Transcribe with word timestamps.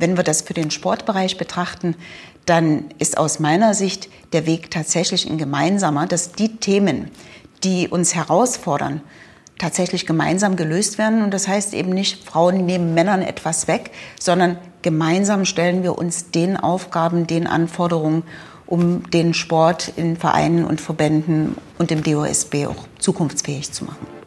Wenn 0.00 0.16
wir 0.16 0.22
das 0.22 0.42
für 0.42 0.54
den 0.54 0.70
Sportbereich 0.70 1.38
betrachten, 1.38 1.96
dann 2.46 2.84
ist 2.98 3.18
aus 3.18 3.40
meiner 3.40 3.74
Sicht 3.74 4.08
der 4.32 4.46
Weg 4.46 4.70
tatsächlich 4.70 5.28
ein 5.28 5.38
gemeinsamer, 5.38 6.06
dass 6.06 6.30
die 6.30 6.56
Themen, 6.58 7.10
die 7.64 7.88
uns 7.88 8.14
herausfordern, 8.14 9.00
tatsächlich 9.58 10.06
gemeinsam 10.06 10.54
gelöst 10.54 10.98
werden. 10.98 11.24
Und 11.24 11.34
das 11.34 11.48
heißt 11.48 11.74
eben 11.74 11.90
nicht, 11.90 12.24
Frauen 12.24 12.64
nehmen 12.64 12.94
Männern 12.94 13.22
etwas 13.22 13.66
weg, 13.66 13.90
sondern 14.20 14.56
gemeinsam 14.82 15.44
stellen 15.44 15.82
wir 15.82 15.98
uns 15.98 16.30
den 16.30 16.56
Aufgaben, 16.56 17.26
den 17.26 17.48
Anforderungen, 17.48 18.22
um 18.66 19.10
den 19.10 19.34
Sport 19.34 19.92
in 19.96 20.16
Vereinen 20.16 20.64
und 20.64 20.80
Verbänden 20.80 21.56
und 21.76 21.90
im 21.90 22.04
DOSB 22.04 22.66
auch 22.66 22.86
zukunftsfähig 23.00 23.72
zu 23.72 23.86
machen. 23.86 24.17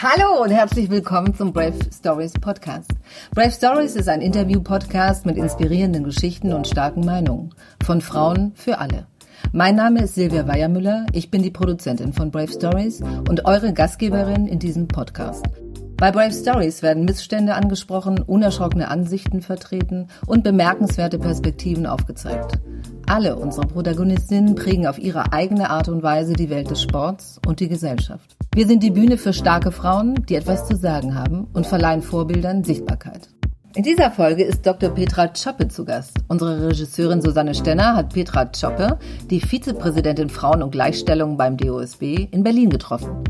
Hallo 0.00 0.42
und 0.42 0.50
herzlich 0.50 0.90
willkommen 0.90 1.34
zum 1.34 1.52
Brave 1.52 1.74
Stories 1.92 2.32
Podcast. 2.32 2.90
Brave 3.34 3.50
Stories 3.50 3.94
ist 3.94 4.08
ein 4.08 4.20
Interview-Podcast 4.20 5.26
mit 5.26 5.36
inspirierenden 5.36 6.04
Geschichten 6.04 6.52
und 6.52 6.66
starken 6.66 7.04
Meinungen. 7.04 7.54
Von 7.84 8.00
Frauen 8.00 8.52
für 8.54 8.78
alle. 8.78 9.06
Mein 9.52 9.76
Name 9.76 10.02
ist 10.02 10.14
Silvia 10.14 10.46
Weiermüller, 10.48 11.06
ich 11.12 11.30
bin 11.30 11.42
die 11.42 11.50
Produzentin 11.50 12.12
von 12.12 12.30
Brave 12.30 12.52
Stories 12.52 13.00
und 13.28 13.44
eure 13.44 13.72
Gastgeberin 13.72 14.46
in 14.46 14.58
diesem 14.58 14.88
Podcast. 14.88 15.44
Bei 15.96 16.10
Brave 16.10 16.32
Stories 16.32 16.82
werden 16.82 17.04
Missstände 17.04 17.54
angesprochen, 17.54 18.20
unerschrockene 18.20 18.88
Ansichten 18.88 19.40
vertreten 19.40 20.08
und 20.26 20.42
bemerkenswerte 20.42 21.18
Perspektiven 21.18 21.86
aufgezeigt. 21.86 22.58
Alle 23.06 23.36
unsere 23.36 23.66
Protagonistinnen 23.66 24.54
prägen 24.54 24.86
auf 24.86 24.98
ihre 24.98 25.32
eigene 25.32 25.70
Art 25.70 25.88
und 25.88 26.02
Weise 26.02 26.32
die 26.32 26.50
Welt 26.50 26.70
des 26.70 26.82
Sports 26.82 27.40
und 27.46 27.60
die 27.60 27.68
Gesellschaft. 27.68 28.36
Wir 28.54 28.66
sind 28.66 28.82
die 28.82 28.90
Bühne 28.90 29.16
für 29.16 29.32
starke 29.32 29.72
Frauen, 29.72 30.26
die 30.26 30.34
etwas 30.34 30.68
zu 30.68 30.76
sagen 30.76 31.14
haben 31.14 31.46
und 31.54 31.66
verleihen 31.66 32.02
Vorbildern 32.02 32.64
Sichtbarkeit. 32.64 33.30
In 33.74 33.82
dieser 33.82 34.10
Folge 34.10 34.44
ist 34.44 34.66
Dr. 34.66 34.90
Petra 34.90 35.28
Choppe 35.28 35.68
zu 35.68 35.86
Gast. 35.86 36.18
Unsere 36.28 36.68
Regisseurin 36.68 37.22
Susanne 37.22 37.54
Stenner 37.54 37.96
hat 37.96 38.12
Petra 38.12 38.44
Choppe, 38.44 38.98
die 39.30 39.40
Vizepräsidentin 39.40 40.28
Frauen 40.28 40.62
und 40.62 40.72
Gleichstellung 40.72 41.38
beim 41.38 41.56
DOSB, 41.56 42.28
in 42.30 42.42
Berlin 42.42 42.68
getroffen. 42.68 43.24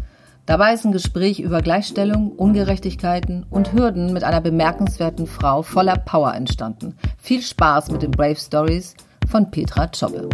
Dabei 0.45 0.75
ist 0.75 0.85
ein 0.85 0.91
Gespräch 0.91 1.39
über 1.39 1.63
Gleichstellung, 1.63 2.33
Ungerechtigkeiten 2.33 3.47
und 3.49 3.73
Hürden 3.73 4.13
mit 4.13 4.25
einer 4.25 4.41
bemerkenswerten 4.41 5.29
Frau 5.29 5.63
voller 5.63 5.99
Power 5.99 6.35
entstanden. 6.35 6.97
Viel 7.19 7.43
Spaß 7.43 7.93
mit 7.93 8.03
den 8.03 8.11
Brave 8.11 8.35
Stories 8.35 8.97
von 9.29 9.53
Petra 9.53 9.87
Choppe. 9.87 10.29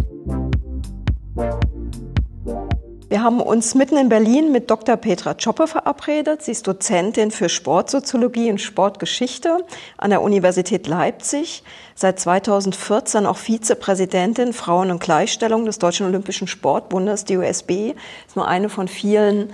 Wir 3.09 3.23
haben 3.23 3.41
uns 3.41 3.73
mitten 3.73 3.97
in 3.97 4.07
Berlin 4.07 4.51
mit 4.51 4.69
Dr. 4.69 4.95
Petra 4.95 5.33
Choppe 5.33 5.65
verabredet. 5.65 6.43
Sie 6.43 6.51
ist 6.51 6.67
Dozentin 6.67 7.31
für 7.31 7.49
Sportsoziologie 7.49 8.51
und 8.51 8.61
Sportgeschichte 8.61 9.65
an 9.97 10.11
der 10.11 10.21
Universität 10.21 10.85
Leipzig. 10.85 11.63
Seit 11.95 12.19
2014 12.19 13.25
auch 13.25 13.37
Vizepräsidentin 13.37 14.53
Frauen- 14.53 14.91
und 14.91 15.01
Gleichstellung 15.01 15.65
des 15.65 15.79
Deutschen 15.79 16.05
Olympischen 16.05 16.47
Sportbundes, 16.47 17.25
DOSB. 17.25 17.95
Ist 18.27 18.35
nur 18.35 18.47
eine 18.47 18.69
von 18.69 18.87
vielen 18.87 19.53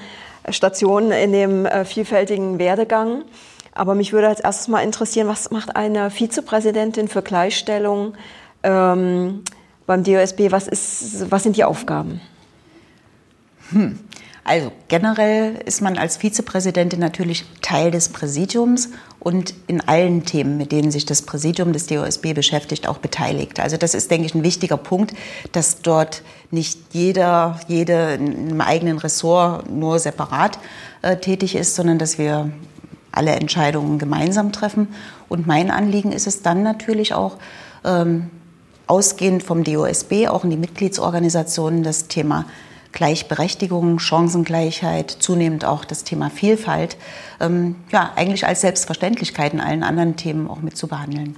Stationen 0.49 1.13
in 1.13 1.31
dem 1.31 1.65
äh, 1.65 1.85
vielfältigen 1.85 2.59
Werdegang. 2.59 3.23
Aber 3.73 3.95
mich 3.95 4.11
würde 4.11 4.27
als 4.27 4.41
erstes 4.41 4.67
mal 4.67 4.81
interessieren, 4.81 5.29
was 5.29 5.49
macht 5.51 5.77
eine 5.77 6.11
Vizepräsidentin 6.11 7.07
für 7.07 7.21
Gleichstellung 7.21 8.15
ähm, 8.63 9.45
beim 9.85 10.03
DOSB? 10.03 10.51
Was, 10.51 10.67
ist, 10.67 11.31
was 11.31 11.43
sind 11.43 11.55
die 11.55 11.63
Aufgaben? 11.63 12.19
Hm. 13.71 13.99
Also 14.47 14.71
generell 14.89 15.55
ist 15.65 15.81
man 15.81 15.97
als 15.97 16.17
Vizepräsidentin 16.17 16.99
natürlich 16.99 17.45
Teil 17.63 17.89
des 17.89 18.09
Präsidiums 18.09 18.89
und 19.19 19.55
in 19.65 19.81
allen 19.81 20.23
Themen, 20.23 20.55
mit 20.55 20.71
denen 20.71 20.91
sich 20.91 21.07
das 21.07 21.23
Präsidium 21.23 21.73
des 21.73 21.87
DOSB 21.87 22.33
beschäftigt, 22.33 22.87
auch 22.87 22.99
beteiligt. 22.99 23.59
Also 23.59 23.77
das 23.77 23.95
ist, 23.95 24.11
denke 24.11 24.27
ich, 24.27 24.35
ein 24.35 24.43
wichtiger 24.43 24.77
Punkt, 24.77 25.15
dass 25.51 25.81
dort 25.81 26.21
nicht 26.51 26.79
jeder, 26.91 27.59
jede 27.67 28.19
einem 28.19 28.61
eigenen 28.61 28.99
Ressort 28.99 29.67
nur 29.67 29.97
separat 29.97 30.59
äh, 31.01 31.17
tätig 31.17 31.55
ist, 31.55 31.73
sondern 31.73 31.97
dass 31.97 32.19
wir 32.19 32.51
alle 33.11 33.31
Entscheidungen 33.31 33.97
gemeinsam 33.97 34.51
treffen. 34.51 34.89
Und 35.27 35.47
mein 35.47 35.71
Anliegen 35.71 36.11
ist 36.11 36.27
es 36.27 36.43
dann 36.43 36.61
natürlich 36.61 37.15
auch, 37.15 37.37
ähm, 37.83 38.29
ausgehend 38.85 39.41
vom 39.41 39.63
DOSB, 39.63 40.27
auch 40.27 40.43
in 40.43 40.51
die 40.51 40.57
Mitgliedsorganisationen, 40.57 41.81
das 41.81 42.07
Thema 42.07 42.45
Gleichberechtigung, 42.95 43.99
Chancengleichheit, 43.99 45.11
zunehmend 45.11 45.65
auch 45.65 45.85
das 45.85 46.03
Thema 46.03 46.31
Vielfalt, 46.31 46.97
ähm, 47.39 47.75
ja, 47.91 48.11
eigentlich 48.15 48.47
als 48.47 48.61
Selbstverständlichkeit 48.61 49.53
in 49.53 49.59
allen 49.59 49.83
anderen 49.83 50.15
Themen 50.15 50.49
auch 50.49 50.61
mit 50.61 50.75
zu 50.75 50.87
behandeln. 50.87 51.35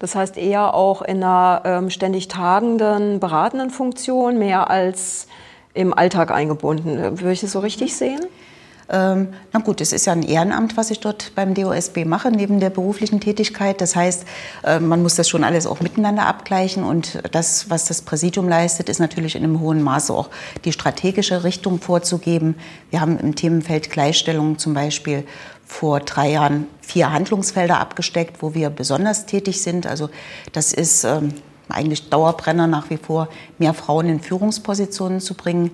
Das 0.00 0.16
heißt 0.16 0.36
eher 0.36 0.74
auch 0.74 1.00
in 1.00 1.22
einer 1.22 1.62
ähm, 1.64 1.88
ständig 1.88 2.26
tagenden, 2.28 3.20
beratenden 3.20 3.70
Funktion, 3.70 4.38
mehr 4.38 4.68
als 4.68 5.28
im 5.72 5.94
Alltag 5.94 6.32
eingebunden. 6.32 6.98
Würde 7.20 7.32
ich 7.32 7.40
das 7.40 7.52
so 7.52 7.60
richtig 7.60 7.96
sehen? 7.96 8.20
Ähm, 8.88 9.28
na 9.52 9.60
gut, 9.60 9.80
es 9.80 9.92
ist 9.92 10.06
ja 10.06 10.12
ein 10.12 10.22
Ehrenamt, 10.22 10.76
was 10.76 10.90
ich 10.90 11.00
dort 11.00 11.34
beim 11.34 11.54
DOSB 11.54 12.04
mache, 12.04 12.30
neben 12.30 12.60
der 12.60 12.70
beruflichen 12.70 13.20
Tätigkeit. 13.20 13.80
Das 13.80 13.96
heißt, 13.96 14.24
äh, 14.64 14.80
man 14.80 15.02
muss 15.02 15.14
das 15.14 15.28
schon 15.28 15.44
alles 15.44 15.66
auch 15.66 15.80
miteinander 15.80 16.26
abgleichen. 16.26 16.84
Und 16.84 17.18
das, 17.32 17.70
was 17.70 17.86
das 17.86 18.02
Präsidium 18.02 18.48
leistet, 18.48 18.88
ist 18.88 18.98
natürlich 18.98 19.36
in 19.36 19.44
einem 19.44 19.60
hohen 19.60 19.82
Maße 19.82 20.12
auch 20.12 20.30
die 20.64 20.72
strategische 20.72 21.44
Richtung 21.44 21.80
vorzugeben. 21.80 22.56
Wir 22.90 23.00
haben 23.00 23.18
im 23.18 23.34
Themenfeld 23.34 23.90
Gleichstellung 23.90 24.58
zum 24.58 24.74
Beispiel 24.74 25.24
vor 25.64 26.00
drei 26.00 26.30
Jahren 26.30 26.66
vier 26.80 27.12
Handlungsfelder 27.12 27.80
abgesteckt, 27.80 28.42
wo 28.42 28.54
wir 28.54 28.68
besonders 28.68 29.26
tätig 29.26 29.62
sind. 29.62 29.86
Also 29.86 30.10
das 30.52 30.72
ist 30.72 31.04
ähm, 31.04 31.32
eigentlich 31.68 32.10
Dauerbrenner 32.10 32.66
nach 32.66 32.90
wie 32.90 32.98
vor, 32.98 33.28
mehr 33.58 33.74
Frauen 33.74 34.08
in 34.08 34.20
Führungspositionen 34.20 35.20
zu 35.20 35.34
bringen. 35.34 35.70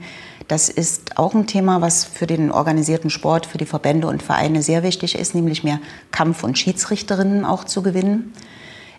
Das 0.49 0.71
ist 0.71 1.19
auch 1.19 1.35
ein 1.35 1.47
Thema, 1.47 1.83
was 1.83 2.05
für 2.05 2.27
den 2.27 2.51
organisierten 2.51 3.11
Sport, 3.11 3.45
für 3.45 3.59
die 3.59 3.67
Verbände 3.67 4.07
und 4.07 4.23
Vereine 4.23 4.63
sehr 4.63 4.83
wichtig 4.83 5.15
ist, 5.15 5.35
nämlich 5.35 5.63
mehr 5.63 5.79
Kampf- 6.11 6.43
und 6.43 6.59
Schiedsrichterinnen 6.59 7.45
auch 7.45 7.65
zu 7.65 7.83
gewinnen. 7.83 8.33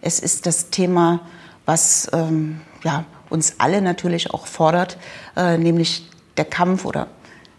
Es 0.02 0.20
ist 0.20 0.46
das 0.46 0.70
Thema, 0.70 1.22
was 1.66 2.08
ähm, 2.14 2.62
ja, 2.84 3.06
uns 3.32 3.56
alle 3.58 3.82
natürlich 3.82 4.32
auch 4.32 4.46
fordert, 4.46 4.98
äh, 5.36 5.58
nämlich 5.58 6.08
der 6.38 6.46
Kampf 6.46 6.86
oder 6.86 7.08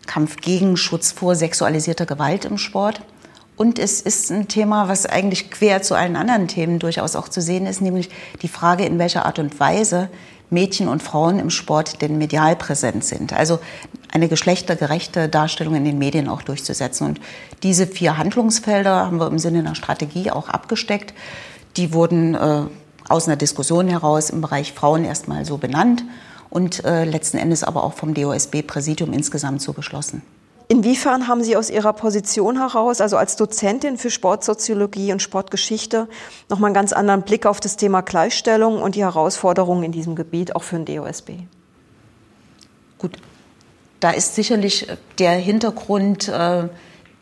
Kampf 0.07 0.37
gegen 0.37 0.77
Schutz 0.77 1.11
vor 1.11 1.35
sexualisierter 1.35 2.07
Gewalt 2.07 2.45
im 2.45 2.59
Sport. 2.59 3.03
Und 3.57 3.79
es 3.79 4.01
ist 4.01 4.31
ein 4.31 4.47
Thema, 4.47 4.89
was 4.89 5.05
eigentlich 5.05 5.51
quer 5.51 5.83
zu 5.83 5.95
allen 5.97 6.17
anderen 6.17 6.49
Themen 6.49 6.79
durchaus 6.79 7.17
auch 7.17 7.29
zu 7.29 7.43
sehen 7.43 7.67
ist, 7.67 7.83
nämlich 7.83 8.09
die 8.41 8.49
Frage, 8.49 8.87
in 8.87 8.99
welcher 8.99 9.27
Art 9.27 9.39
und 9.41 9.59
Weise 9.59 10.09
Mädchen 10.51 10.89
und 10.89 11.03
Frauen 11.03 11.39
im 11.39 11.51
Sport 11.51 12.03
denn 12.03 12.19
medial 12.19 12.57
präsent 12.57 13.05
sind. 13.05 13.33
Also 13.33 13.61
eine 14.13 14.29
geschlechtergerechte 14.29 15.29
Darstellung 15.29 15.77
in 15.77 15.85
den 15.85 15.99
Medien 15.99 16.29
auch 16.29 16.43
durchzusetzen. 16.43 17.07
Und 17.07 17.21
diese 17.63 17.87
vier 17.87 18.19
Handlungsfelder 18.19 19.07
haben 19.07 19.19
wir 19.19 19.29
im 19.29 19.39
Sinne 19.39 19.61
einer 19.61 19.75
Strategie 19.75 20.31
auch 20.31 20.49
abgesteckt. 20.49 21.15
Die 21.77 21.93
wurden 21.93 22.35
äh, 22.35 22.63
aus 23.09 23.27
einer 23.27 23.37
Diskussion 23.37 23.89
heraus 23.89 24.31
im 24.31 24.41
Bereich 24.41 24.73
Frauen 24.73 25.05
erstmal 25.05 25.45
so 25.45 25.57
benannt 25.57 26.05
und 26.51 26.85
äh, 26.85 27.05
letzten 27.05 27.39
Endes 27.39 27.63
aber 27.63 27.85
auch 27.85 27.95
vom 27.95 28.15
DOSB-Präsidium 28.15 29.13
insgesamt 29.13 29.63
so 29.63 29.73
beschlossen. 29.73 30.23
Inwiefern 30.71 31.27
haben 31.27 31.43
Sie 31.43 31.57
aus 31.57 31.69
Ihrer 31.69 31.93
Position 31.93 32.57
heraus, 32.59 33.01
also 33.01 33.17
als 33.17 33.35
Dozentin 33.35 33.99
für 33.99 34.09
Sportsoziologie 34.09 35.11
und 35.11 35.21
Sportgeschichte, 35.21 36.07
nochmal 36.49 36.69
einen 36.69 36.77
ganz 36.77 36.93
anderen 36.93 37.23
Blick 37.23 37.45
auf 37.45 37.59
das 37.59 37.77
Thema 37.77 38.03
Gleichstellung 38.03 38.81
und 38.81 38.95
die 38.95 39.03
Herausforderungen 39.03 39.83
in 39.83 39.91
diesem 39.91 40.15
Gebiet 40.15 40.55
auch 40.55 40.63
für 40.63 40.79
den 40.79 40.85
DOSB? 40.85 41.31
Gut, 42.99 43.17
da 43.99 44.13
ist 44.13 44.37
sicherlich 44.37 44.87
der 45.19 45.33
Hintergrund, 45.33 46.29
äh, 46.29 46.69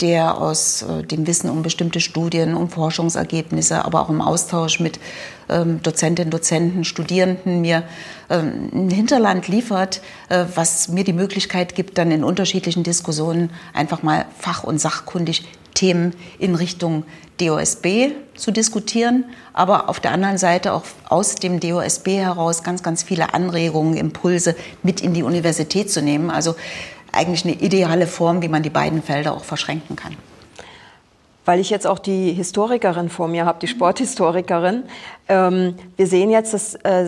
der 0.03 0.37
aus 0.39 0.83
äh, 0.83 1.03
dem 1.05 1.27
Wissen 1.27 1.49
um 1.49 1.63
bestimmte 1.63 2.01
Studien, 2.01 2.55
um 2.55 2.69
Forschungsergebnisse, 2.69 3.83
aber 3.83 4.03
auch 4.03 4.11
im 4.11 4.21
Austausch 4.21 4.79
mit 4.79 5.01
ähm, 5.49 5.83
Dozentinnen, 5.83 6.31
Dozenten, 6.31 6.85
Studierenden 6.85 7.61
mir 7.61 7.83
ähm, 8.31 8.71
ein 8.73 8.91
Hinterland 8.91 9.49
liefert, 9.49 10.01
äh, 10.29 10.45
was 10.55 10.89
mir 10.89 11.05
die 11.05 11.13
Möglichkeit 11.13 11.75
gibt, 11.75 11.99
dann 11.99 12.11
in 12.11 12.25
unterschiedlichen 12.25 12.83
Diskussionen 12.83 13.51
einfach 13.73 14.03
mal 14.03 14.27
fach- 14.39 14.65
und 14.65 14.79
sachkundig 14.79 15.45
Themen 15.75 16.15
in 16.39 16.55
Richtung 16.55 17.05
DOSB 17.41 18.11
zu 18.35 18.51
diskutieren, 18.51 19.25
aber 19.53 19.89
auf 19.89 20.01
der 20.01 20.11
anderen 20.11 20.39
Seite 20.39 20.73
auch 20.73 20.83
aus 21.09 21.37
dem 21.37 21.61
DOSB 21.61 22.09
heraus 22.19 22.65
ganz, 22.65 22.83
ganz 22.83 23.05
viele 23.05 23.33
Anregungen, 23.33 23.97
Impulse 23.97 24.57
mit 24.83 25.01
in 25.01 25.15
die 25.15 25.23
Universität 25.23 25.91
zu 25.91 26.03
nehmen. 26.03 26.31
Also 26.31 26.57
eigentlich 27.13 27.45
eine 27.45 27.55
ideale 27.55 28.07
Form, 28.07 28.43
wie 28.43 28.49
man 28.49 28.63
die 28.63 28.71
beiden 28.71 29.03
Felder 29.03 29.35
auch 29.35 29.45
verschränken 29.45 29.95
kann. 29.95 30.17
Weil 31.49 31.61
ich 31.61 31.71
jetzt 31.71 31.87
auch 31.87 31.99
die 31.99 32.35
Historikerin 32.35 33.09
vor 33.09 33.27
mir 33.27 33.47
habe, 33.47 33.59
die 33.59 33.69
Sporthistorikerin. 33.69 34.83
Ähm, 35.31 35.77
wir 35.97 36.07
sehen 36.07 36.29
jetzt, 36.29 36.53
dass 36.53 36.75
äh, 36.75 37.07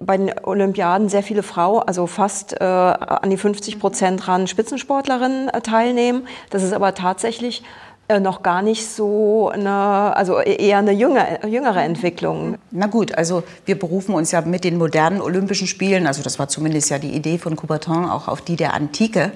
bei 0.00 0.16
den 0.16 0.32
Olympiaden 0.42 1.08
sehr 1.08 1.22
viele 1.22 1.44
Frauen, 1.44 1.84
also 1.86 2.08
fast 2.08 2.60
äh, 2.60 2.64
an 2.64 3.30
die 3.30 3.36
50 3.36 3.78
Prozent 3.78 4.26
ran 4.26 4.48
Spitzensportlerinnen 4.48 5.50
äh, 5.50 5.60
teilnehmen. 5.60 6.26
Dass 6.50 6.64
es 6.64 6.72
aber 6.72 6.94
tatsächlich 6.94 7.62
äh, 8.08 8.18
noch 8.18 8.42
gar 8.42 8.60
nicht 8.60 8.88
so 8.88 9.50
eine, 9.50 10.16
also 10.16 10.40
eher 10.40 10.78
eine 10.78 10.90
jüngere, 10.90 11.46
jüngere 11.46 11.84
Entwicklung. 11.84 12.58
Na 12.72 12.88
gut, 12.88 13.14
also 13.14 13.44
wir 13.66 13.78
berufen 13.78 14.16
uns 14.16 14.32
ja 14.32 14.40
mit 14.40 14.64
den 14.64 14.78
modernen 14.78 15.20
Olympischen 15.20 15.68
Spielen, 15.68 16.08
also 16.08 16.24
das 16.24 16.40
war 16.40 16.48
zumindest 16.48 16.90
ja 16.90 16.98
die 16.98 17.12
Idee 17.12 17.38
von 17.38 17.54
Coubertin, 17.54 18.06
auch 18.06 18.26
auf 18.26 18.40
die 18.40 18.56
der 18.56 18.74
Antike. 18.74 19.30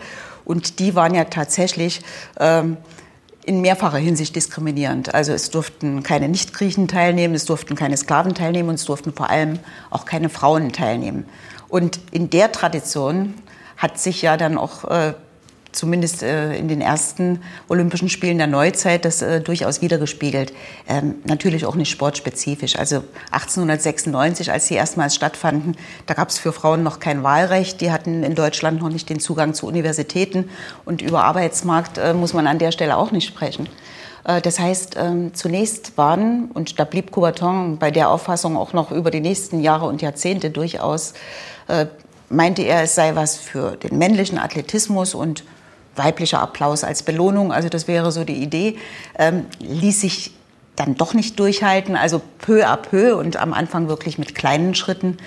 Und 0.45 0.81
die 0.81 0.97
waren 0.97 1.15
ja 1.15 1.27
tatsächlich 1.27 2.01
ähm, 2.41 2.79
in 3.45 3.61
mehrfacher 3.61 3.99
Hinsicht 3.99 4.37
diskriminierend. 4.37 5.15
Also 5.15 5.33
es 5.33 5.51
durften 5.51 6.03
keine 6.03 6.29
Nichtgriechen 6.29 6.89
teilnehmen, 6.89 7.35
es 7.35 7.47
durften 7.47 7.75
keine 7.75 7.97
Sklaven 7.97 8.35
teilnehmen 8.35 8.69
und 8.69 8.75
es 8.77 8.85
durften 8.85 9.13
vor 9.13 9.31
allem 9.31 9.59
auch 9.91 10.05
keine 10.05 10.29
Frauen 10.29 10.73
teilnehmen. 10.73 11.27
Und 11.69 12.01
in 12.11 12.31
der 12.31 12.53
Tradition 12.53 13.35
hat 13.77 13.99
sich 13.99 14.23
ja 14.23 14.37
dann 14.37 14.59
auch 14.59 14.85
äh, 14.85 15.15
zumindest 15.73 16.23
äh, 16.23 16.57
in 16.57 16.69
den 16.69 16.81
ersten 16.81 17.43
Olympischen 17.69 18.09
Spielen 18.09 18.39
der 18.39 18.47
Neuzeit 18.47 19.05
das 19.05 19.23
äh, 19.23 19.41
durchaus 19.41 19.83
wiedergespiegelt. 19.83 20.53
Ähm, 20.89 21.17
natürlich 21.25 21.67
auch 21.67 21.75
nicht 21.75 21.91
sportspezifisch. 21.91 22.77
Also 22.77 23.05
1896, 23.31 24.53
als 24.53 24.67
sie 24.67 24.75
erstmals 24.75 25.15
stattfanden, 25.15 25.77
da 26.07 26.15
gab 26.15 26.29
es 26.29 26.39
für 26.39 26.53
Frauen 26.53 26.83
noch 26.83 27.01
kein 27.01 27.23
Wahlrecht. 27.23 27.81
Die 27.81 27.93
hatten 27.93 28.23
in 28.23 28.35
Deutschland 28.35 28.81
noch 28.81 28.89
nicht 28.89 29.09
den 29.09 29.21
Zugang 29.21 29.55
zu 29.55 29.67
Universitäten. 29.67 30.51
Und 30.85 31.03
über 31.03 31.25
Arbeitsmarkt 31.25 31.99
äh, 31.99 32.15
muss 32.15 32.35
man 32.35 32.47
an 32.47 32.59
der 32.59 32.73
Stelle 32.73 32.97
auch 32.97 33.13
nicht 33.13 33.27
sprechen. 33.27 33.69
Äh, 34.25 34.41
das 34.41 34.59
heißt, 34.59 34.97
ähm, 34.99 35.35
zunächst 35.35 35.97
waren, 35.97 36.51
und 36.53 36.79
da 36.79 36.85
blieb 36.85 37.13
Coubertin 37.13 37.79
bei 37.79 37.91
der 37.91 38.11
Auffassung 38.11 38.57
auch 38.57 38.73
noch 38.73 38.91
über 38.91 39.11
die 39.11 39.21
nächsten 39.21 39.61
Jahre 39.61 39.87
und 39.87 40.03
Jahrzehnte 40.03 40.51
durchaus, 40.51 41.15
äh, 41.69 41.87
meinte 42.29 42.63
er, 42.63 42.83
es 42.83 42.95
sei 42.95 43.17
was 43.17 43.37
für 43.37 43.77
den 43.77 43.99
männlichen 43.99 44.39
Athletismus 44.39 45.15
und 45.15 45.45
weiblicher 45.97 46.41
Applaus 46.41 46.85
als 46.85 47.03
Belohnung, 47.03 47.53
also 47.53 47.69
das 47.69 47.89
wäre 47.89 48.13
so 48.13 48.25
die 48.25 48.43
Idee, 48.43 48.79
ähm, 49.19 49.47
ließ 49.61 50.01
sich 50.01 50.33
dann 50.77 50.95
doch 50.95 51.15
nicht 51.15 51.39
durchhalten. 51.39 51.97
Also 51.97 52.23
peu 52.39 52.67
à 52.67 52.77
peu 52.77 53.17
und 53.17 53.37
am 53.37 53.53
Anfang 53.53 53.89
wirklich 53.89 54.19
mit 54.19 54.35
kleinen 54.35 54.75
Schritten 54.75 55.19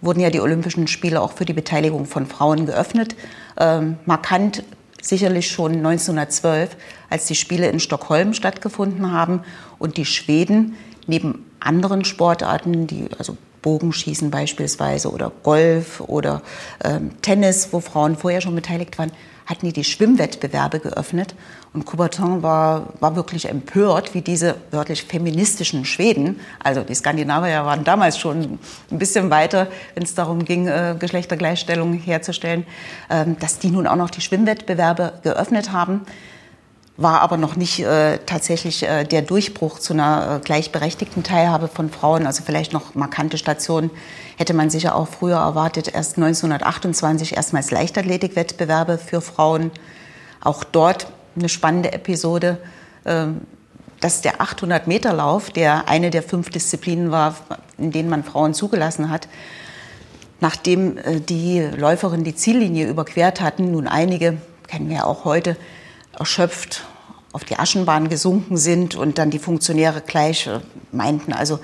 wurden 0.00 0.20
ja 0.20 0.30
die 0.30 0.40
Olympischen 0.40 0.86
Spiele 0.86 1.20
auch 1.20 1.32
für 1.32 1.44
die 1.44 1.52
Beteiligung 1.52 2.06
von 2.06 2.26
Frauen 2.26 2.66
geöffnet. 2.66 3.16
Ähm, 3.58 3.96
markant 4.06 4.62
sicherlich 5.00 5.50
schon 5.50 5.72
1912, 5.76 6.76
als 7.10 7.26
die 7.26 7.34
Spiele 7.34 7.68
in 7.68 7.80
Stockholm 7.80 8.34
stattgefunden 8.34 9.12
haben 9.12 9.40
und 9.78 9.96
die 9.96 10.06
Schweden 10.06 10.76
neben 11.06 11.50
anderen 11.60 12.04
Sportarten, 12.04 12.86
die 12.86 13.08
also 13.18 13.36
Bogenschießen 13.62 14.30
beispielsweise 14.30 15.10
oder 15.10 15.32
Golf 15.42 16.00
oder 16.00 16.42
ähm, 16.82 17.10
Tennis, 17.22 17.68
wo 17.72 17.80
Frauen 17.80 18.16
vorher 18.16 18.40
schon 18.40 18.54
beteiligt 18.54 18.98
waren, 18.98 19.12
hatten 19.46 19.66
die 19.66 19.72
die 19.72 19.84
Schwimmwettbewerbe 19.84 20.80
geöffnet. 20.80 21.34
Und 21.72 21.86
Coubertin 21.86 22.42
war, 22.42 22.92
war 23.00 23.16
wirklich 23.16 23.48
empört, 23.48 24.14
wie 24.14 24.22
diese 24.22 24.56
wörtlich 24.70 25.02
feministischen 25.02 25.84
Schweden, 25.84 26.40
also 26.62 26.82
die 26.82 26.94
Skandinavier 26.94 27.64
waren 27.64 27.84
damals 27.84 28.18
schon 28.18 28.58
ein 28.90 28.98
bisschen 28.98 29.30
weiter, 29.30 29.66
wenn 29.94 30.04
es 30.04 30.14
darum 30.14 30.44
ging, 30.44 30.68
äh, 30.68 30.96
Geschlechtergleichstellung 30.98 31.94
herzustellen, 31.94 32.64
äh, 33.08 33.24
dass 33.40 33.58
die 33.58 33.70
nun 33.70 33.86
auch 33.86 33.96
noch 33.96 34.10
die 34.10 34.20
Schwimmwettbewerbe 34.20 35.14
geöffnet 35.22 35.72
haben 35.72 36.02
war 36.96 37.20
aber 37.22 37.36
noch 37.36 37.56
nicht 37.56 37.80
äh, 37.80 38.18
tatsächlich 38.18 38.84
äh, 38.84 39.04
der 39.04 39.22
Durchbruch 39.22 39.80
zu 39.80 39.94
einer 39.94 40.36
äh, 40.36 40.44
gleichberechtigten 40.44 41.24
Teilhabe 41.24 41.66
von 41.66 41.90
Frauen. 41.90 42.26
Also 42.26 42.44
vielleicht 42.44 42.72
noch 42.72 42.94
markante 42.94 43.36
Stationen 43.36 43.90
hätte 44.36 44.54
man 44.54 44.70
sicher 44.70 44.94
auch 44.94 45.08
früher 45.08 45.38
erwartet. 45.38 45.92
Erst 45.92 46.16
1928 46.18 47.36
erstmals 47.36 47.72
Leichtathletikwettbewerbe 47.72 48.98
für 48.98 49.20
Frauen. 49.20 49.72
Auch 50.40 50.62
dort 50.62 51.08
eine 51.36 51.48
spannende 51.48 51.92
Episode, 51.92 52.58
äh, 53.02 53.26
dass 53.98 54.20
der 54.20 54.36
800-Meter-Lauf, 54.36 55.50
der 55.50 55.88
eine 55.88 56.10
der 56.10 56.22
fünf 56.22 56.50
Disziplinen 56.50 57.10
war, 57.10 57.34
in 57.76 57.90
denen 57.90 58.08
man 58.08 58.22
Frauen 58.22 58.54
zugelassen 58.54 59.10
hat, 59.10 59.26
nachdem 60.40 60.98
äh, 60.98 61.18
die 61.18 61.60
Läuferinnen 61.60 62.24
die 62.24 62.36
Ziellinie 62.36 62.86
überquert 62.86 63.40
hatten, 63.40 63.72
nun 63.72 63.88
einige, 63.88 64.36
kennen 64.68 64.88
wir 64.88 65.08
auch 65.08 65.24
heute, 65.24 65.56
erschöpft 66.18 66.84
auf 67.32 67.44
die 67.44 67.58
Aschenbahn 67.58 68.08
gesunken 68.08 68.56
sind 68.56 68.94
und 68.94 69.18
dann 69.18 69.30
die 69.30 69.40
Funktionäre 69.40 70.00
gleich 70.00 70.46
äh, 70.46 70.60
meinten, 70.92 71.32
also 71.32 71.58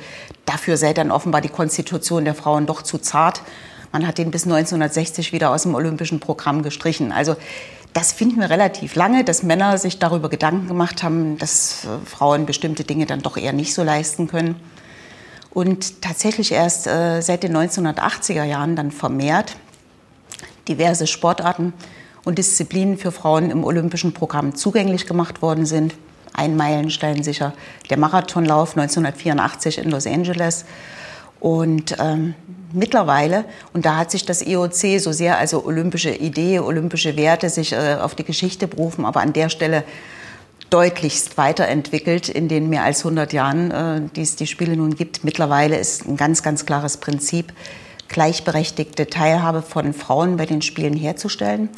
dafür 0.45 0.77
sei 0.77 0.93
dann 0.93 1.13
offenbar 1.13 1.41
die 1.41 1.49
Konstitution 1.49 2.25
der 2.25 2.35
Frauen 2.35 2.67
doch 2.67 2.83
zu 2.83 2.99
zart. 2.99 3.43
Man 3.93 4.07
hat 4.07 4.19
den 4.19 4.33
bis 4.33 4.45
1960 4.45 5.33
wieder 5.33 5.51
aus 5.51 5.63
dem 5.63 5.75
olympischen 5.75 6.19
Programm 6.19 6.63
gestrichen. 6.63 7.13
Also 7.13 7.37
das 7.93 8.13
finden 8.13 8.41
wir 8.41 8.51
relativ 8.51 8.97
lange, 8.97 9.25
dass 9.25 9.43
Männer 9.45 9.79
sich 9.79 9.99
darüber 9.99 10.29
Gedanken 10.29 10.67
gemacht 10.67 11.05
haben, 11.05 11.39
dass 11.39 11.85
äh, 11.85 12.05
Frauen 12.05 12.47
bestimmte 12.47 12.83
Dinge 12.83 13.07
dann 13.07 13.23
doch 13.23 13.37
eher 13.37 13.53
nicht 13.53 13.73
so 13.73 13.85
leisten 13.85 14.27
können. 14.27 14.57
Und 15.51 16.03
tatsächlich 16.03 16.53
erst 16.53 16.89
äh, 16.89 17.21
seit 17.21 17.45
den 17.45 17.57
1980er 17.57 18.45
Jahren 18.45 18.75
dann 18.75 18.91
vermehrt 18.91 19.57
diverse 20.69 21.07
Sportarten 21.07 21.73
und 22.25 22.39
Disziplinen 22.39 22.99
für 22.99 23.13
Frauen 23.13 23.51
im 23.51 23.65
olympischen 23.65 24.13
Programm 24.13 24.55
zugänglich 24.55 25.07
gemacht 25.07 25.43
worden 25.43 25.67
sind. 25.67 25.95
Ein 26.33 26.57
Meilenstein 26.57 27.23
sicher 27.23 27.53
der 27.89 27.99
Marathonlauf 27.99 28.77
1984 28.77 29.79
in 29.79 29.91
Los 29.91 30.07
Angeles. 30.07 30.65
Und 31.41 31.97
ähm, 31.99 32.35
mittlerweile, 32.73 33.45
und 33.73 33.85
da 33.87 33.97
hat 33.97 34.11
sich 34.11 34.27
das 34.27 34.43
IOC 34.47 35.01
so 35.01 35.13
sehr, 35.13 35.39
also 35.39 35.65
olympische 35.65 36.11
Idee, 36.11 36.61
olympische 36.61 37.17
Werte, 37.17 37.49
sich 37.49 37.73
äh, 37.73 37.97
auf 38.01 38.15
die 38.15 38.25
Geschichte 38.25 38.69
berufen, 38.69 39.05
aber 39.05 39.21
an 39.21 39.33
der 39.33 39.49
Stelle 39.49 39.85
deutlichst 40.69 41.37
weiterentwickelt 41.37 42.29
in 42.29 42.47
den 42.47 42.69
mehr 42.69 42.85
als 42.85 43.01
100 43.01 43.33
Jahren, 43.33 43.71
äh, 43.71 44.03
die 44.15 44.23
es 44.23 44.37
die 44.37 44.47
Spiele 44.47 44.77
nun 44.77 44.95
gibt. 44.95 45.25
Mittlerweile 45.25 45.79
ist 45.79 46.07
ein 46.07 46.17
ganz, 46.17 46.43
ganz 46.43 46.67
klares 46.67 46.99
Prinzip, 46.99 47.53
gleichberechtigte 48.09 49.09
Teilhabe 49.09 49.63
von 49.63 49.95
Frauen 49.95 50.37
bei 50.37 50.47
den 50.47 50.63
Spielen 50.63 50.95
herzustellen 50.95 51.71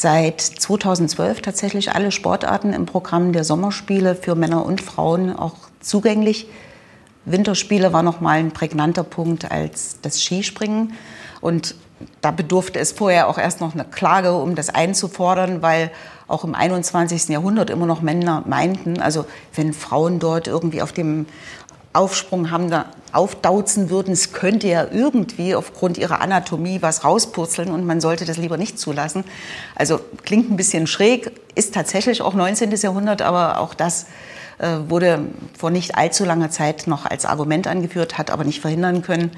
seit 0.00 0.40
2012 0.40 1.40
tatsächlich 1.40 1.92
alle 1.92 2.10
Sportarten 2.10 2.72
im 2.72 2.84
Programm 2.84 3.32
der 3.32 3.44
Sommerspiele 3.44 4.16
für 4.16 4.34
Männer 4.34 4.66
und 4.66 4.80
Frauen 4.80 5.34
auch 5.34 5.54
zugänglich. 5.80 6.48
Winterspiele 7.26 7.92
war 7.92 8.02
noch 8.02 8.20
mal 8.20 8.38
ein 8.38 8.50
prägnanter 8.50 9.04
Punkt 9.04 9.50
als 9.50 9.98
das 10.02 10.20
Skispringen. 10.20 10.94
Und 11.40 11.76
da 12.20 12.32
bedurfte 12.32 12.80
es 12.80 12.90
vorher 12.90 13.28
auch 13.28 13.38
erst 13.38 13.60
noch 13.60 13.74
eine 13.74 13.84
Klage, 13.84 14.34
um 14.34 14.56
das 14.56 14.68
einzufordern, 14.68 15.62
weil 15.62 15.92
auch 16.26 16.42
im 16.42 16.54
21. 16.54 17.28
Jahrhundert 17.28 17.70
immer 17.70 17.86
noch 17.86 18.02
Männer 18.02 18.42
meinten, 18.46 19.00
also 19.00 19.26
wenn 19.54 19.72
Frauen 19.72 20.18
dort 20.18 20.48
irgendwie 20.48 20.82
auf 20.82 20.92
dem 20.92 21.26
Aufsprung 21.94 22.50
haben, 22.50 22.70
da 22.70 22.86
aufdauzen 23.12 23.90
würden, 23.90 24.12
es 24.12 24.32
könnte 24.32 24.66
ja 24.66 24.86
irgendwie 24.90 25.54
aufgrund 25.54 25.96
ihrer 25.96 26.20
Anatomie 26.20 26.82
was 26.82 27.04
rauspurzeln 27.04 27.70
und 27.70 27.86
man 27.86 28.00
sollte 28.00 28.24
das 28.24 28.36
lieber 28.36 28.56
nicht 28.56 28.78
zulassen. 28.78 29.24
Also 29.76 30.00
klingt 30.24 30.50
ein 30.50 30.56
bisschen 30.56 30.88
schräg, 30.88 31.30
ist 31.54 31.72
tatsächlich 31.72 32.22
auch 32.22 32.34
19. 32.34 32.72
Jahrhundert, 32.72 33.22
aber 33.22 33.60
auch 33.60 33.72
das 33.72 34.06
äh, 34.58 34.78
wurde 34.88 35.26
vor 35.56 35.70
nicht 35.70 35.94
allzu 35.94 36.24
langer 36.24 36.50
Zeit 36.50 36.88
noch 36.88 37.06
als 37.06 37.24
Argument 37.24 37.68
angeführt, 37.68 38.18
hat 38.18 38.32
aber 38.32 38.42
nicht 38.42 38.60
verhindern 38.60 39.02
können 39.02 39.30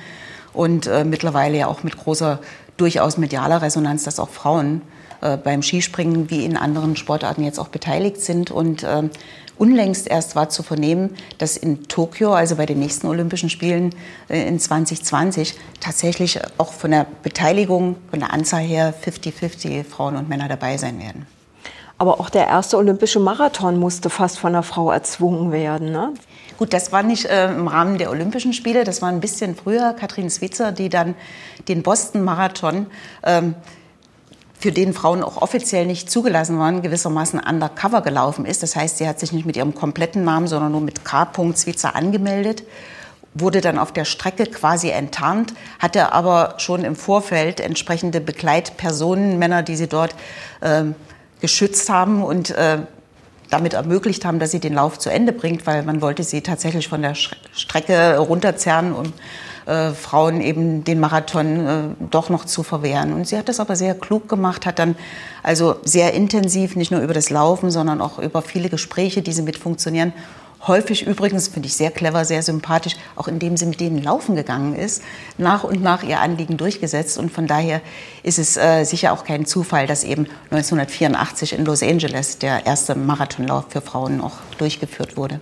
und 0.54 0.86
äh, 0.86 1.04
mittlerweile 1.04 1.58
ja 1.58 1.66
auch 1.66 1.82
mit 1.82 1.98
großer, 1.98 2.40
durchaus 2.78 3.18
medialer 3.18 3.60
Resonanz, 3.60 4.04
dass 4.04 4.18
auch 4.18 4.30
Frauen 4.30 4.80
äh, 5.20 5.36
beim 5.36 5.62
Skispringen 5.62 6.30
wie 6.30 6.44
in 6.44 6.56
anderen 6.56 6.96
Sportarten 6.96 7.44
jetzt 7.44 7.58
auch 7.58 7.68
beteiligt 7.68 8.20
sind 8.20 8.50
und 8.50 8.82
äh, 8.82 9.04
Unlängst 9.58 10.06
erst 10.06 10.36
war 10.36 10.50
zu 10.50 10.62
vernehmen, 10.62 11.16
dass 11.38 11.56
in 11.56 11.88
Tokio, 11.88 12.34
also 12.34 12.56
bei 12.56 12.66
den 12.66 12.78
nächsten 12.78 13.06
Olympischen 13.06 13.48
Spielen 13.48 13.94
äh, 14.28 14.46
in 14.46 14.60
2020, 14.60 15.54
tatsächlich 15.80 16.40
auch 16.58 16.72
von 16.72 16.90
der 16.90 17.06
Beteiligung, 17.22 17.96
von 18.10 18.20
der 18.20 18.34
Anzahl 18.34 18.62
her 18.62 18.92
50-50 18.92 19.84
Frauen 19.84 20.16
und 20.16 20.28
Männer 20.28 20.48
dabei 20.48 20.76
sein 20.76 20.98
werden. 20.98 21.26
Aber 21.98 22.20
auch 22.20 22.28
der 22.28 22.46
erste 22.46 22.76
olympische 22.76 23.18
Marathon 23.18 23.78
musste 23.78 24.10
fast 24.10 24.38
von 24.38 24.54
einer 24.54 24.62
Frau 24.62 24.90
erzwungen 24.90 25.50
werden. 25.50 25.90
Ne? 25.90 26.12
Gut, 26.58 26.74
das 26.74 26.92
war 26.92 27.02
nicht 27.02 27.24
äh, 27.24 27.50
im 27.50 27.68
Rahmen 27.68 27.96
der 27.96 28.10
Olympischen 28.10 28.52
Spiele, 28.52 28.84
das 28.84 29.00
war 29.00 29.08
ein 29.08 29.20
bisschen 29.20 29.56
früher. 29.56 29.94
Katrin 29.94 30.28
Switzer, 30.28 30.72
die 30.72 30.90
dann 30.90 31.14
den 31.68 31.82
Boston-Marathon 31.82 32.86
ähm, 33.22 33.54
für 34.58 34.72
den 34.72 34.94
Frauen 34.94 35.22
auch 35.22 35.42
offiziell 35.42 35.86
nicht 35.86 36.10
zugelassen 36.10 36.58
waren, 36.58 36.82
gewissermaßen 36.82 37.40
undercover 37.40 38.00
gelaufen 38.00 38.46
ist. 38.46 38.62
Das 38.62 38.74
heißt, 38.74 38.98
sie 38.98 39.08
hat 39.08 39.20
sich 39.20 39.32
nicht 39.32 39.46
mit 39.46 39.56
ihrem 39.56 39.74
kompletten 39.74 40.24
Namen, 40.24 40.46
sondern 40.46 40.72
nur 40.72 40.80
mit 40.80 41.04
K. 41.04 41.28
Zwitzer 41.54 41.94
angemeldet, 41.94 42.64
wurde 43.34 43.60
dann 43.60 43.78
auf 43.78 43.92
der 43.92 44.06
Strecke 44.06 44.46
quasi 44.46 44.88
enttarnt, 44.88 45.52
hatte 45.78 46.12
aber 46.12 46.54
schon 46.56 46.84
im 46.84 46.96
Vorfeld 46.96 47.60
entsprechende 47.60 48.20
Begleitpersonen, 48.20 49.38
Männer, 49.38 49.62
die 49.62 49.76
sie 49.76 49.88
dort 49.88 50.14
äh, 50.62 50.84
geschützt 51.40 51.90
haben 51.90 52.22
und 52.22 52.50
äh, 52.50 52.78
damit 53.50 53.74
ermöglicht 53.74 54.24
haben, 54.24 54.38
dass 54.38 54.50
sie 54.50 54.58
den 54.58 54.74
Lauf 54.74 54.98
zu 54.98 55.10
Ende 55.10 55.32
bringt, 55.32 55.66
weil 55.66 55.82
man 55.82 56.00
wollte 56.00 56.24
sie 56.24 56.40
tatsächlich 56.40 56.88
von 56.88 57.02
der 57.02 57.14
Strecke 57.14 58.16
runterzerren, 58.18 58.92
um 58.92 59.12
äh, 59.66 59.90
Frauen 59.90 60.40
eben 60.40 60.84
den 60.84 61.00
Marathon 61.00 61.66
äh, 61.66 61.82
doch 62.10 62.30
noch 62.30 62.44
zu 62.44 62.62
verwehren. 62.62 63.12
Und 63.12 63.26
sie 63.26 63.36
hat 63.36 63.48
das 63.48 63.60
aber 63.60 63.76
sehr 63.76 63.94
klug 63.94 64.28
gemacht, 64.28 64.64
hat 64.64 64.78
dann 64.78 64.96
also 65.42 65.76
sehr 65.84 66.14
intensiv, 66.14 66.76
nicht 66.76 66.90
nur 66.90 67.00
über 67.00 67.14
das 67.14 67.30
Laufen, 67.30 67.70
sondern 67.70 68.00
auch 68.00 68.18
über 68.18 68.42
viele 68.42 68.68
Gespräche, 68.68 69.22
die 69.22 69.32
sie 69.32 69.42
mit 69.42 69.56
funktionieren, 69.56 70.12
häufig 70.66 71.06
übrigens, 71.06 71.48
finde 71.48 71.68
ich 71.68 71.76
sehr 71.76 71.90
clever, 71.90 72.24
sehr 72.24 72.42
sympathisch, 72.42 72.96
auch 73.14 73.28
indem 73.28 73.56
sie 73.56 73.66
mit 73.66 73.80
denen 73.80 74.02
laufen 74.02 74.36
gegangen 74.36 74.74
ist, 74.74 75.02
nach 75.38 75.64
und 75.64 75.82
nach 75.82 76.02
ihr 76.02 76.20
Anliegen 76.20 76.56
durchgesetzt. 76.56 77.18
Und 77.18 77.30
von 77.30 77.46
daher 77.46 77.80
ist 78.22 78.38
es 78.38 78.56
äh, 78.56 78.84
sicher 78.84 79.12
auch 79.12 79.24
kein 79.24 79.46
Zufall, 79.46 79.86
dass 79.86 80.04
eben 80.04 80.26
1984 80.50 81.52
in 81.52 81.64
Los 81.64 81.82
Angeles 81.82 82.38
der 82.38 82.66
erste 82.66 82.94
Marathonlauf 82.94 83.66
für 83.68 83.80
Frauen 83.80 84.20
auch 84.20 84.38
durchgeführt 84.58 85.16
wurde. 85.16 85.40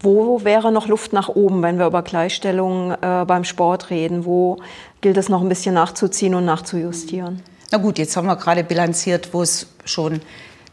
Wo 0.00 0.44
wäre 0.44 0.72
noch 0.72 0.88
Luft 0.88 1.12
nach 1.12 1.28
oben, 1.28 1.62
wenn 1.62 1.78
wir 1.78 1.86
über 1.86 2.02
Gleichstellung 2.02 2.92
äh, 2.92 3.24
beim 3.26 3.44
Sport 3.44 3.90
reden? 3.90 4.24
Wo 4.24 4.58
gilt 5.00 5.16
es 5.16 5.28
noch 5.28 5.40
ein 5.40 5.48
bisschen 5.48 5.74
nachzuziehen 5.74 6.34
und 6.34 6.44
nachzujustieren? 6.44 7.42
Na 7.72 7.78
gut, 7.78 7.98
jetzt 7.98 8.16
haben 8.16 8.26
wir 8.26 8.36
gerade 8.36 8.62
bilanziert, 8.62 9.32
wo 9.32 9.42
es 9.42 9.66
schon 9.84 10.20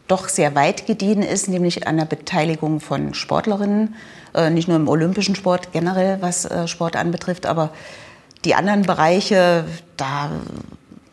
doch 0.06 0.28
sehr 0.28 0.54
weit 0.54 0.86
gediehen 0.86 1.22
ist, 1.22 1.48
nämlich 1.48 1.86
an 1.86 1.96
der 1.96 2.04
Beteiligung 2.04 2.80
von 2.80 3.14
Sportlerinnen, 3.14 3.94
äh, 4.34 4.50
nicht 4.50 4.68
nur 4.68 4.76
im 4.76 4.88
olympischen 4.88 5.34
Sport 5.34 5.72
generell, 5.72 6.18
was 6.20 6.44
äh, 6.44 6.68
Sport 6.68 6.96
anbetrifft, 6.96 7.46
aber 7.46 7.70
die 8.44 8.54
anderen 8.54 8.82
Bereiche, 8.82 9.64
da 9.96 10.30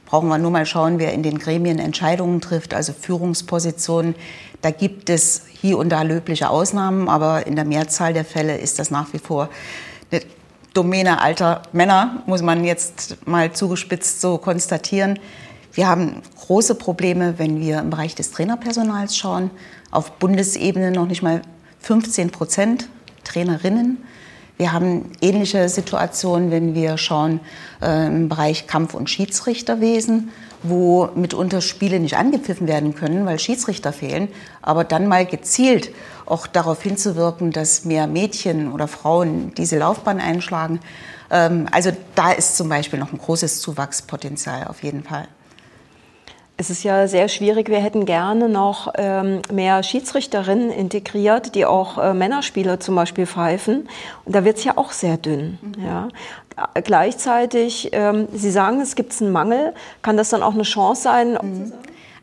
brauchen 0.06 0.28
wir 0.28 0.38
nur 0.38 0.52
mal 0.52 0.66
schauen, 0.66 1.00
wer 1.00 1.14
in 1.14 1.24
den 1.24 1.40
Gremien 1.40 1.80
Entscheidungen 1.80 2.42
trifft, 2.42 2.74
also 2.74 2.92
Führungspositionen. 2.92 4.16
Da 4.62 4.72
gibt 4.72 5.10
es 5.10 5.44
hier 5.62 5.78
und 5.78 5.90
da 5.90 6.02
löbliche 6.02 6.50
Ausnahmen, 6.50 7.08
aber 7.08 7.46
in 7.46 7.56
der 7.56 7.66
Mehrzahl 7.66 8.14
der 8.14 8.26
Fälle 8.26 8.58
ist 8.58 8.80
das 8.80 8.90
nach 8.90 9.14
wie 9.14 9.20
vor 9.20 9.50
eine 10.12 10.22
Domäne 10.74 11.22
alter 11.22 11.62
Männer, 11.72 12.24
muss 12.26 12.42
man 12.42 12.64
jetzt 12.64 13.28
mal 13.28 13.52
zugespitzt 13.52 14.22
so 14.22 14.38
konstatieren. 14.38 15.20
Wir 15.74 15.88
haben 15.88 16.22
große 16.48 16.76
Probleme, 16.76 17.36
wenn 17.38 17.60
wir 17.60 17.80
im 17.80 17.92
Bereich 17.92 18.16
des 18.16 18.32
Trainerpersonals 18.32 19.16
schauen. 19.16 19.52
Auf 19.92 20.14
Bundesebene 20.14 20.92
noch 20.92 21.06
nicht 21.06 21.22
mal 21.22 21.42
15 21.80 22.32
Prozent 22.32 22.90
Trainerinnen. 23.24 23.98
Wir 24.58 24.74
haben 24.74 25.12
ähnliche 25.22 25.70
Situationen, 25.70 26.52
wenn 26.52 26.76
wir 26.76 26.98
schauen 26.98 27.40
äh, 27.82 28.08
im 28.08 28.30
Bereich 28.30 28.68
Kampf- 28.68 28.94
und 28.94 29.10
Schiedsrichterwesen, 29.10 30.30
wo 30.64 31.10
mitunter 31.16 31.62
Spiele 31.62 32.00
nicht 32.00 32.18
angepfiffen 32.18 32.68
werden 32.68 32.96
können, 32.96 33.26
weil 33.26 33.40
Schiedsrichter 33.40 33.94
fehlen. 33.94 34.28
Aber 34.62 34.84
dann 34.84 35.08
mal 35.08 35.26
gezielt 35.26 35.92
auch 36.26 36.48
darauf 36.48 36.82
hinzuwirken, 36.82 37.52
dass 37.52 37.86
mehr 37.86 38.08
Mädchen 38.08 38.72
oder 38.72 38.88
Frauen 38.88 39.54
diese 39.56 39.78
Laufbahn 39.78 40.20
einschlagen. 40.20 40.80
Ähm, 41.30 41.68
also 41.72 41.92
da 42.16 42.32
ist 42.32 42.58
zum 42.58 42.70
Beispiel 42.70 43.00
noch 43.00 43.12
ein 43.12 43.18
großes 43.18 43.62
Zuwachspotenzial 43.62 44.68
auf 44.68 44.84
jeden 44.84 45.04
Fall. 45.04 45.28
Es 46.62 46.70
ist 46.70 46.84
ja 46.84 47.08
sehr 47.08 47.28
schwierig. 47.28 47.70
Wir 47.70 47.80
hätten 47.80 48.06
gerne 48.06 48.48
noch 48.48 48.94
ähm, 48.96 49.42
mehr 49.52 49.82
Schiedsrichterinnen 49.82 50.70
integriert, 50.70 51.56
die 51.56 51.66
auch 51.66 51.98
äh, 51.98 52.14
Männerspiele 52.14 52.78
zum 52.78 52.94
Beispiel 52.94 53.26
pfeifen. 53.26 53.90
Und 54.26 54.36
da 54.36 54.46
wird 54.46 54.60
es 54.60 54.64
ja 54.64 54.78
auch 54.78 54.92
sehr 54.92 55.18
dünn. 55.18 55.58
Mhm. 55.60 55.84
Ja. 55.84 56.08
Gleichzeitig, 56.84 57.90
ähm, 57.94 58.28
Sie 58.32 58.52
sagen, 58.52 58.80
es 58.80 58.94
gibt 58.94 59.20
einen 59.20 59.32
Mangel. 59.32 59.74
Kann 60.04 60.18
das 60.18 60.30
dann 60.30 60.44
auch 60.44 60.54
eine 60.54 60.62
Chance 60.62 61.02
sein? 61.02 61.32
Mhm. 61.32 61.74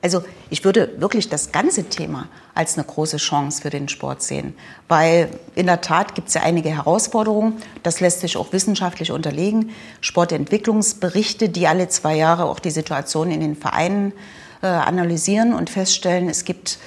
Also 0.00 0.22
ich 0.48 0.64
würde 0.64 1.00
wirklich 1.00 1.28
das 1.28 1.50
ganze 1.50 1.84
Thema 1.84 2.28
als 2.54 2.76
eine 2.76 2.86
große 2.86 3.16
Chance 3.16 3.62
für 3.62 3.70
den 3.70 3.88
Sport 3.88 4.22
sehen. 4.22 4.54
Weil 4.86 5.28
in 5.56 5.66
der 5.66 5.80
Tat 5.80 6.14
gibt 6.14 6.28
es 6.28 6.34
ja 6.34 6.42
einige 6.42 6.68
Herausforderungen. 6.68 7.54
Das 7.82 8.00
lässt 8.00 8.20
sich 8.20 8.36
auch 8.36 8.52
wissenschaftlich 8.52 9.10
unterlegen. 9.10 9.70
Sportentwicklungsberichte, 10.00 11.48
die 11.48 11.66
alle 11.66 11.88
zwei 11.88 12.14
Jahre 12.14 12.44
auch 12.44 12.60
die 12.60 12.70
Situation 12.70 13.30
in 13.32 13.40
den 13.40 13.56
Vereinen 13.56 14.12
äh, 14.62 14.66
analysieren 14.66 15.52
und 15.52 15.70
feststellen, 15.70 16.28
es 16.28 16.44
gibt 16.44 16.78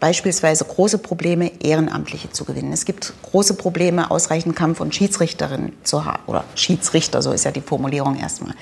beispielsweise 0.00 0.64
große 0.64 0.98
Probleme, 0.98 1.52
Ehrenamtliche 1.60 2.30
zu 2.30 2.44
gewinnen. 2.44 2.72
Es 2.72 2.84
gibt 2.84 3.12
große 3.22 3.54
Probleme, 3.54 4.10
ausreichend 4.10 4.56
Kampf- 4.56 4.80
und 4.80 4.94
Schiedsrichterinnen 4.94 5.74
zu 5.84 6.04
haben. 6.04 6.22
Oder 6.26 6.44
Schiedsrichter, 6.54 7.20
so 7.20 7.32
ist 7.32 7.44
ja 7.44 7.50
die 7.50 7.60
Formulierung 7.60 8.16
erstmal. 8.18 8.54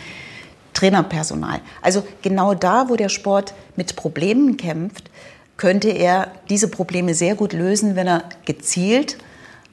Trainerpersonal. 0.79 1.61
Also 1.83 2.05
genau 2.23 2.55
da, 2.55 2.89
wo 2.89 2.95
der 2.95 3.09
Sport 3.09 3.53
mit 3.75 3.97
Problemen 3.97 4.57
kämpft, 4.57 5.11
könnte 5.57 5.89
er 5.89 6.29
diese 6.49 6.69
Probleme 6.69 7.15
sehr 7.15 7.35
gut 7.35 7.53
lösen, 7.53 7.97
wenn 7.97 8.07
er 8.07 8.23
gezielt 8.45 9.19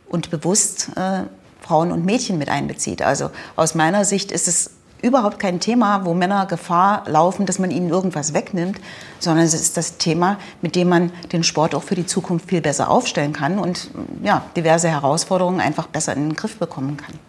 und 0.09 0.31
bewusst 0.31 0.89
äh, 0.95 1.21
Frauen 1.61 1.91
und 1.91 2.05
Mädchen 2.05 2.39
mit 2.39 2.49
einbezieht. 2.49 3.03
Also 3.03 3.29
aus 3.55 3.75
meiner 3.75 4.03
Sicht 4.03 4.31
ist 4.31 4.47
es 4.47 4.71
überhaupt 5.03 5.37
kein 5.37 5.59
Thema, 5.59 6.05
wo 6.05 6.15
Männer 6.15 6.47
Gefahr 6.47 7.03
laufen, 7.05 7.45
dass 7.45 7.59
man 7.59 7.69
ihnen 7.69 7.89
irgendwas 7.89 8.33
wegnimmt, 8.33 8.79
sondern 9.19 9.45
es 9.45 9.53
ist 9.53 9.77
das 9.77 9.97
Thema, 9.97 10.39
mit 10.63 10.75
dem 10.75 10.89
man 10.89 11.11
den 11.31 11.43
Sport 11.43 11.75
auch 11.75 11.83
für 11.83 11.93
die 11.93 12.07
Zukunft 12.07 12.49
viel 12.49 12.61
besser 12.61 12.89
aufstellen 12.89 13.31
kann 13.31 13.59
und 13.59 13.91
ja, 14.23 14.43
diverse 14.55 14.89
Herausforderungen 14.89 15.61
einfach 15.61 15.85
besser 15.85 16.15
in 16.15 16.29
den 16.29 16.35
Griff 16.35 16.57
bekommen 16.57 16.97
kann. 16.97 17.19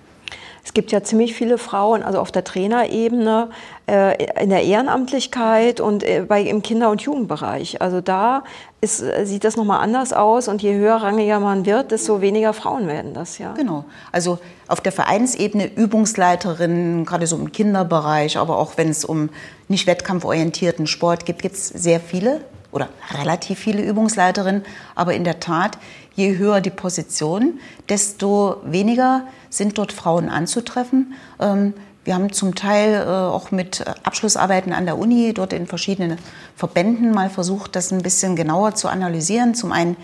Es 0.67 0.75
gibt 0.75 0.91
ja 0.91 1.01
ziemlich 1.01 1.33
viele 1.33 1.59
Frauen, 1.59 2.03
also 2.03 2.19
auf 2.19 2.33
der 2.33 2.43
Trainerebene, 2.43 3.51
äh, 3.89 4.43
in 4.43 4.51
der 4.51 4.65
Ehrenamtlichkeit 4.65 5.81
und 5.81 6.03
äh, 6.03 6.25
bei, 6.27 6.43
im 6.43 6.61
Kinder- 6.61 6.91
und 6.91 7.03
Jugendbereich. 7.03 7.81
Also 7.81 8.01
da 8.01 8.43
ist, 8.81 9.01
äh, 9.01 9.25
sieht 9.25 9.45
das 9.45 9.57
nochmal 9.57 9.81
anders 9.81 10.13
aus 10.13 10.49
und 10.49 10.63
je 10.63 10.75
höherrangiger 10.75 11.39
man 11.39 11.67
wird, 11.67 11.93
desto 11.93 12.21
weniger 12.21 12.53
Frauen 12.53 12.89
werden 12.89 13.15
das, 13.15 13.39
ja. 13.39 13.53
Genau. 13.53 13.85
Also 14.11 14.41
auf 14.67 14.81
der 14.81 14.91
Vereinsebene 14.91 15.73
Übungsleiterinnen, 15.73 17.05
gerade 17.05 17.29
so 17.29 17.37
im 17.37 17.53
Kinderbereich, 17.53 18.37
aber 18.37 18.59
auch 18.59 18.73
wenn 18.77 18.89
es 18.89 19.05
um 19.05 19.31
nicht 19.69 19.87
wettkampforientierten 19.87 20.89
Sport 20.89 21.27
geht, 21.27 21.43
gibt 21.43 21.55
es 21.55 21.69
sehr 21.69 22.01
viele 22.01 22.41
oder 22.77 22.91
relativ 23.11 23.59
viele 23.59 23.83
Übungsleiterinnen. 23.83 24.63
Aber 24.95 25.15
in 25.15 25.25
der 25.25 25.41
Tat, 25.41 25.79
je 26.15 26.37
höher 26.37 26.61
die 26.61 26.71
Position, 26.71 27.59
desto 27.89 28.59
weniger 28.65 29.23
sind 29.49 29.79
dort 29.79 29.93
Frauen 29.93 30.29
anzutreffen. 30.29 31.15
Ähm, 31.41 31.73
wir 32.05 32.15
haben 32.15 32.33
zum 32.33 32.55
Teil 32.55 33.03
äh, 33.03 33.09
auch 33.09 33.51
mit 33.51 33.85
Abschlussarbeiten 34.05 34.73
an 34.73 34.85
der 34.85 34.99
Uni 34.99 35.33
dort 35.35 35.53
in 35.53 35.67
verschiedenen 35.67 36.19
Verbänden 36.55 37.11
mal 37.13 37.31
versucht, 37.31 37.75
das 37.75 37.91
ein 37.93 38.03
bisschen 38.03 38.37
genauer 38.37 38.75
zu 38.75 38.89
analysieren. 38.89 39.55
Zum 39.55 39.73
einen, 39.73 39.97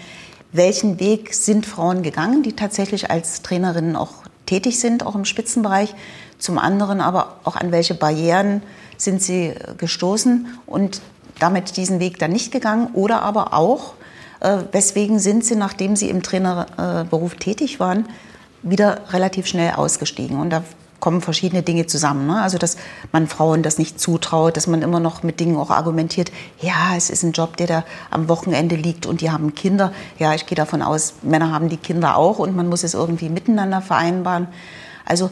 welchen 0.50 0.98
Weg 0.98 1.34
sind 1.34 1.66
Frauen 1.66 2.02
gegangen, 2.02 2.42
die 2.42 2.54
tatsächlich 2.54 3.10
als 3.10 3.42
Trainerinnen 3.42 3.96
auch 3.96 4.14
tätig 4.46 4.80
sind, 4.80 5.04
auch 5.06 5.14
im 5.14 5.24
Spitzenbereich. 5.24 5.94
Zum 6.38 6.58
anderen 6.58 7.00
aber 7.00 7.36
auch 7.44 7.54
an 7.54 7.70
welche 7.70 7.94
Barrieren 7.94 8.62
sind 8.96 9.22
sie 9.22 9.54
gestoßen 9.76 10.46
und 10.66 11.02
damit 11.42 11.76
diesen 11.76 12.00
Weg 12.00 12.18
dann 12.18 12.32
nicht 12.32 12.52
gegangen 12.52 12.88
oder 12.94 13.22
aber 13.22 13.52
auch, 13.52 13.94
äh, 14.40 14.58
weswegen 14.70 15.18
sind 15.18 15.44
sie, 15.44 15.56
nachdem 15.56 15.96
sie 15.96 16.08
im 16.08 16.22
Trainerberuf 16.22 17.34
tätig 17.34 17.80
waren, 17.80 18.06
wieder 18.62 19.00
relativ 19.10 19.46
schnell 19.46 19.72
ausgestiegen. 19.72 20.38
Und 20.38 20.50
da 20.50 20.62
kommen 21.02 21.20
verschiedene 21.20 21.64
Dinge 21.64 21.86
zusammen. 21.86 22.28
Ne? 22.28 22.40
Also, 22.40 22.58
dass 22.58 22.76
man 23.10 23.26
Frauen 23.26 23.64
das 23.64 23.76
nicht 23.76 23.98
zutraut, 23.98 24.56
dass 24.56 24.68
man 24.68 24.82
immer 24.82 25.00
noch 25.00 25.24
mit 25.24 25.40
Dingen 25.40 25.56
auch 25.56 25.70
argumentiert, 25.70 26.30
ja, 26.60 26.96
es 26.96 27.10
ist 27.10 27.24
ein 27.24 27.32
Job, 27.32 27.56
der 27.56 27.66
da 27.66 27.84
am 28.10 28.28
Wochenende 28.28 28.76
liegt 28.76 29.04
und 29.04 29.20
die 29.20 29.32
haben 29.32 29.56
Kinder. 29.56 29.92
Ja, 30.20 30.32
ich 30.32 30.46
gehe 30.46 30.54
davon 30.54 30.80
aus, 30.80 31.14
Männer 31.22 31.50
haben 31.50 31.68
die 31.68 31.76
Kinder 31.76 32.16
auch 32.16 32.38
und 32.38 32.54
man 32.54 32.68
muss 32.68 32.84
es 32.84 32.94
irgendwie 32.94 33.28
miteinander 33.28 33.82
vereinbaren. 33.82 34.46
Also, 35.04 35.30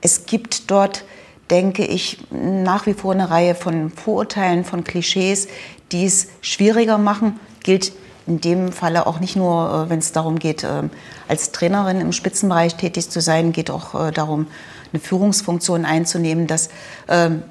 es 0.00 0.26
gibt 0.26 0.72
dort, 0.72 1.04
denke 1.50 1.84
ich, 1.84 2.18
nach 2.30 2.86
wie 2.86 2.94
vor 2.94 3.12
eine 3.12 3.30
Reihe 3.30 3.54
von 3.54 3.90
Vorurteilen, 3.90 4.64
von 4.64 4.84
Klischees, 4.84 5.48
die 5.92 6.04
es 6.04 6.28
schwieriger 6.40 6.98
machen, 6.98 7.38
gilt 7.62 7.92
in 8.26 8.40
dem 8.40 8.72
Falle 8.72 9.06
auch 9.06 9.20
nicht 9.20 9.36
nur, 9.36 9.86
äh, 9.86 9.90
wenn 9.90 10.00
es 10.00 10.12
darum 10.12 10.38
geht, 10.38 10.64
ähm, 10.64 10.90
als 11.28 11.52
Trainerin 11.52 12.00
im 12.00 12.12
Spitzenbereich 12.12 12.74
tätig 12.74 13.08
zu 13.08 13.20
sein, 13.20 13.52
geht 13.52 13.70
auch 13.70 14.08
äh, 14.08 14.10
darum, 14.10 14.46
eine 14.92 15.00
Führungsfunktion 15.00 15.84
einzunehmen, 15.84 16.46
dass 16.46 16.68
ähm, 17.08 17.42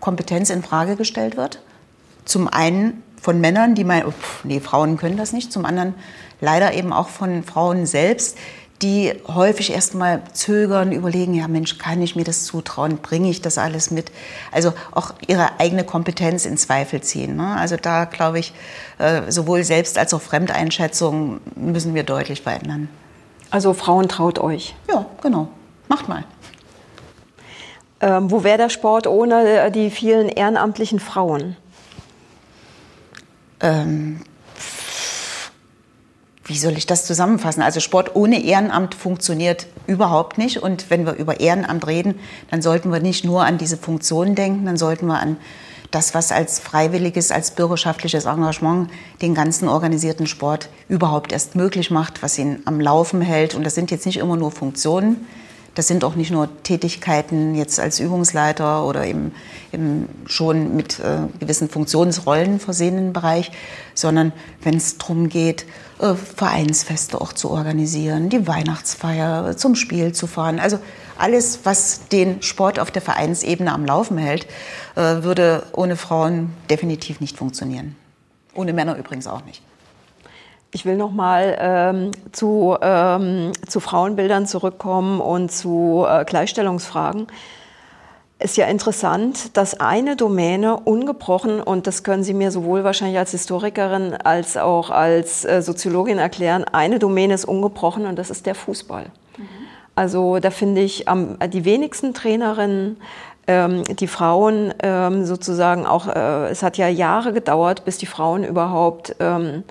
Kompetenz 0.00 0.50
in 0.50 0.62
Frage 0.62 0.96
gestellt 0.96 1.36
wird. 1.36 1.60
Zum 2.24 2.48
einen 2.48 3.02
von 3.20 3.40
Männern, 3.40 3.74
die 3.74 3.84
meinen, 3.84 4.06
oh, 4.06 4.12
nee, 4.44 4.60
Frauen 4.60 4.96
können 4.96 5.16
das 5.16 5.32
nicht. 5.32 5.52
Zum 5.52 5.64
anderen 5.64 5.94
leider 6.40 6.74
eben 6.74 6.92
auch 6.92 7.08
von 7.08 7.44
Frauen 7.44 7.86
selbst, 7.86 8.36
die 8.82 9.14
häufig 9.28 9.72
erstmal 9.72 10.22
zögern, 10.32 10.92
überlegen, 10.92 11.34
ja 11.34 11.46
Mensch, 11.48 11.78
kann 11.78 12.02
ich 12.02 12.16
mir 12.16 12.24
das 12.24 12.44
zutrauen, 12.44 12.98
bringe 12.98 13.30
ich 13.30 13.40
das 13.40 13.56
alles 13.56 13.90
mit? 13.90 14.10
Also 14.50 14.72
auch 14.90 15.14
ihre 15.26 15.60
eigene 15.60 15.84
Kompetenz 15.84 16.44
in 16.44 16.56
Zweifel 16.56 17.00
ziehen. 17.00 17.36
Ne? 17.36 17.56
Also 17.56 17.76
da 17.76 18.04
glaube 18.04 18.40
ich, 18.40 18.52
äh, 18.98 19.30
sowohl 19.30 19.62
Selbst- 19.64 19.98
als 19.98 20.12
auch 20.12 20.20
Fremdeinschätzung 20.20 21.40
müssen 21.54 21.94
wir 21.94 22.02
deutlich 22.02 22.42
verändern. 22.42 22.88
Also 23.50 23.72
Frauen 23.74 24.08
traut 24.08 24.38
euch. 24.38 24.74
Ja, 24.88 25.06
genau. 25.22 25.48
Macht 25.88 26.08
mal. 26.08 26.24
Ähm, 28.00 28.30
wo 28.30 28.42
wäre 28.42 28.58
der 28.58 28.68
Sport 28.68 29.06
ohne 29.06 29.60
äh, 29.60 29.70
die 29.70 29.90
vielen 29.90 30.28
ehrenamtlichen 30.28 30.98
Frauen? 30.98 31.56
Ähm, 33.60 34.22
wie 36.44 36.58
soll 36.58 36.76
ich 36.76 36.86
das 36.86 37.06
zusammenfassen? 37.06 37.62
Also 37.62 37.80
Sport 37.80 38.16
ohne 38.16 38.42
Ehrenamt 38.42 38.94
funktioniert 38.94 39.66
überhaupt 39.86 40.38
nicht. 40.38 40.58
Und 40.58 40.90
wenn 40.90 41.06
wir 41.06 41.14
über 41.14 41.40
Ehrenamt 41.40 41.86
reden, 41.86 42.16
dann 42.50 42.62
sollten 42.62 42.92
wir 42.92 43.00
nicht 43.00 43.24
nur 43.24 43.44
an 43.44 43.58
diese 43.58 43.76
Funktion 43.76 44.34
denken, 44.34 44.66
dann 44.66 44.76
sollten 44.76 45.06
wir 45.06 45.20
an 45.20 45.36
das, 45.92 46.14
was 46.14 46.32
als 46.32 46.58
freiwilliges, 46.58 47.30
als 47.30 47.52
bürgerschaftliches 47.52 48.24
Engagement 48.24 48.90
den 49.20 49.34
ganzen 49.34 49.68
organisierten 49.68 50.26
Sport 50.26 50.68
überhaupt 50.88 51.32
erst 51.32 51.54
möglich 51.54 51.90
macht, 51.90 52.22
was 52.22 52.38
ihn 52.38 52.62
am 52.64 52.80
Laufen 52.80 53.20
hält. 53.20 53.54
Und 53.54 53.64
das 53.64 53.74
sind 53.74 53.90
jetzt 53.90 54.06
nicht 54.06 54.18
immer 54.18 54.36
nur 54.36 54.50
Funktionen, 54.50 55.26
das 55.74 55.88
sind 55.88 56.04
auch 56.04 56.14
nicht 56.14 56.30
nur 56.30 56.48
Tätigkeiten 56.62 57.54
jetzt 57.54 57.80
als 57.80 57.98
Übungsleiter 57.98 58.84
oder 58.84 59.06
im, 59.06 59.32
im 59.72 60.08
schon 60.26 60.76
mit 60.76 61.00
äh, 61.00 61.20
gewissen 61.40 61.68
Funktionsrollen 61.68 62.60
versehenen 62.60 63.12
Bereich, 63.12 63.50
sondern 63.94 64.32
wenn 64.62 64.76
es 64.76 64.98
darum 64.98 65.28
geht, 65.28 65.64
äh, 65.98 66.14
Vereinsfeste 66.14 67.20
auch 67.20 67.32
zu 67.32 67.50
organisieren, 67.50 68.28
die 68.28 68.46
Weihnachtsfeier 68.46 69.56
zum 69.56 69.74
Spiel 69.74 70.12
zu 70.12 70.26
fahren. 70.26 70.60
Also 70.60 70.78
alles, 71.16 71.60
was 71.64 72.08
den 72.08 72.42
Sport 72.42 72.78
auf 72.78 72.90
der 72.90 73.02
Vereinsebene 73.02 73.72
am 73.72 73.86
Laufen 73.86 74.18
hält, 74.18 74.46
äh, 74.94 75.22
würde 75.22 75.64
ohne 75.72 75.96
Frauen 75.96 76.50
definitiv 76.68 77.20
nicht 77.20 77.38
funktionieren. 77.38 77.96
Ohne 78.54 78.74
Männer 78.74 78.96
übrigens 78.96 79.26
auch 79.26 79.44
nicht. 79.44 79.62
Ich 80.74 80.86
will 80.86 80.96
noch 80.96 81.12
mal 81.12 81.56
ähm, 81.60 82.10
zu, 82.32 82.76
ähm, 82.80 83.52
zu 83.68 83.78
Frauenbildern 83.78 84.46
zurückkommen 84.46 85.20
und 85.20 85.52
zu 85.52 86.06
äh, 86.08 86.24
Gleichstellungsfragen. 86.24 87.26
Ist 88.38 88.56
ja 88.56 88.66
interessant, 88.66 89.56
dass 89.56 89.78
eine 89.78 90.16
Domäne 90.16 90.76
ungebrochen, 90.76 91.60
und 91.60 91.86
das 91.86 92.02
können 92.02 92.24
Sie 92.24 92.32
mir 92.32 92.50
sowohl 92.50 92.84
wahrscheinlich 92.84 93.18
als 93.18 93.32
Historikerin 93.32 94.14
als 94.14 94.56
auch 94.56 94.88
als 94.88 95.44
äh, 95.44 95.60
Soziologin 95.60 96.18
erklären, 96.18 96.64
eine 96.64 96.98
Domäne 96.98 97.34
ist 97.34 97.44
ungebrochen 97.44 98.06
und 98.06 98.18
das 98.18 98.30
ist 98.30 98.46
der 98.46 98.54
Fußball. 98.54 99.04
Mhm. 99.36 99.48
Also 99.94 100.38
da 100.38 100.50
finde 100.50 100.80
ich 100.80 101.06
am, 101.06 101.38
die 101.50 101.66
wenigsten 101.66 102.14
Trainerinnen, 102.14 102.96
ähm, 103.46 103.84
die 103.84 104.06
Frauen 104.06 104.72
ähm, 104.82 105.26
sozusagen 105.26 105.84
auch, 105.84 106.08
äh, 106.08 106.48
es 106.48 106.62
hat 106.62 106.78
ja 106.78 106.88
Jahre 106.88 107.34
gedauert, 107.34 107.84
bis 107.84 107.98
die 107.98 108.06
Frauen 108.06 108.42
überhaupt 108.42 109.14
ähm, 109.20 109.64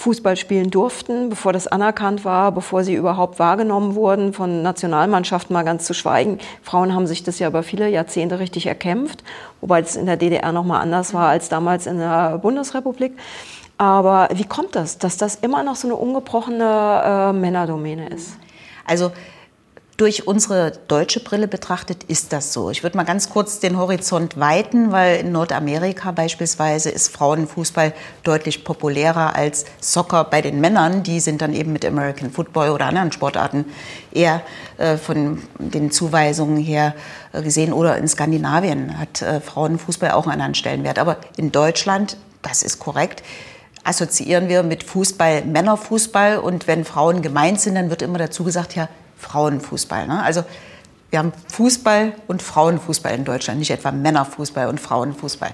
Fußball 0.00 0.34
spielen 0.36 0.70
durften, 0.70 1.28
bevor 1.28 1.52
das 1.52 1.66
anerkannt 1.66 2.24
war, 2.24 2.52
bevor 2.52 2.84
sie 2.84 2.94
überhaupt 2.94 3.38
wahrgenommen 3.38 3.94
wurden, 3.94 4.32
von 4.32 4.62
Nationalmannschaften 4.62 5.52
mal 5.52 5.62
ganz 5.62 5.84
zu 5.84 5.92
schweigen. 5.92 6.38
Frauen 6.62 6.94
haben 6.94 7.06
sich 7.06 7.22
das 7.22 7.38
ja 7.38 7.48
über 7.48 7.62
viele 7.62 7.86
Jahrzehnte 7.86 8.38
richtig 8.38 8.64
erkämpft, 8.64 9.22
wobei 9.60 9.80
es 9.80 9.96
in 9.96 10.06
der 10.06 10.16
DDR 10.16 10.52
noch 10.52 10.64
mal 10.64 10.80
anders 10.80 11.12
war 11.12 11.28
als 11.28 11.50
damals 11.50 11.86
in 11.86 11.98
der 11.98 12.38
Bundesrepublik. 12.38 13.12
Aber 13.76 14.30
wie 14.32 14.44
kommt 14.44 14.74
das, 14.74 14.96
dass 14.96 15.18
das 15.18 15.34
immer 15.34 15.62
noch 15.62 15.76
so 15.76 15.86
eine 15.86 15.96
ungebrochene 15.96 17.02
äh, 17.04 17.32
Männerdomäne 17.34 18.08
ist? 18.08 18.38
Also 18.86 19.12
durch 20.00 20.26
unsere 20.26 20.72
deutsche 20.88 21.20
Brille 21.20 21.46
betrachtet 21.46 22.04
ist 22.04 22.32
das 22.32 22.54
so. 22.54 22.70
Ich 22.70 22.82
würde 22.82 22.96
mal 22.96 23.04
ganz 23.04 23.28
kurz 23.28 23.60
den 23.60 23.76
Horizont 23.76 24.40
weiten, 24.40 24.92
weil 24.92 25.20
in 25.20 25.30
Nordamerika 25.30 26.10
beispielsweise 26.12 26.88
ist 26.88 27.12
Frauenfußball 27.12 27.92
deutlich 28.22 28.64
populärer 28.64 29.36
als 29.36 29.66
Soccer 29.78 30.24
bei 30.24 30.40
den 30.40 30.58
Männern. 30.58 31.02
Die 31.02 31.20
sind 31.20 31.42
dann 31.42 31.52
eben 31.52 31.74
mit 31.74 31.84
American 31.84 32.30
Football 32.30 32.70
oder 32.70 32.86
anderen 32.86 33.12
Sportarten 33.12 33.66
eher 34.10 34.40
äh, 34.78 34.96
von 34.96 35.42
den 35.58 35.90
Zuweisungen 35.90 36.56
her 36.56 36.94
äh, 37.34 37.42
gesehen. 37.42 37.74
Oder 37.74 37.98
in 37.98 38.08
Skandinavien 38.08 38.98
hat 38.98 39.20
äh, 39.20 39.42
Frauenfußball 39.42 40.12
auch 40.12 40.22
einen 40.22 40.32
anderen 40.32 40.54
Stellenwert. 40.54 40.98
Aber 40.98 41.18
in 41.36 41.52
Deutschland, 41.52 42.16
das 42.40 42.62
ist 42.62 42.78
korrekt, 42.78 43.22
assoziieren 43.84 44.48
wir 44.48 44.62
mit 44.62 44.82
Fußball 44.82 45.44
Männerfußball. 45.44 46.38
Und 46.38 46.66
wenn 46.66 46.86
Frauen 46.86 47.20
gemeint 47.20 47.60
sind, 47.60 47.74
dann 47.74 47.90
wird 47.90 48.00
immer 48.00 48.16
dazu 48.16 48.44
gesagt, 48.44 48.74
ja, 48.74 48.88
Frauenfußball. 49.20 50.06
Ne? 50.06 50.22
Also 50.22 50.44
wir 51.10 51.18
haben 51.18 51.32
Fußball 51.48 52.12
und 52.28 52.42
Frauenfußball 52.42 53.14
in 53.14 53.24
Deutschland, 53.24 53.58
nicht 53.58 53.70
etwa 53.70 53.90
Männerfußball 53.90 54.68
und 54.68 54.80
Frauenfußball. 54.80 55.50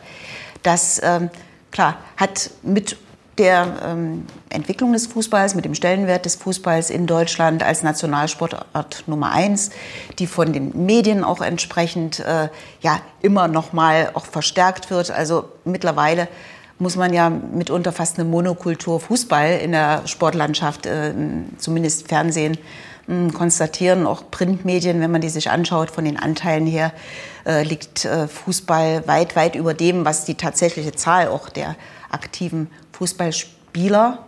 Das, 0.63 1.01
ähm, 1.03 1.31
klar, 1.71 1.97
hat 2.17 2.51
mit 2.63 2.97
der 3.39 3.77
ähm, 3.85 4.27
Entwicklung 4.49 4.93
des 4.93 5.07
Fußballs, 5.07 5.55
mit 5.55 5.65
dem 5.65 5.75
Stellenwert 5.75 6.25
des 6.25 6.37
Fußballs 6.37 6.91
in 6.91 7.07
Deutschland 7.07 7.63
als 7.63 7.83
Nationalsportart 7.83 9.05
Nummer 9.07 9.33
eins, 9.33 9.71
die 10.19 10.27
von 10.27 10.53
den 10.53 10.87
Medien 10.87 11.23
auch 11.23 11.43
entsprechend 11.43 12.21
äh, 12.21 12.49
ja 12.81 13.01
immer 13.21 13.49
noch 13.49 13.73
mal 13.73 14.11
auch 14.15 14.25
verstärkt 14.25 14.91
wird. 14.91 15.11
Also 15.11 15.51
mittlerweile 15.65 16.29
muss 16.79 16.97
man 16.97 17.13
ja 17.13 17.31
mitunter 17.31 17.93
fast 17.93 18.19
eine 18.19 18.29
Monokultur 18.29 19.01
Fußball 19.01 19.59
in 19.59 19.73
der 19.73 20.07
Sportlandschaft, 20.07 20.87
äh, 20.87 21.13
zumindest 21.59 22.09
Fernsehen, 22.09 22.57
konstatieren, 23.33 24.07
auch 24.07 24.31
Printmedien, 24.31 25.01
wenn 25.01 25.11
man 25.11 25.21
die 25.21 25.29
sich 25.29 25.51
anschaut, 25.51 25.91
von 25.91 26.05
den 26.05 26.19
Anteilen 26.19 26.67
her, 26.67 26.93
äh, 27.47 27.63
liegt 27.63 28.05
äh, 28.05 28.27
Fußball 28.27 29.07
weit, 29.07 29.37
weit 29.37 29.55
über 29.55 29.75
dem, 29.75 30.05
was 30.05 30.25
die 30.25 30.35
tatsächliche 30.35 30.93
Zahl 30.93 31.29
auch 31.29 31.49
der 31.49 31.77
aktiven 32.11 32.69
Fußballspieler, 32.93 34.19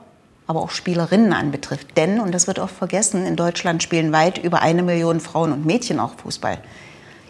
aber 0.47 0.61
auch 0.61 0.71
Spielerinnen 0.71 1.33
anbetrifft. 1.33 1.97
Denn, 1.97 2.21
und 2.21 2.33
das 2.33 2.47
wird 2.47 2.59
oft 2.61 2.75
vergessen, 2.75 3.27
in 3.27 3.35
Deutschland 3.37 3.83
spielen 3.83 4.13
weit 4.13 4.39
über 4.39 4.63
eine 4.63 4.83
Million 4.83 5.21
Frauen 5.21 5.53
und 5.53 5.67
Mädchen 5.67 5.99
auch 5.99 6.15
Fußball. 6.15 6.59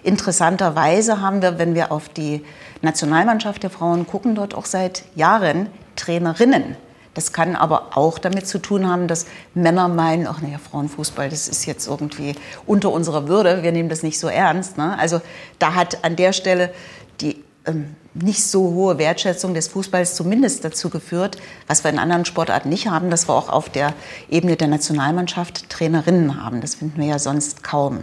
Interessanterweise 0.03 1.21
haben 1.21 1.43
wir, 1.43 1.59
wenn 1.59 1.75
wir 1.75 1.91
auf 1.91 2.09
die 2.09 2.45
Nationalmannschaft 2.83 3.63
der 3.63 3.71
Frauen 3.71 4.07
gucken, 4.07 4.35
dort 4.35 4.55
auch 4.55 4.67
seit 4.67 5.05
Jahren 5.15 5.69
Trainerinnen 5.97 6.77
das 7.19 7.33
kann 7.33 7.57
aber 7.57 7.97
auch 7.97 8.21
damit 8.21 8.47
zu 8.47 8.61
tun 8.61 8.89
haben, 8.89 9.09
dass 9.09 9.27
Männer 9.53 9.89
meinen, 9.89 10.29
ach 10.29 10.41
naja, 10.41 10.59
Frauenfußball, 10.59 11.29
das 11.29 11.49
ist 11.49 11.67
jetzt 11.67 11.89
irgendwie 11.89 12.37
unter 12.65 12.93
unserer 12.93 13.27
Würde, 13.27 13.65
wir 13.65 13.73
nehmen 13.73 13.89
das 13.89 14.05
nicht 14.05 14.21
so 14.21 14.29
ernst. 14.29 14.79
Ne? 14.79 14.97
Also 14.97 15.21
da 15.59 15.75
hat 15.75 16.05
an 16.05 16.15
der 16.15 16.33
Stelle 16.33 16.73
die 17.21 17.43
ähm, 17.67 17.97
nicht 18.15 18.45
so 18.45 18.71
hohe 18.71 18.99
Wertschätzung 18.99 19.53
des 19.53 19.67
Fußballs 19.67 20.15
zumindest 20.15 20.65
dazu 20.65 20.91
geführt, 20.91 21.39
was 21.67 21.83
wir 21.83 21.91
in 21.91 21.99
anderen 21.99 22.25
Sportarten 22.25 22.69
nicht 22.69 22.87
haben, 22.87 23.11
dass 23.11 23.29
wir 23.29 23.35
auch 23.35 23.49
auf 23.49 23.69
der 23.69 23.95
Ebene 24.31 24.55
der 24.55 24.69
Nationalmannschaft 24.69 25.69
Trainerinnen 25.71 26.41
haben. 26.41 26.61
Das 26.61 26.77
finden 26.77 27.01
wir 27.01 27.09
ja 27.09 27.19
sonst 27.19 27.65
kaum. 27.65 27.99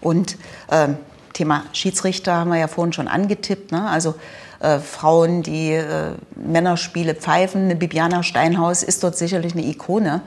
Und 0.00 0.38
ähm, 0.70 0.96
Thema 1.34 1.64
Schiedsrichter 1.74 2.36
haben 2.36 2.48
wir 2.48 2.58
ja 2.58 2.68
vorhin 2.68 2.94
schon 2.94 3.08
angetippt. 3.08 3.70
Ne? 3.70 3.86
Also 3.86 4.14
äh, 4.60 4.78
Frauen, 4.78 5.42
die 5.42 5.72
äh, 5.72 6.12
Männerspiele 6.34 7.14
pfeifen. 7.14 7.64
Eine 7.64 7.76
Bibiana 7.76 8.22
Steinhaus 8.22 8.82
ist 8.82 9.02
dort 9.04 9.16
sicherlich 9.16 9.52
eine 9.52 9.64
Ikone. 9.64 10.22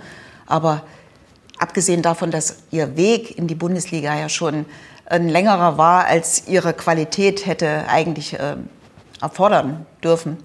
Aber 0.45 0.83
abgesehen 1.57 2.01
davon, 2.01 2.31
dass 2.31 2.57
ihr 2.71 2.95
Weg 2.95 3.37
in 3.37 3.47
die 3.47 3.55
Bundesliga 3.55 4.17
ja 4.17 4.29
schon 4.29 4.65
ein 5.05 5.29
längerer 5.29 5.77
war, 5.77 6.05
als 6.05 6.47
ihre 6.47 6.73
Qualität 6.73 7.45
hätte 7.45 7.87
eigentlich 7.87 8.39
äh, 8.39 8.55
erfordern 9.21 9.85
dürfen, 10.03 10.37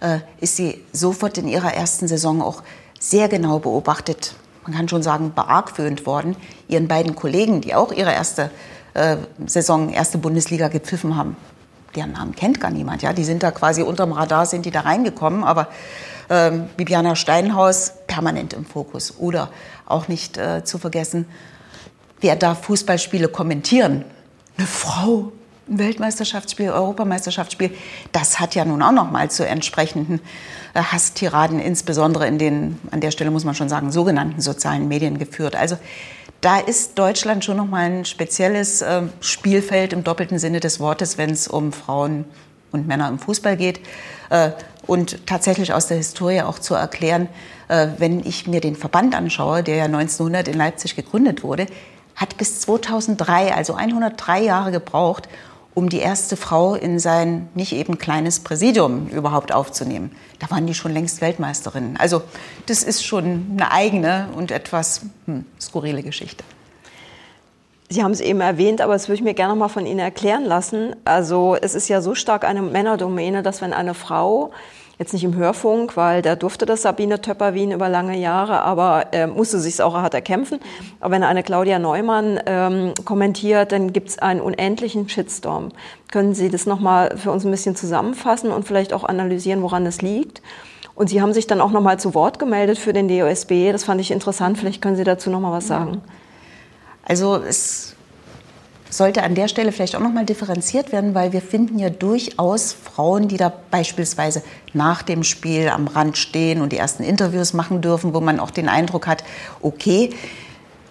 äh, 0.00 0.18
ist 0.40 0.56
sie 0.56 0.84
sofort 0.92 1.38
in 1.38 1.48
ihrer 1.48 1.72
ersten 1.72 2.06
Saison 2.06 2.42
auch 2.42 2.62
sehr 2.98 3.28
genau 3.28 3.58
beobachtet, 3.58 4.34
man 4.66 4.76
kann 4.76 4.88
schon 4.88 5.02
sagen, 5.02 5.32
beargwöhnt 5.34 6.04
worden, 6.04 6.36
ihren 6.68 6.86
beiden 6.86 7.14
Kollegen, 7.14 7.62
die 7.62 7.74
auch 7.74 7.92
ihre 7.92 8.12
erste 8.12 8.50
äh, 8.92 9.16
Saison, 9.46 9.90
erste 9.90 10.18
Bundesliga 10.18 10.68
gepfiffen 10.68 11.16
haben 11.16 11.36
deren 11.94 12.12
Namen 12.12 12.34
kennt 12.34 12.60
gar 12.60 12.70
niemand. 12.70 13.02
Ja? 13.02 13.12
Die 13.12 13.24
sind 13.24 13.42
da 13.42 13.50
quasi 13.50 13.82
unterm 13.82 14.12
Radar, 14.12 14.46
sind 14.46 14.66
die 14.66 14.70
da 14.70 14.80
reingekommen. 14.80 15.44
Aber 15.44 15.68
ähm, 16.28 16.68
Bibiana 16.76 17.16
Steinhaus 17.16 17.92
permanent 18.06 18.52
im 18.52 18.64
Fokus. 18.64 19.18
Oder 19.18 19.50
auch 19.86 20.08
nicht 20.08 20.36
äh, 20.38 20.64
zu 20.64 20.78
vergessen, 20.78 21.26
wer 22.20 22.36
darf 22.36 22.64
Fußballspiele 22.64 23.28
kommentieren? 23.28 24.04
Eine 24.56 24.66
Frau. 24.66 25.32
Ein 25.68 25.78
Weltmeisterschaftsspiel, 25.78 26.70
Europameisterschaftsspiel, 26.70 27.70
das 28.10 28.40
hat 28.40 28.56
ja 28.56 28.64
nun 28.64 28.82
auch 28.82 28.90
noch 28.90 29.12
mal 29.12 29.30
zu 29.30 29.46
entsprechenden 29.46 30.20
äh, 30.74 30.80
Hasstiraden, 30.82 31.60
insbesondere 31.60 32.26
in 32.26 32.38
den, 32.38 32.80
an 32.90 33.00
der 33.00 33.12
Stelle 33.12 33.30
muss 33.30 33.44
man 33.44 33.54
schon 33.54 33.68
sagen, 33.68 33.92
sogenannten 33.92 34.40
sozialen 34.40 34.88
Medien 34.88 35.18
geführt. 35.18 35.54
Also 35.54 35.76
da 36.40 36.58
ist 36.58 36.98
Deutschland 36.98 37.44
schon 37.44 37.56
noch 37.56 37.66
mal 37.66 37.84
ein 37.84 38.04
spezielles 38.04 38.82
äh, 38.82 39.02
Spielfeld 39.20 39.92
im 39.92 40.04
doppelten 40.04 40.38
Sinne 40.38 40.60
des 40.60 40.80
Wortes, 40.80 41.18
wenn 41.18 41.30
es 41.30 41.48
um 41.48 41.72
Frauen 41.72 42.24
und 42.72 42.86
Männer 42.86 43.08
im 43.08 43.18
Fußball 43.18 43.56
geht. 43.56 43.80
Äh, 44.30 44.50
und 44.86 45.26
tatsächlich 45.26 45.72
aus 45.72 45.86
der 45.86 45.98
Historie 45.98 46.42
auch 46.42 46.58
zu 46.58 46.74
erklären, 46.74 47.28
äh, 47.68 47.88
wenn 47.98 48.20
ich 48.20 48.46
mir 48.46 48.60
den 48.60 48.74
Verband 48.74 49.14
anschaue, 49.14 49.62
der 49.62 49.76
ja 49.76 49.84
1900 49.84 50.48
in 50.48 50.56
Leipzig 50.56 50.96
gegründet 50.96 51.42
wurde, 51.42 51.66
hat 52.16 52.36
bis 52.36 52.60
2003, 52.60 53.54
also 53.54 53.74
103 53.74 54.42
Jahre 54.42 54.72
gebraucht, 54.72 55.28
um 55.80 55.88
die 55.88 55.98
erste 55.98 56.36
Frau 56.36 56.74
in 56.74 56.98
sein 56.98 57.48
nicht 57.54 57.72
eben 57.72 57.96
kleines 57.96 58.40
Präsidium 58.40 59.08
überhaupt 59.08 59.50
aufzunehmen. 59.50 60.14
Da 60.38 60.50
waren 60.50 60.66
die 60.66 60.74
schon 60.74 60.92
längst 60.92 61.22
Weltmeisterinnen. 61.22 61.96
Also 61.96 62.20
das 62.66 62.82
ist 62.82 63.02
schon 63.02 63.46
eine 63.52 63.72
eigene 63.72 64.28
und 64.36 64.50
etwas 64.50 65.06
hm, 65.24 65.46
skurrile 65.58 66.02
Geschichte. 66.02 66.44
Sie 67.88 68.04
haben 68.04 68.10
es 68.10 68.20
eben 68.20 68.42
erwähnt, 68.42 68.82
aber 68.82 68.92
das 68.92 69.08
würde 69.08 69.16
ich 69.16 69.22
mir 69.22 69.32
gerne 69.32 69.54
noch 69.54 69.58
mal 69.58 69.68
von 69.68 69.86
Ihnen 69.86 70.00
erklären 70.00 70.44
lassen. 70.44 70.94
Also 71.06 71.56
es 71.60 71.74
ist 71.74 71.88
ja 71.88 72.02
so 72.02 72.14
stark 72.14 72.44
eine 72.44 72.60
Männerdomäne, 72.60 73.42
dass 73.42 73.62
wenn 73.62 73.72
eine 73.72 73.94
Frau 73.94 74.52
Jetzt 75.00 75.14
nicht 75.14 75.24
im 75.24 75.34
Hörfunk, 75.34 75.96
weil 75.96 76.20
da 76.20 76.36
durfte 76.36 76.66
das 76.66 76.82
Sabine 76.82 77.22
Töpper-Wien 77.22 77.72
über 77.72 77.88
lange 77.88 78.18
Jahre, 78.18 78.60
aber 78.60 79.14
äh, 79.14 79.26
musste 79.26 79.58
sich 79.58 79.80
auch 79.80 79.94
hart 79.94 80.12
erkämpfen. 80.12 80.60
Aber 81.00 81.12
wenn 81.12 81.22
eine 81.22 81.42
Claudia 81.42 81.78
Neumann 81.78 82.38
ähm, 82.44 82.92
kommentiert, 83.06 83.72
dann 83.72 83.94
gibt 83.94 84.10
es 84.10 84.18
einen 84.18 84.42
unendlichen 84.42 85.08
Shitstorm. 85.08 85.70
Können 86.12 86.34
Sie 86.34 86.50
das 86.50 86.66
nochmal 86.66 87.16
für 87.16 87.30
uns 87.30 87.46
ein 87.46 87.50
bisschen 87.50 87.76
zusammenfassen 87.76 88.50
und 88.50 88.66
vielleicht 88.66 88.92
auch 88.92 89.04
analysieren, 89.04 89.62
woran 89.62 89.86
das 89.86 90.02
liegt? 90.02 90.42
Und 90.94 91.08
Sie 91.08 91.22
haben 91.22 91.32
sich 91.32 91.46
dann 91.46 91.62
auch 91.62 91.70
nochmal 91.70 91.98
zu 91.98 92.12
Wort 92.12 92.38
gemeldet 92.38 92.76
für 92.76 92.92
den 92.92 93.08
DOSB. 93.08 93.72
Das 93.72 93.84
fand 93.84 94.02
ich 94.02 94.10
interessant. 94.10 94.58
Vielleicht 94.58 94.82
können 94.82 94.96
Sie 94.96 95.04
dazu 95.04 95.30
nochmal 95.30 95.52
was 95.52 95.66
sagen. 95.66 96.02
Also 97.04 97.36
es 97.36 97.96
sollte 98.90 99.22
an 99.22 99.34
der 99.34 99.48
Stelle 99.48 99.72
vielleicht 99.72 99.96
auch 99.96 100.00
nochmal 100.00 100.26
differenziert 100.26 100.92
werden, 100.92 101.14
weil 101.14 101.32
wir 101.32 101.40
finden 101.40 101.78
ja 101.78 101.90
durchaus 101.90 102.72
Frauen, 102.72 103.28
die 103.28 103.36
da 103.36 103.52
beispielsweise 103.70 104.42
nach 104.72 105.02
dem 105.02 105.24
Spiel 105.24 105.68
am 105.68 105.88
Rand 105.88 106.18
stehen 106.18 106.60
und 106.60 106.72
die 106.72 106.76
ersten 106.76 107.02
Interviews 107.02 107.52
machen 107.52 107.80
dürfen, 107.80 108.12
wo 108.14 108.20
man 108.20 108.40
auch 108.40 108.50
den 108.50 108.68
Eindruck 108.68 109.06
hat, 109.06 109.24
okay, 109.62 110.10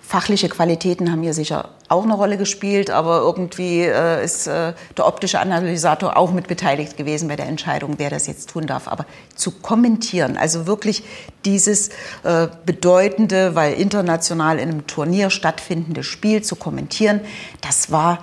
Fachliche 0.10 0.50
Qualitäten 0.50 1.12
haben 1.12 1.22
hier 1.22 1.36
sicher 1.36 1.70
auch 1.88 2.04
eine 2.04 2.16
Rolle 2.16 2.40
gespielt, 2.40 2.90
aber 2.90 3.20
irgendwie 3.20 3.82
äh, 3.82 4.26
ist 4.26 4.48
äh, 4.48 4.74
der 4.98 5.06
optische 5.06 5.40
Analysator 5.40 6.18
auch 6.18 6.32
mit 6.32 6.48
beteiligt 6.48 6.98
gewesen 6.98 7.28
bei 7.28 7.36
der 7.36 7.46
Entscheidung, 7.46 7.94
wer 7.98 8.10
das 8.10 8.26
jetzt 8.26 8.50
tun 8.50 8.66
darf. 8.66 8.88
Aber 8.88 9.06
zu 9.36 9.52
kommentieren, 9.52 10.36
also 10.36 10.66
wirklich 10.66 11.04
dieses 11.46 11.90
äh, 12.24 12.48
bedeutende, 12.66 13.54
weil 13.54 13.74
international 13.74 14.58
in 14.58 14.70
einem 14.70 14.88
Turnier 14.88 15.30
stattfindende 15.30 16.02
Spiel 16.02 16.42
zu 16.42 16.56
kommentieren, 16.56 17.22
das 17.62 17.92
war 17.92 18.18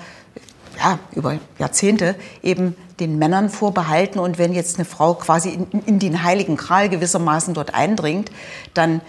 ja, 0.79 0.99
über 1.13 1.39
Jahrzehnte 1.61 2.17
eben 2.43 2.75
den 2.99 3.17
Männern 3.17 3.49
vorbehalten. 3.49 4.19
Und 4.19 4.39
wenn 4.39 4.53
jetzt 4.53 4.75
eine 4.79 4.87
Frau 4.87 5.15
quasi 5.15 5.51
in, 5.51 5.83
in 5.87 5.99
den 6.01 6.25
heiligen 6.25 6.57
Kral 6.57 6.89
gewissermaßen 6.89 7.55
dort 7.55 7.75
eindringt, 7.75 8.33
dann 8.75 9.03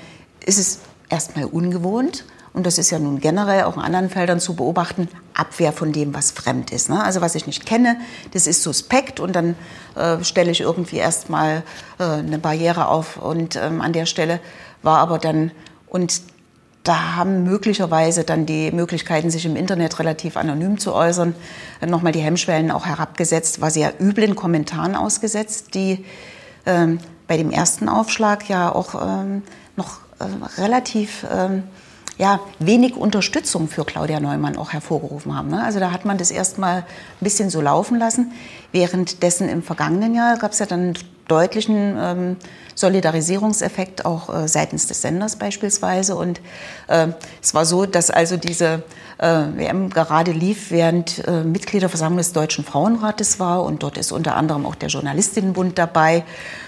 ist 0.45 0.59
es 0.59 0.79
erstmal 1.09 1.45
ungewohnt 1.45 2.23
und 2.53 2.65
das 2.65 2.77
ist 2.77 2.89
ja 2.89 2.99
nun 2.99 3.19
generell 3.19 3.63
auch 3.63 3.75
in 3.75 3.83
anderen 3.83 4.09
Feldern 4.09 4.39
zu 4.39 4.55
beobachten, 4.55 5.07
Abwehr 5.33 5.71
von 5.71 5.91
dem, 5.91 6.13
was 6.13 6.31
fremd 6.31 6.71
ist. 6.71 6.89
Ne? 6.89 7.03
Also 7.03 7.21
was 7.21 7.35
ich 7.35 7.45
nicht 7.45 7.65
kenne, 7.65 7.97
das 8.33 8.47
ist 8.47 8.63
suspekt 8.63 9.19
und 9.19 9.35
dann 9.35 9.55
äh, 9.95 10.23
stelle 10.23 10.51
ich 10.51 10.61
irgendwie 10.61 10.97
erstmal 10.97 11.63
äh, 11.99 12.03
eine 12.03 12.39
Barriere 12.39 12.87
auf. 12.87 13.17
Und 13.17 13.55
ähm, 13.55 13.81
an 13.81 13.93
der 13.93 14.05
Stelle 14.05 14.39
war 14.81 14.99
aber 14.99 15.19
dann, 15.19 15.51
und 15.87 16.21
da 16.83 17.15
haben 17.15 17.43
möglicherweise 17.43 18.23
dann 18.23 18.45
die 18.45 18.71
Möglichkeiten, 18.71 19.29
sich 19.29 19.45
im 19.45 19.55
Internet 19.55 19.99
relativ 19.99 20.37
anonym 20.37 20.77
zu 20.79 20.93
äußern, 20.93 21.35
nochmal 21.85 22.13
die 22.13 22.21
Hemmschwellen 22.21 22.71
auch 22.71 22.85
herabgesetzt, 22.85 23.59
war 23.59 23.71
sehr 23.71 24.01
üblen 24.01 24.35
Kommentaren 24.35 24.95
ausgesetzt, 24.95 25.73
die 25.73 26.05
ähm, 26.65 26.99
bei 27.27 27.35
dem 27.35 27.51
ersten 27.51 27.89
Aufschlag 27.89 28.47
ja 28.47 28.73
auch 28.73 28.95
ähm, 28.95 29.43
noch 29.75 29.99
äh, 30.19 30.61
relativ 30.61 31.25
ähm, 31.29 31.63
ja, 32.17 32.39
wenig 32.59 32.95
Unterstützung 32.95 33.67
für 33.67 33.85
Claudia 33.85 34.19
Neumann 34.19 34.57
auch 34.57 34.73
hervorgerufen 34.73 35.35
haben. 35.35 35.49
Ne? 35.49 35.63
Also 35.63 35.79
da 35.79 35.91
hat 35.91 36.05
man 36.05 36.17
das 36.17 36.31
erstmal 36.31 36.79
ein 36.79 36.85
bisschen 37.21 37.49
so 37.49 37.61
laufen 37.61 37.99
lassen. 37.99 38.31
Währenddessen 38.71 39.49
im 39.49 39.61
vergangenen 39.61 40.15
Jahr 40.15 40.37
gab 40.37 40.51
es 40.51 40.59
ja 40.59 40.65
dann 40.65 40.93
deutlichen 41.27 41.97
ähm, 41.99 42.35
Solidarisierungseffekt 42.75 44.05
auch 44.05 44.33
äh, 44.33 44.47
seitens 44.47 44.87
des 44.87 45.01
Senders 45.01 45.35
beispielsweise. 45.35 46.15
Und 46.15 46.41
äh, 46.87 47.07
es 47.41 47.53
war 47.53 47.65
so, 47.65 47.85
dass 47.85 48.09
also 48.09 48.37
diese 48.37 48.83
äh, 49.17 49.43
WM 49.55 49.89
gerade 49.89 50.31
lief, 50.31 50.71
während 50.71 51.27
äh, 51.27 51.43
Mitgliederversammlung 51.43 52.17
des 52.17 52.33
Deutschen 52.33 52.63
Frauenrates 52.63 53.39
war. 53.39 53.63
Und 53.63 53.83
dort 53.83 53.97
ist 53.97 54.11
unter 54.11 54.35
anderem 54.35 54.65
auch 54.65 54.75
der 54.75 54.89
Journalistinnenbund 54.89 55.77
dabei. 55.77 56.23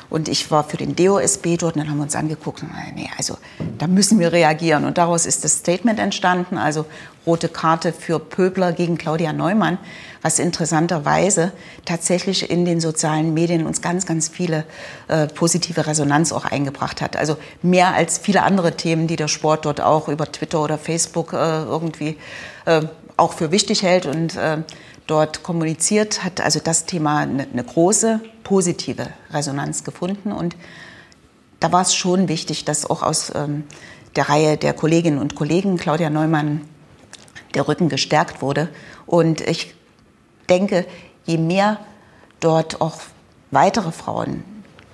Und 0.09 0.27
ich 0.27 0.49
war 0.49 0.63
für 0.63 0.77
den 0.77 0.95
DOSB 0.95 1.57
dort 1.57 1.75
und 1.75 1.81
dann 1.81 1.89
haben 1.89 1.97
wir 1.97 2.03
uns 2.03 2.15
angeguckt, 2.15 2.63
nee, 2.95 3.09
also 3.17 3.37
da 3.77 3.85
müssen 3.85 4.19
wir 4.19 4.31
reagieren. 4.31 4.85
Und 4.85 4.97
daraus 4.97 5.27
ist 5.27 5.43
das 5.43 5.59
Statement 5.59 5.99
entstanden, 5.99 6.57
also 6.57 6.85
rote 7.27 7.47
Karte 7.47 7.93
für 7.93 8.17
Pöbler 8.17 8.71
gegen 8.71 8.97
Claudia 8.97 9.33
Neumann, 9.33 9.77
was 10.23 10.39
interessanterweise 10.39 11.51
tatsächlich 11.85 12.49
in 12.49 12.65
den 12.65 12.79
sozialen 12.79 13.35
Medien 13.35 13.67
uns 13.67 13.81
ganz, 13.81 14.07
ganz 14.07 14.29
viele 14.29 14.65
äh, 15.09 15.27
positive 15.27 15.85
Resonanz 15.85 16.31
auch 16.31 16.45
eingebracht 16.45 17.01
hat. 17.01 17.15
Also 17.15 17.37
mehr 17.61 17.93
als 17.93 18.17
viele 18.17 18.41
andere 18.41 18.75
Themen, 18.75 19.05
die 19.05 19.15
der 19.15 19.27
Sport 19.27 19.65
dort 19.65 19.79
auch 19.79 20.07
über 20.07 20.31
Twitter 20.31 20.63
oder 20.63 20.79
Facebook 20.79 21.33
äh, 21.33 21.35
irgendwie 21.35 22.17
äh, 22.65 22.81
auch 23.15 23.33
für 23.33 23.51
wichtig 23.51 23.83
hält. 23.83 24.07
Und 24.07 24.35
äh, 24.37 24.57
dort 25.09 25.43
kommuniziert, 25.43 26.23
hat 26.23 26.41
also 26.41 26.59
das 26.59 26.85
Thema 26.85 27.19
eine, 27.19 27.47
eine 27.51 27.63
große 27.63 28.21
positive 28.43 29.07
Resonanz 29.31 29.83
gefunden. 29.83 30.31
Und 30.31 30.55
da 31.59 31.71
war 31.71 31.81
es 31.81 31.95
schon 31.95 32.27
wichtig, 32.27 32.65
dass 32.65 32.89
auch 32.89 33.03
aus 33.03 33.31
ähm, 33.35 33.63
der 34.15 34.29
Reihe 34.29 34.57
der 34.57 34.73
Kolleginnen 34.73 35.19
und 35.19 35.35
Kollegen 35.35 35.77
Claudia 35.77 36.09
Neumann 36.09 36.61
der 37.53 37.67
Rücken 37.67 37.89
gestärkt 37.89 38.41
wurde. 38.41 38.69
Und 39.05 39.41
ich 39.41 39.73
denke, 40.49 40.85
je 41.25 41.37
mehr 41.37 41.79
dort 42.39 42.81
auch 42.81 42.99
weitere 43.51 43.91
Frauen 43.91 44.43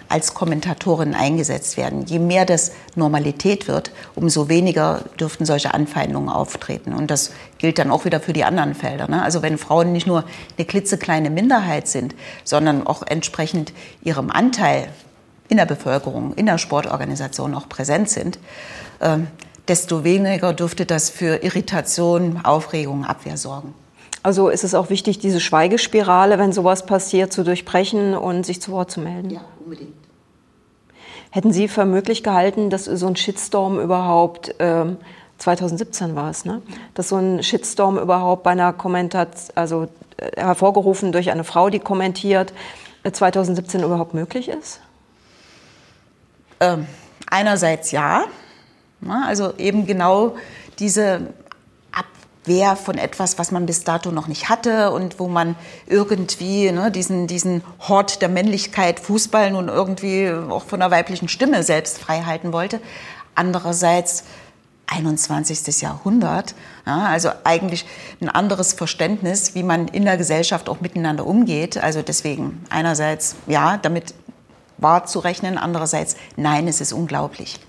als 0.09 0.33
Kommentatorin 0.33 1.13
eingesetzt 1.13 1.77
werden. 1.77 2.05
Je 2.05 2.19
mehr 2.19 2.45
das 2.45 2.71
Normalität 2.95 3.67
wird, 3.67 3.91
umso 4.15 4.49
weniger 4.49 5.01
dürften 5.19 5.45
solche 5.45 5.73
Anfeindungen 5.73 6.29
auftreten. 6.29 6.93
Und 6.93 7.11
das 7.11 7.31
gilt 7.57 7.79
dann 7.79 7.91
auch 7.91 8.05
wieder 8.05 8.19
für 8.19 8.33
die 8.33 8.43
anderen 8.43 8.75
Felder. 8.75 9.07
Ne? 9.07 9.21
Also 9.21 9.41
wenn 9.41 9.57
Frauen 9.57 9.91
nicht 9.91 10.07
nur 10.07 10.23
eine 10.57 10.65
klitzekleine 10.65 11.29
Minderheit 11.29 11.87
sind, 11.87 12.15
sondern 12.43 12.85
auch 12.85 13.03
entsprechend 13.03 13.73
ihrem 14.03 14.29
Anteil 14.29 14.89
in 15.47 15.57
der 15.57 15.65
Bevölkerung, 15.65 16.33
in 16.35 16.45
der 16.45 16.57
Sportorganisation 16.57 17.53
auch 17.55 17.69
präsent 17.69 18.09
sind, 18.09 18.39
äh, 18.99 19.17
desto 19.67 20.03
weniger 20.03 20.53
dürfte 20.53 20.85
das 20.85 21.09
für 21.09 21.43
Irritation, 21.43 22.41
Aufregung, 22.43 23.05
Abwehr 23.05 23.37
sorgen. 23.37 23.73
Also 24.25 24.49
ist 24.49 24.63
es 24.63 24.73
auch 24.73 24.89
wichtig, 24.89 25.19
diese 25.19 25.39
Schweigespirale, 25.39 26.39
wenn 26.39 26.51
sowas 26.51 26.87
passiert, 26.87 27.31
zu 27.31 27.43
durchbrechen 27.43 28.15
und 28.15 28.43
sich 28.43 28.59
zu 28.59 28.71
Wort 28.71 28.89
zu 28.89 28.99
melden? 28.99 29.29
Ja, 29.29 29.41
unbedingt. 29.63 29.93
Hätten 31.29 31.53
Sie 31.53 31.67
für 31.67 31.85
möglich 31.85 32.23
gehalten, 32.23 32.71
dass 32.71 32.85
so 32.85 33.05
ein 33.05 33.15
Shitstorm 33.15 33.79
überhaupt, 33.79 34.55
ähm, 34.57 34.97
2017 35.37 36.15
war 36.15 36.31
es, 36.31 36.43
ne? 36.43 36.63
dass 36.95 37.09
so 37.09 37.17
ein 37.17 37.43
Shitstorm 37.43 37.99
überhaupt 37.99 38.41
bei 38.41 38.49
einer 38.49 38.73
Kommentation, 38.73 39.51
also 39.53 39.87
äh, 40.17 40.41
hervorgerufen 40.41 41.11
durch 41.11 41.29
eine 41.29 41.43
Frau, 41.43 41.69
die 41.69 41.77
kommentiert, 41.77 42.51
äh, 43.03 43.11
2017 43.11 43.83
überhaupt 43.83 44.15
möglich 44.15 44.49
ist? 44.49 44.79
Ähm, 46.61 46.87
einerseits 47.29 47.91
ja, 47.91 48.23
also 49.07 49.53
eben 49.59 49.85
genau 49.85 50.35
diese 50.79 51.27
Abwehr 52.45 52.75
von 52.75 52.99
etwas, 52.99 53.39
was 53.39 53.51
man 53.51 53.65
bis 53.65 53.83
dato 53.83 54.11
noch 54.11 54.27
nicht 54.27 54.49
hatte 54.49 54.91
und 54.91 55.19
wo 55.19 55.27
man 55.27 55.55
irgendwie 55.87 56.71
ne, 56.71 56.91
diesen, 56.91 57.25
diesen 57.25 57.63
Hort 57.79 58.21
der 58.21 58.29
Männlichkeit, 58.29 58.99
Fußball 58.99 59.49
nun 59.49 59.67
irgendwie 59.67 60.29
auch 60.29 60.63
von 60.63 60.79
der 60.79 60.91
weiblichen 60.91 61.27
Stimme 61.27 61.63
selbst 61.63 61.97
frei 61.97 62.21
halten 62.21 62.53
wollte. 62.53 62.79
Andererseits 63.33 64.25
21. 64.85 65.81
Jahrhundert, 65.81 66.53
ja, 66.85 67.05
also 67.05 67.31
eigentlich 67.43 67.87
ein 68.21 68.29
anderes 68.29 68.73
Verständnis, 68.73 69.55
wie 69.55 69.63
man 69.63 69.87
in 69.87 70.05
der 70.05 70.17
Gesellschaft 70.17 70.69
auch 70.69 70.81
miteinander 70.81 71.25
umgeht. 71.25 71.77
Also 71.77 72.03
deswegen 72.03 72.63
einerseits 72.69 73.35
ja, 73.47 73.77
damit 73.77 74.13
war 74.77 75.07
zu 75.07 75.17
rechnen, 75.17 75.57
andererseits 75.57 76.15
nein, 76.35 76.67
es 76.67 76.79
ist 76.79 76.93
unglaublich. 76.93 77.59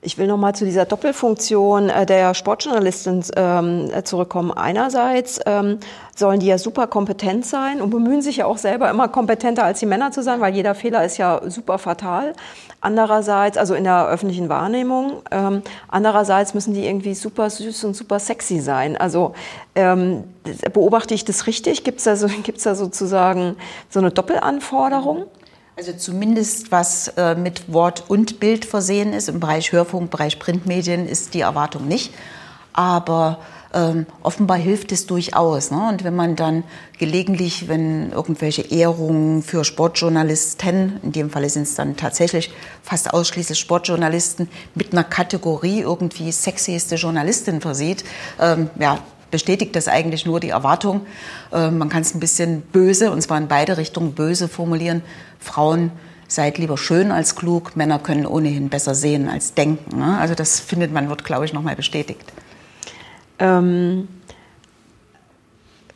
Ich 0.00 0.16
will 0.16 0.28
noch 0.28 0.36
mal 0.36 0.54
zu 0.54 0.64
dieser 0.64 0.84
Doppelfunktion 0.84 1.88
äh, 1.88 2.06
der 2.06 2.32
Sportjournalistin 2.32 3.24
ähm, 3.34 3.90
zurückkommen. 4.04 4.52
Einerseits 4.52 5.40
ähm, 5.44 5.80
sollen 6.14 6.38
die 6.38 6.46
ja 6.46 6.56
super 6.56 6.86
kompetent 6.86 7.44
sein 7.44 7.82
und 7.82 7.90
bemühen 7.90 8.22
sich 8.22 8.36
ja 8.36 8.46
auch 8.46 8.58
selber 8.58 8.90
immer 8.90 9.08
kompetenter 9.08 9.64
als 9.64 9.80
die 9.80 9.86
Männer 9.86 10.12
zu 10.12 10.22
sein, 10.22 10.40
weil 10.40 10.54
jeder 10.54 10.76
Fehler 10.76 11.04
ist 11.04 11.16
ja 11.16 11.40
super 11.46 11.78
fatal. 11.78 12.34
Andererseits, 12.80 13.58
also 13.58 13.74
in 13.74 13.82
der 13.82 14.06
öffentlichen 14.06 14.48
Wahrnehmung, 14.48 15.22
ähm, 15.32 15.62
andererseits 15.88 16.54
müssen 16.54 16.74
die 16.74 16.86
irgendwie 16.86 17.14
super 17.14 17.50
süß 17.50 17.82
und 17.82 17.94
super 17.94 18.20
sexy 18.20 18.60
sein. 18.60 18.96
Also 18.96 19.34
beobachte 20.72 21.14
ich 21.14 21.24
das 21.24 21.46
richtig? 21.46 21.84
Gibt 21.84 21.98
es 21.98 22.04
da, 22.04 22.16
so, 22.16 22.26
gibt's 22.42 22.64
da 22.64 22.74
sozusagen 22.74 23.56
so 23.90 23.98
eine 24.00 24.10
Doppelanforderung? 24.10 25.26
Also 25.78 25.92
zumindest 25.92 26.72
was 26.72 27.06
äh, 27.16 27.36
mit 27.36 27.72
Wort 27.72 28.02
und 28.08 28.40
Bild 28.40 28.64
versehen 28.64 29.12
ist. 29.12 29.28
Im 29.28 29.38
Bereich 29.38 29.70
Hörfunk, 29.70 30.10
Bereich 30.10 30.40
Printmedien 30.40 31.06
ist 31.06 31.34
die 31.34 31.42
Erwartung 31.42 31.86
nicht. 31.86 32.12
Aber 32.72 33.38
ähm, 33.72 34.06
offenbar 34.24 34.56
hilft 34.56 34.90
es 34.90 35.06
durchaus. 35.06 35.70
Ne? 35.70 35.88
Und 35.88 36.02
wenn 36.02 36.16
man 36.16 36.34
dann 36.34 36.64
gelegentlich, 36.98 37.68
wenn 37.68 38.10
irgendwelche 38.10 38.62
Ehrungen 38.62 39.44
für 39.44 39.62
Sportjournalisten, 39.62 40.98
in 41.04 41.12
dem 41.12 41.30
Falle 41.30 41.48
sind 41.48 41.62
es 41.62 41.76
dann 41.76 41.96
tatsächlich 41.96 42.50
fast 42.82 43.14
ausschließlich 43.14 43.56
Sportjournalisten, 43.56 44.48
mit 44.74 44.90
einer 44.90 45.04
Kategorie 45.04 45.82
irgendwie 45.82 46.32
sexieste 46.32 46.96
Journalistin 46.96 47.60
versieht, 47.60 48.02
ähm, 48.40 48.68
ja, 48.80 48.98
bestätigt 49.30 49.76
das 49.76 49.88
eigentlich 49.88 50.26
nur 50.26 50.40
die 50.40 50.50
Erwartung. 50.50 51.06
Äh, 51.52 51.70
man 51.70 51.88
kann 51.88 52.02
es 52.02 52.14
ein 52.14 52.20
bisschen 52.20 52.62
böse, 52.62 53.10
und 53.10 53.20
zwar 53.22 53.38
in 53.38 53.48
beide 53.48 53.76
Richtungen 53.76 54.12
böse 54.12 54.48
formulieren. 54.48 55.02
Frauen 55.38 55.92
seid 56.28 56.58
lieber 56.58 56.76
schön 56.76 57.10
als 57.10 57.36
klug, 57.36 57.74
Männer 57.74 57.98
können 57.98 58.26
ohnehin 58.26 58.68
besser 58.68 58.94
sehen 58.94 59.28
als 59.28 59.54
denken. 59.54 59.98
Ne? 59.98 60.18
Also 60.18 60.34
das 60.34 60.60
findet 60.60 60.92
man, 60.92 61.08
wird, 61.08 61.24
glaube 61.24 61.46
ich, 61.46 61.52
nochmal 61.52 61.74
bestätigt. 61.74 62.32
Ähm, 63.38 64.08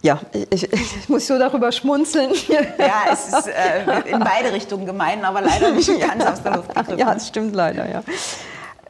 ja, 0.00 0.20
ich, 0.50 0.72
ich, 0.72 1.08
muss 1.08 1.26
so 1.26 1.38
darüber 1.38 1.70
schmunzeln. 1.70 2.32
Ja, 2.48 3.12
es 3.12 3.28
ist 3.28 3.46
äh, 3.46 4.10
in 4.10 4.18
beide 4.18 4.52
Richtungen 4.52 4.86
gemein, 4.86 5.24
aber 5.24 5.42
leider 5.42 5.70
nicht 5.70 5.88
ganz 6.00 6.24
aus 6.24 6.42
der 6.42 6.56
Luft 6.56 6.74
gegriffen. 6.74 6.98
Ja, 6.98 7.14
das 7.14 7.28
stimmt 7.28 7.54
leider, 7.54 7.88
ja. 7.88 8.02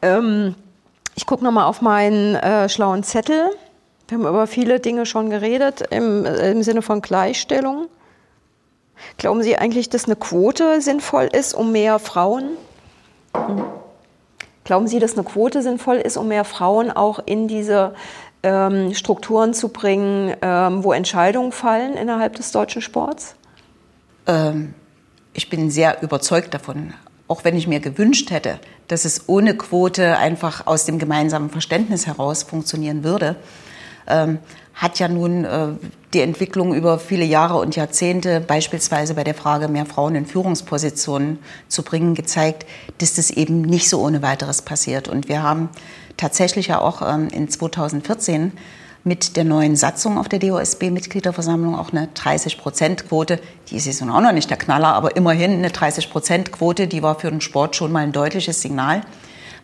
Ähm, 0.01 0.55
ich 1.15 1.25
gucke 1.27 1.43
nochmal 1.43 1.65
auf 1.65 1.81
meinen 1.81 2.35
äh, 2.35 2.67
schlauen 2.69 3.03
Zettel. 3.03 3.51
Wir 4.07 4.17
haben 4.17 4.27
über 4.27 4.47
viele 4.47 4.79
Dinge 4.79 5.05
schon 5.05 5.29
geredet 5.29 5.83
im, 5.91 6.25
im 6.25 6.63
Sinne 6.63 6.81
von 6.81 7.01
Gleichstellung. 7.01 7.87
Glauben 9.17 9.43
Sie 9.43 9.57
eigentlich, 9.57 9.89
dass 9.89 10.05
eine 10.05 10.15
Quote 10.15 10.81
sinnvoll 10.81 11.29
ist, 11.31 11.53
um 11.53 11.71
mehr 11.71 11.99
Frauen? 11.99 12.51
Hm. 13.35 13.63
Glauben 14.63 14.87
Sie, 14.87 14.99
dass 14.99 15.13
eine 15.13 15.23
Quote 15.23 15.61
sinnvoll 15.61 15.97
ist, 15.97 16.15
um 16.15 16.29
mehr 16.29 16.45
Frauen 16.45 16.89
auch 16.89 17.19
in 17.25 17.47
diese 17.47 17.93
ähm, 18.43 18.93
Strukturen 18.93 19.53
zu 19.53 19.69
bringen, 19.69 20.35
ähm, 20.41 20.83
wo 20.83 20.93
Entscheidungen 20.93 21.51
fallen 21.51 21.95
innerhalb 21.95 22.35
des 22.35 22.51
deutschen 22.51 22.81
Sports? 22.81 23.35
Ähm, 24.25 24.73
ich 25.33 25.49
bin 25.49 25.69
sehr 25.69 26.01
überzeugt 26.01 26.53
davon, 26.53 26.93
auch 27.27 27.43
wenn 27.43 27.57
ich 27.57 27.67
mir 27.67 27.81
gewünscht 27.81 28.31
hätte, 28.31 28.59
dass 28.87 29.05
es 29.05 29.27
ohne 29.27 29.55
Quote 29.57 30.17
einfach 30.17 30.67
aus 30.67 30.85
dem 30.85 30.99
gemeinsamen 30.99 31.49
Verständnis 31.49 32.07
heraus 32.07 32.43
funktionieren 32.43 33.03
würde, 33.03 33.35
ähm, 34.07 34.39
hat 34.73 34.99
ja 34.99 35.07
nun 35.07 35.45
äh, 35.45 35.67
die 36.13 36.21
Entwicklung 36.21 36.73
über 36.73 36.99
viele 36.99 37.25
Jahre 37.25 37.57
und 37.59 37.75
Jahrzehnte, 37.75 38.39
beispielsweise 38.39 39.13
bei 39.13 39.23
der 39.23 39.35
Frage, 39.35 39.67
mehr 39.67 39.85
Frauen 39.85 40.15
in 40.15 40.25
Führungspositionen 40.25 41.39
zu 41.67 41.83
bringen, 41.83 42.15
gezeigt, 42.15 42.65
dass 42.99 43.13
das 43.15 43.29
eben 43.29 43.61
nicht 43.61 43.89
so 43.89 44.01
ohne 44.01 44.21
weiteres 44.21 44.61
passiert. 44.61 45.07
Und 45.07 45.27
wir 45.27 45.43
haben 45.43 45.69
tatsächlich 46.17 46.67
ja 46.67 46.79
auch 46.79 47.01
ähm, 47.01 47.27
in 47.29 47.49
2014 47.49 48.53
mit 49.03 49.35
der 49.35 49.43
neuen 49.43 49.75
Satzung 49.75 50.17
auf 50.17 50.29
der 50.29 50.39
DOSB-Mitgliederversammlung 50.39 51.77
auch 51.77 51.91
eine 51.91 52.07
30-Prozent-Quote. 52.07 53.39
Die 53.69 53.75
ist 53.75 53.85
jetzt 53.85 54.01
auch 54.01 54.21
noch 54.21 54.31
nicht 54.31 54.49
der 54.49 54.57
Knaller, 54.57 54.93
aber 54.93 55.15
immerhin 55.17 55.51
eine 55.51 55.69
30-Prozent-Quote, 55.69 56.87
die 56.87 57.03
war 57.03 57.19
für 57.19 57.29
den 57.29 57.41
Sport 57.41 57.75
schon 57.75 57.91
mal 57.91 57.99
ein 57.99 58.13
deutliches 58.13 58.61
Signal. 58.61 59.01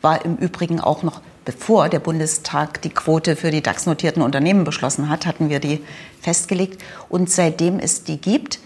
War 0.02 0.26
im 0.26 0.36
Übrigen 0.36 0.82
auch 0.82 1.04
noch 1.04 1.22
bevor 1.50 1.90
der 1.90 1.98
Bundestag 1.98 2.80
die 2.84 2.92
Quote 2.92 3.36
für 3.36 3.50
die 3.50 3.64
DAX-notierten 3.64 4.22
Unternehmen 4.22 4.66
beschlossen 4.66 5.10
hat, 5.10 5.26
hatten 5.26 5.50
wir 5.50 5.60
die 5.60 5.84
festgelegt. 6.22 6.80
Und 7.10 7.32
seitdem 7.32 7.80
es 7.80 8.04
die 8.04 8.22
gibt, 8.22 8.60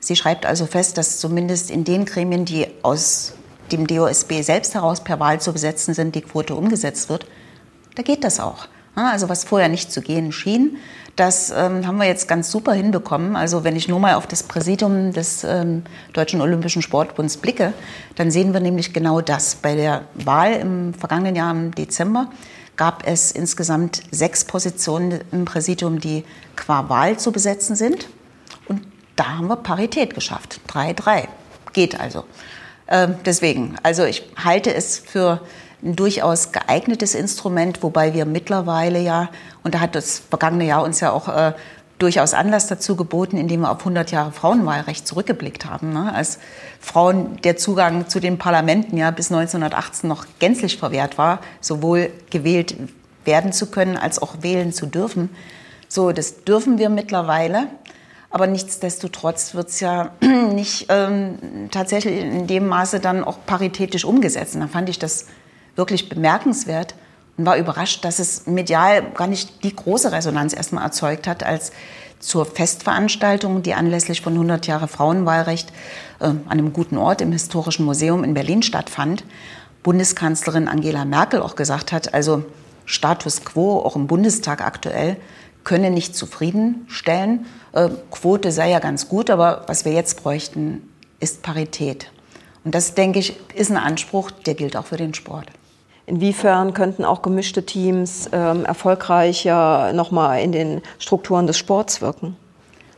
sie 0.00 0.16
schreibt 0.16 0.44
also 0.44 0.66
fest, 0.66 0.98
dass 0.98 1.18
zumindest 1.18 1.70
in 1.70 1.84
den 1.84 2.04
Gremien, 2.04 2.44
die 2.44 2.66
aus 2.82 3.32
dem 3.72 3.86
DOSB 3.86 4.42
selbst 4.42 4.74
heraus 4.74 5.02
per 5.02 5.18
Wahl 5.18 5.40
zu 5.40 5.54
besetzen 5.54 5.94
sind, 5.94 6.14
die 6.14 6.20
Quote 6.20 6.54
umgesetzt 6.54 7.08
wird, 7.08 7.26
da 7.94 8.02
geht 8.02 8.22
das 8.22 8.38
auch. 8.38 8.68
Also 8.94 9.30
was 9.30 9.44
vorher 9.44 9.70
nicht 9.70 9.90
zu 9.90 10.02
gehen 10.02 10.30
schien, 10.30 10.76
das 11.16 11.50
ähm, 11.50 11.86
haben 11.86 11.96
wir 11.96 12.06
jetzt 12.06 12.28
ganz 12.28 12.50
super 12.50 12.74
hinbekommen. 12.74 13.36
Also 13.36 13.64
wenn 13.64 13.74
ich 13.74 13.88
nur 13.88 13.98
mal 13.98 14.14
auf 14.14 14.26
das 14.26 14.42
Präsidium 14.42 15.12
des 15.12 15.44
ähm, 15.44 15.82
Deutschen 16.12 16.42
Olympischen 16.42 16.82
Sportbunds 16.82 17.38
blicke, 17.38 17.72
dann 18.16 18.30
sehen 18.30 18.52
wir 18.52 18.60
nämlich 18.60 18.92
genau 18.92 19.22
das. 19.22 19.54
Bei 19.56 19.74
der 19.74 20.02
Wahl 20.14 20.52
im 20.52 20.92
vergangenen 20.92 21.34
Jahr 21.34 21.50
im 21.50 21.74
Dezember 21.74 22.30
gab 22.76 23.06
es 23.06 23.32
insgesamt 23.32 24.02
sechs 24.10 24.44
Positionen 24.44 25.20
im 25.32 25.46
Präsidium, 25.46 26.00
die 26.00 26.24
qua 26.54 26.88
Wahl 26.90 27.18
zu 27.18 27.32
besetzen 27.32 27.76
sind. 27.76 28.08
Und 28.68 28.82
da 29.16 29.38
haben 29.38 29.48
wir 29.48 29.56
Parität 29.56 30.14
geschafft. 30.14 30.60
3-3. 30.68 31.28
Geht 31.72 31.98
also. 31.98 32.24
Ähm, 32.88 33.14
deswegen, 33.24 33.76
also 33.82 34.04
ich 34.04 34.22
halte 34.36 34.72
es 34.74 34.98
für 34.98 35.40
ein 35.86 35.96
durchaus 35.96 36.52
geeignetes 36.52 37.14
Instrument, 37.14 37.82
wobei 37.82 38.12
wir 38.12 38.26
mittlerweile 38.26 39.00
ja, 39.00 39.30
und 39.62 39.74
da 39.74 39.80
hat 39.80 39.94
das 39.94 40.18
vergangene 40.18 40.66
Jahr 40.66 40.82
uns 40.82 41.00
ja 41.00 41.12
auch 41.12 41.28
äh, 41.28 41.52
durchaus 41.98 42.34
Anlass 42.34 42.66
dazu 42.66 42.96
geboten, 42.96 43.38
indem 43.38 43.60
wir 43.60 43.70
auf 43.70 43.78
100 43.78 44.10
Jahre 44.10 44.32
Frauenwahlrecht 44.32 45.06
zurückgeblickt 45.06 45.64
haben. 45.64 45.92
Ne? 45.92 46.12
Als 46.14 46.38
Frauen 46.80 47.40
der 47.42 47.56
Zugang 47.56 48.08
zu 48.08 48.20
den 48.20 48.36
Parlamenten 48.36 48.96
ja 48.96 49.10
bis 49.10 49.32
1918 49.32 50.08
noch 50.08 50.26
gänzlich 50.38 50.76
verwehrt 50.76 51.16
war, 51.16 51.40
sowohl 51.60 52.10
gewählt 52.30 52.76
werden 53.24 53.52
zu 53.52 53.66
können 53.66 53.96
als 53.96 54.20
auch 54.20 54.42
wählen 54.42 54.72
zu 54.72 54.86
dürfen. 54.86 55.30
So, 55.88 56.12
das 56.12 56.44
dürfen 56.44 56.78
wir 56.78 56.90
mittlerweile. 56.90 57.68
Aber 58.28 58.46
nichtsdestotrotz 58.46 59.54
wird 59.54 59.68
es 59.68 59.80
ja 59.80 60.10
nicht 60.20 60.86
ähm, 60.90 61.68
tatsächlich 61.70 62.20
in 62.20 62.46
dem 62.46 62.66
Maße 62.66 63.00
dann 63.00 63.24
auch 63.24 63.38
paritätisch 63.46 64.04
umgesetzt. 64.04 64.54
Und 64.54 64.60
da 64.60 64.66
fand 64.66 64.90
ich 64.90 64.98
das 64.98 65.26
wirklich 65.76 66.08
bemerkenswert 66.08 66.94
und 67.36 67.46
war 67.46 67.56
überrascht, 67.56 68.04
dass 68.04 68.18
es 68.18 68.46
medial 68.46 69.02
gar 69.12 69.26
nicht 69.26 69.62
die 69.62 69.74
große 69.74 70.10
Resonanz 70.10 70.54
erstmal 70.54 70.84
erzeugt 70.84 71.26
hat, 71.26 71.42
als 71.42 71.72
zur 72.18 72.46
Festveranstaltung, 72.46 73.62
die 73.62 73.74
anlässlich 73.74 74.22
von 74.22 74.32
100 74.32 74.66
Jahre 74.66 74.88
Frauenwahlrecht 74.88 75.70
äh, 76.20 76.24
an 76.24 76.42
einem 76.48 76.72
guten 76.72 76.96
Ort 76.96 77.20
im 77.20 77.32
Historischen 77.32 77.84
Museum 77.84 78.24
in 78.24 78.34
Berlin 78.34 78.62
stattfand, 78.62 79.24
Bundeskanzlerin 79.82 80.66
Angela 80.66 81.04
Merkel 81.04 81.40
auch 81.40 81.54
gesagt 81.54 81.92
hat, 81.92 82.14
also 82.14 82.44
Status 82.86 83.44
quo, 83.44 83.78
auch 83.80 83.96
im 83.96 84.06
Bundestag 84.06 84.60
aktuell, 84.60 85.16
könne 85.62 85.90
nicht 85.90 86.16
zufriedenstellen. 86.16 87.46
Äh, 87.72 87.90
Quote 88.10 88.50
sei 88.50 88.70
ja 88.70 88.78
ganz 88.78 89.08
gut, 89.08 89.30
aber 89.30 89.64
was 89.66 89.84
wir 89.84 89.92
jetzt 89.92 90.22
bräuchten, 90.22 90.88
ist 91.20 91.42
Parität. 91.42 92.10
Und 92.64 92.74
das, 92.74 92.94
denke 92.94 93.18
ich, 93.18 93.36
ist 93.54 93.70
ein 93.70 93.76
Anspruch, 93.76 94.30
der 94.30 94.54
gilt 94.54 94.76
auch 94.76 94.86
für 94.86 94.96
den 94.96 95.14
Sport. 95.14 95.46
Inwiefern 96.06 96.72
könnten 96.72 97.04
auch 97.04 97.20
gemischte 97.20 97.66
Teams 97.66 98.30
ähm, 98.32 98.64
erfolgreicher 98.64 99.92
nochmal 99.92 100.40
in 100.40 100.52
den 100.52 100.82
Strukturen 101.00 101.48
des 101.48 101.58
Sports 101.58 102.00
wirken? 102.00 102.36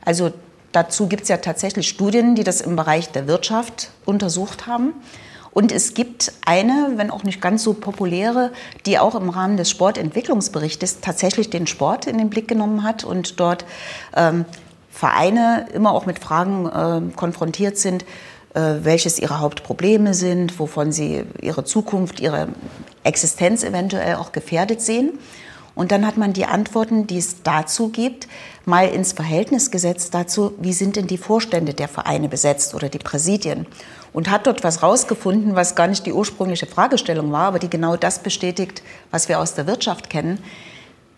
Also 0.05 0.31
dazu 0.73 1.07
gibt 1.07 1.23
es 1.23 1.29
ja 1.29 1.39
tatsächlich 1.39 1.89
Studien, 1.89 2.35
die 2.35 2.45
das 2.45 2.61
im 2.61 2.77
Bereich 2.77 3.11
der 3.11 3.27
Wirtschaft 3.27 3.91
untersucht 4.05 4.67
haben. 4.67 4.93
Und 5.51 5.73
es 5.73 5.95
gibt 5.95 6.33
eine, 6.45 6.93
wenn 6.97 7.11
auch 7.11 7.25
nicht 7.25 7.41
ganz 7.41 7.65
so 7.65 7.73
populäre, 7.73 8.53
die 8.85 8.99
auch 8.99 9.15
im 9.15 9.31
Rahmen 9.31 9.57
des 9.57 9.71
Sportentwicklungsberichtes 9.71 11.01
tatsächlich 11.01 11.49
den 11.49 11.67
Sport 11.67 12.07
in 12.07 12.19
den 12.19 12.29
Blick 12.29 12.47
genommen 12.47 12.83
hat 12.83 13.05
und 13.05 13.41
dort 13.41 13.65
ähm, 14.15 14.45
Vereine 14.91 15.67
immer 15.73 15.93
auch 15.93 16.07
mit 16.07 16.19
Fragen 16.19 16.67
äh, 16.67 17.17
konfrontiert 17.17 17.79
sind, 17.79 18.05
welches 18.83 19.19
ihre 19.19 19.41
Hauptprobleme 19.41 20.15
sind, 20.15 20.59
wovon 20.59 20.93
sie 20.93 21.25
ihre 21.41 21.65
Zukunft, 21.65 22.21
ihre 22.21 22.49
Existenz 23.05 23.63
eventuell 23.63 24.17
auch 24.17 24.33
gefährdet 24.33 24.81
sehen. 24.81 25.19
Und 25.75 25.93
dann 25.93 26.05
hat 26.05 26.17
man 26.17 26.33
die 26.33 26.45
Antworten, 26.45 27.07
die 27.07 27.19
es 27.19 27.45
dazu 27.45 27.91
gibt, 27.91 28.27
mal 28.65 28.89
ins 28.89 29.13
Verhältnis 29.13 29.71
gesetzt 29.71 30.13
dazu, 30.13 30.55
wie 30.59 30.73
sind 30.73 30.97
denn 30.97 31.07
die 31.07 31.19
Vorstände 31.19 31.73
der 31.73 31.87
Vereine 31.87 32.29
besetzt 32.29 32.75
oder 32.75 32.89
die 32.89 32.99
Präsidien. 32.99 33.65
Und 34.13 34.29
hat 34.29 34.49
dort 34.49 34.65
was 34.65 34.83
rausgefunden, 34.83 35.55
was 35.55 35.77
gar 35.77 35.87
nicht 35.87 36.05
die 36.05 36.13
ursprüngliche 36.13 36.67
Fragestellung 36.67 37.31
war, 37.31 37.47
aber 37.47 37.61
die 37.61 37.71
genau 37.71 37.97
das 37.97 38.25
bestätigt, 38.25 38.83
was 39.13 39.29
wir 39.29 39.39
aus 39.39 39.55
der 39.55 39.69
Wirtschaft 39.69 40.11
kennen. 40.11 40.41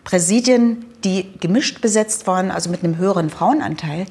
Präsidien, 0.03 0.85
die 1.03 1.31
gemischt 1.39 1.81
besetzt 1.81 2.27
waren, 2.27 2.51
also 2.51 2.69
mit 2.69 2.83
einem 2.83 2.97
höheren 2.97 3.31
Frauenanteil, 3.31 4.05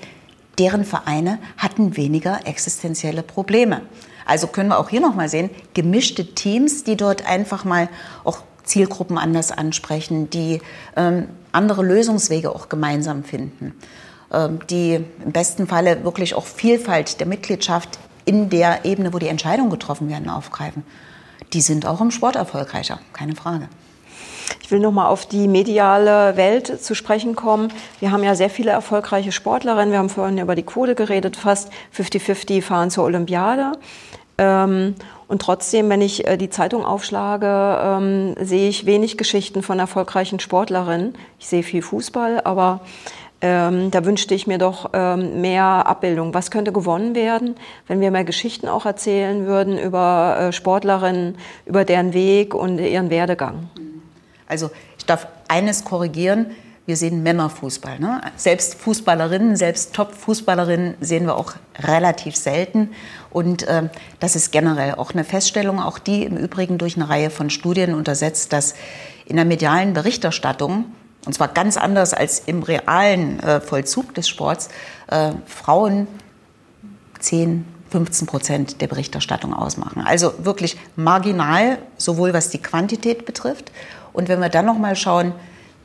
deren 0.60 0.84
Vereine 0.84 1.38
hatten 1.56 1.96
weniger 1.96 2.46
existenzielle 2.46 3.22
Probleme. 3.22 3.80
Also 4.26 4.46
können 4.46 4.68
wir 4.68 4.78
auch 4.78 4.90
hier 4.90 5.00
noch 5.00 5.14
mal 5.14 5.28
sehen, 5.28 5.48
gemischte 5.74 6.34
Teams, 6.34 6.84
die 6.84 6.96
dort 6.96 7.26
einfach 7.26 7.64
mal 7.64 7.88
auch 8.22 8.42
Zielgruppen 8.62 9.16
anders 9.16 9.50
ansprechen, 9.52 10.28
die 10.28 10.60
ähm, 10.96 11.28
andere 11.50 11.82
Lösungswege 11.82 12.54
auch 12.54 12.68
gemeinsam 12.68 13.24
finden, 13.24 13.74
ähm, 14.30 14.60
die 14.68 15.04
im 15.24 15.32
besten 15.32 15.66
Falle 15.66 16.04
wirklich 16.04 16.34
auch 16.34 16.44
Vielfalt 16.44 17.20
der 17.20 17.26
Mitgliedschaft 17.26 17.98
in 18.26 18.50
der 18.50 18.84
Ebene, 18.84 19.14
wo 19.14 19.18
die 19.18 19.28
Entscheidungen 19.28 19.70
getroffen 19.70 20.10
werden, 20.10 20.28
aufgreifen. 20.28 20.84
Die 21.54 21.62
sind 21.62 21.86
auch 21.86 22.02
im 22.02 22.10
Sport 22.10 22.36
erfolgreicher, 22.36 23.00
keine 23.14 23.34
Frage. 23.34 23.68
Ich 24.62 24.70
will 24.70 24.80
noch 24.80 24.92
mal 24.92 25.08
auf 25.08 25.26
die 25.26 25.48
mediale 25.48 26.36
Welt 26.36 26.82
zu 26.82 26.94
sprechen 26.94 27.34
kommen. 27.34 27.72
Wir 27.98 28.12
haben 28.12 28.22
ja 28.22 28.34
sehr 28.34 28.50
viele 28.50 28.70
erfolgreiche 28.70 29.32
Sportlerinnen. 29.32 29.90
Wir 29.90 29.98
haben 29.98 30.08
vorhin 30.08 30.38
über 30.38 30.54
die 30.54 30.62
Quote 30.62 30.94
geredet. 30.94 31.36
Fast 31.36 31.70
50-50 31.96 32.62
fahren 32.62 32.90
zur 32.90 33.04
Olympiade. 33.04 33.72
Ähm, 34.38 34.94
und 35.28 35.42
trotzdem, 35.42 35.88
wenn 35.90 36.00
ich 36.00 36.26
äh, 36.26 36.36
die 36.36 36.50
Zeitung 36.50 36.84
aufschlage, 36.84 37.78
ähm, 37.82 38.34
sehe 38.40 38.68
ich 38.68 38.86
wenig 38.86 39.18
Geschichten 39.18 39.62
von 39.62 39.78
erfolgreichen 39.78 40.40
Sportlerinnen. 40.40 41.14
Ich 41.38 41.46
sehe 41.46 41.62
viel 41.62 41.82
Fußball, 41.82 42.40
aber 42.44 42.80
ähm, 43.42 43.90
da 43.90 44.04
wünschte 44.04 44.34
ich 44.34 44.46
mir 44.46 44.58
doch 44.58 44.90
ähm, 44.92 45.40
mehr 45.40 45.86
Abbildung. 45.86 46.34
Was 46.34 46.50
könnte 46.50 46.72
gewonnen 46.72 47.14
werden, 47.14 47.54
wenn 47.86 48.00
wir 48.00 48.10
mehr 48.10 48.24
Geschichten 48.24 48.68
auch 48.68 48.86
erzählen 48.86 49.46
würden 49.46 49.78
über 49.78 50.36
äh, 50.38 50.52
Sportlerinnen, 50.52 51.36
über 51.64 51.84
deren 51.84 52.12
Weg 52.12 52.54
und 52.54 52.78
ihren 52.78 53.10
Werdegang? 53.10 53.68
Also 54.50 54.70
ich 54.98 55.06
darf 55.06 55.28
eines 55.48 55.84
korrigieren. 55.84 56.46
wir 56.86 56.96
sehen 56.96 57.22
Männerfußball. 57.22 58.00
Ne? 58.00 58.20
Selbst 58.34 58.74
Fußballerinnen, 58.74 59.54
selbst 59.54 59.94
Top-Fußballerinnen 59.94 60.96
sehen 61.00 61.24
wir 61.24 61.36
auch 61.36 61.52
relativ 61.78 62.34
selten. 62.34 62.90
Und 63.30 63.62
äh, 63.62 63.88
das 64.18 64.34
ist 64.34 64.50
generell 64.50 64.96
auch 64.96 65.12
eine 65.12 65.22
Feststellung, 65.22 65.78
auch 65.78 66.00
die 66.00 66.24
im 66.24 66.36
Übrigen 66.36 66.78
durch 66.78 66.96
eine 66.96 67.08
Reihe 67.08 67.30
von 67.30 67.48
Studien 67.48 67.94
untersetzt, 67.94 68.52
dass 68.52 68.74
in 69.24 69.36
der 69.36 69.44
medialen 69.44 69.92
Berichterstattung, 69.92 70.86
und 71.26 71.32
zwar 71.32 71.46
ganz 71.48 71.76
anders 71.76 72.12
als 72.12 72.40
im 72.40 72.64
realen 72.64 73.38
äh, 73.38 73.60
Vollzug 73.60 74.12
des 74.14 74.28
Sports, 74.28 74.68
äh, 75.06 75.30
Frauen 75.46 76.08
10, 77.20 77.64
15 77.90 78.26
Prozent 78.26 78.80
der 78.80 78.86
Berichterstattung 78.86 79.52
ausmachen. 79.52 80.02
Also 80.04 80.32
wirklich 80.42 80.76
marginal, 80.96 81.78
sowohl 81.96 82.32
was 82.32 82.50
die 82.50 82.58
Quantität 82.58 83.26
betrifft. 83.26 83.70
Und 84.12 84.28
wenn 84.28 84.40
wir 84.40 84.48
dann 84.48 84.66
noch 84.66 84.78
mal 84.78 84.96
schauen, 84.96 85.32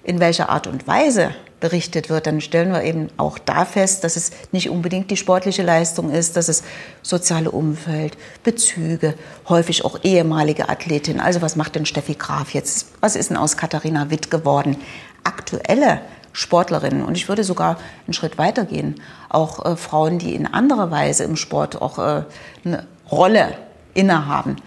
in 0.04 0.20
welcher 0.20 0.50
Art 0.50 0.68
und 0.68 0.88
Weise 0.88 1.32
berichtet 1.60 2.10
wird, 2.10 2.28
dann 2.28 2.42
stellen 2.42 2.72
wir 2.72 2.84
eben 2.84 3.10
auch 3.18 3.40
da 3.40 3.66
fest, 3.66 4.04
dass 4.04 4.18
es 4.18 4.32
nicht 4.52 4.70
unbedingt 4.70 5.10
die 5.10 5.18
sportliche 5.18 5.64
Leistung 5.64 6.12
ist, 6.12 6.38
dass 6.38 6.48
es 6.48 6.64
soziale 7.02 7.50
Umfeld, 7.50 8.18
Bezüge, 8.44 9.16
häufig 9.50 9.84
auch 9.84 10.00
ehemalige 10.04 10.70
Athletin. 10.70 11.20
Also 11.20 11.42
was 11.42 11.56
macht 11.56 11.76
denn 11.76 11.86
Steffi 11.86 12.16
Graf 12.16 12.54
jetzt? 12.54 12.90
Was 13.02 13.16
ist 13.16 13.32
denn 13.32 13.38
aus 13.38 13.58
Katharina 13.58 14.12
Witt 14.12 14.30
geworden? 14.30 14.78
Aktuelle 15.24 16.02
Sportlerinnen 16.34 17.04
und 17.04 17.16
ich 17.16 17.30
würde 17.30 17.44
sogar 17.44 17.78
einen 18.06 18.14
Schritt 18.14 18.38
weiter 18.38 18.66
gehen, 18.66 19.02
auch 19.30 19.66
äh, 19.66 19.76
Frauen, 19.78 20.20
die 20.20 20.36
in 20.36 20.46
anderer 20.46 20.92
Weise 20.92 21.24
im 21.24 21.38
Sport 21.38 21.82
auch 21.82 21.98
äh, 21.98 22.24
eine 22.66 22.86
Rolle 23.10 23.58
innehaben, 23.94 24.58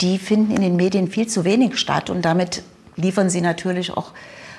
die 0.00 0.18
finden 0.18 0.52
in 0.52 0.62
den 0.62 0.76
Medien 0.76 1.08
viel 1.08 1.26
zu 1.26 1.44
wenig 1.44 1.76
statt 1.76 2.08
und 2.08 2.22
damit 2.22 2.62
liefern 2.96 3.30
sie 3.30 3.40
natürlich 3.40 3.90
auch 3.96 4.12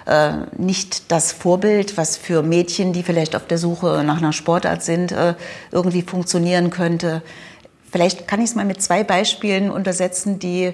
äh, 0.05 0.31
nicht 0.57 1.11
das 1.11 1.31
Vorbild, 1.31 1.97
was 1.97 2.17
für 2.17 2.43
Mädchen, 2.43 2.93
die 2.93 3.03
vielleicht 3.03 3.35
auf 3.35 3.45
der 3.45 3.57
Suche 3.57 4.03
nach 4.05 4.17
einer 4.17 4.33
Sportart 4.33 4.83
sind, 4.83 5.11
äh, 5.11 5.35
irgendwie 5.71 6.01
funktionieren 6.01 6.69
könnte. 6.69 7.21
Vielleicht 7.91 8.27
kann 8.27 8.39
ich 8.39 8.49
es 8.49 8.55
mal 8.55 8.65
mit 8.65 8.81
zwei 8.81 9.03
Beispielen 9.03 9.69
untersetzen, 9.69 10.39
die 10.39 10.73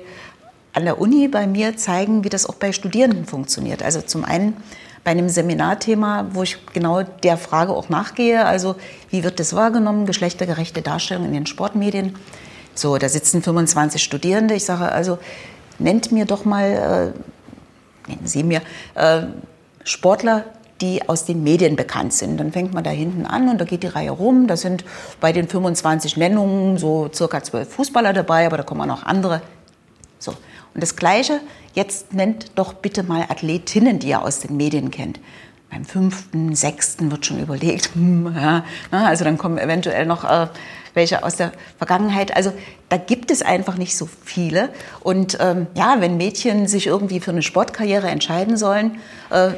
an 0.74 0.86
der 0.86 1.00
Uni 1.00 1.28
bei 1.28 1.48
mir 1.48 1.78
zeigen, 1.78 2.24
wie 2.24 2.30
das 2.30 2.46
auch 2.46 2.56
bei 2.56 2.72
Studierenden 2.72 3.26
funktioniert. 3.26 3.84
Also 3.84 4.02
zum 4.02 4.26
einen 4.26 4.58
bei 5.04 5.12
einem 5.12 5.30
Seminarthema, 5.30 6.28
wo 6.32 6.44
ich 6.44 6.66
genau 6.74 7.04
der 7.04 7.38
Frage 7.38 7.74
auch 7.74 7.90
nachgehe, 7.90 8.46
also 8.46 8.76
wie 9.10 9.24
wird 9.24 9.40
das 9.40 9.54
wahrgenommen, 9.54 10.06
geschlechtergerechte 10.06 10.82
Darstellung 10.82 11.26
in 11.26 11.34
den 11.34 11.46
Sportmedien. 11.46 12.16
So, 12.74 12.98
da 12.98 13.10
sitzen 13.10 13.44
25 13.44 14.02
Studierende. 14.02 14.56
Ich 14.56 14.66
sage 14.66 14.92
also, 14.92 15.20
nennt 15.78 16.12
mir 16.12 16.26
doch 16.26 16.46
mal, 16.46 17.14
äh, 17.16 17.20
nennen 18.08 18.26
Sie 18.26 18.44
mir 18.44 18.62
äh, 18.96 19.24
Sportler, 19.84 20.46
die 20.82 21.08
aus 21.08 21.26
den 21.26 21.44
Medien 21.44 21.76
bekannt 21.76 22.14
sind. 22.14 22.38
Dann 22.38 22.52
fängt 22.52 22.74
man 22.74 22.84
da 22.84 22.90
hinten 22.90 23.26
an 23.26 23.50
und 23.50 23.60
da 23.60 23.66
geht 23.66 23.84
die 23.84 23.88
Reihe 23.88 24.12
rum. 24.12 24.48
Da 24.48 24.58
sind 24.58 24.84
bei 25.20 25.32
den 25.32 25.48
25 25.48 26.18
Nennungen 26.18 26.78
so 26.78 27.10
circa 27.14 27.44
zwölf 27.44 27.70
Fußballer 27.70 28.14
dabei, 28.14 28.46
aber 28.46 28.58
da 28.58 28.64
kommen 28.64 28.82
auch 28.82 28.98
noch 28.98 29.04
andere. 29.04 29.42
So. 30.20 30.32
Und 30.74 30.82
das 30.82 30.96
Gleiche 30.96 31.40
Jetzt 31.74 32.14
nennt 32.14 32.52
doch 32.56 32.74
bitte 32.74 33.04
mal 33.04 33.24
Athletinnen, 33.24 34.00
die 34.00 34.10
ihr 34.10 34.22
aus 34.22 34.40
den 34.40 34.58
Medien 34.58 34.92
kennt. 34.92 35.20
Beim 35.72 35.86
fünften, 35.86 36.56
sechsten 36.56 37.10
wird 37.10 37.26
schon 37.26 37.40
überlegt, 37.40 37.90
hm, 37.96 38.34
ja, 38.36 38.64
also 38.92 39.24
dann 39.24 39.38
kommen 39.38 39.58
eventuell 39.58 40.06
noch 40.06 40.24
äh, 40.24 40.48
welche 40.94 41.24
aus 41.24 41.36
der 41.36 41.52
Vergangenheit. 41.78 42.36
Also 42.36 42.54
da 42.90 42.98
gibt 42.98 43.32
es 43.32 43.42
einfach 43.42 43.78
nicht 43.78 43.98
so 43.98 44.08
viele. 44.24 44.70
Und 45.02 45.38
ähm, 45.40 45.68
ja, 45.76 45.96
wenn 46.00 46.18
Mädchen 46.18 46.68
sich 46.68 46.88
irgendwie 46.88 47.20
für 47.20 47.32
eine 47.32 47.42
Sportkarriere 47.42 48.08
entscheiden 48.08 48.58
sollen, 48.58 49.00
äh, 49.30 49.52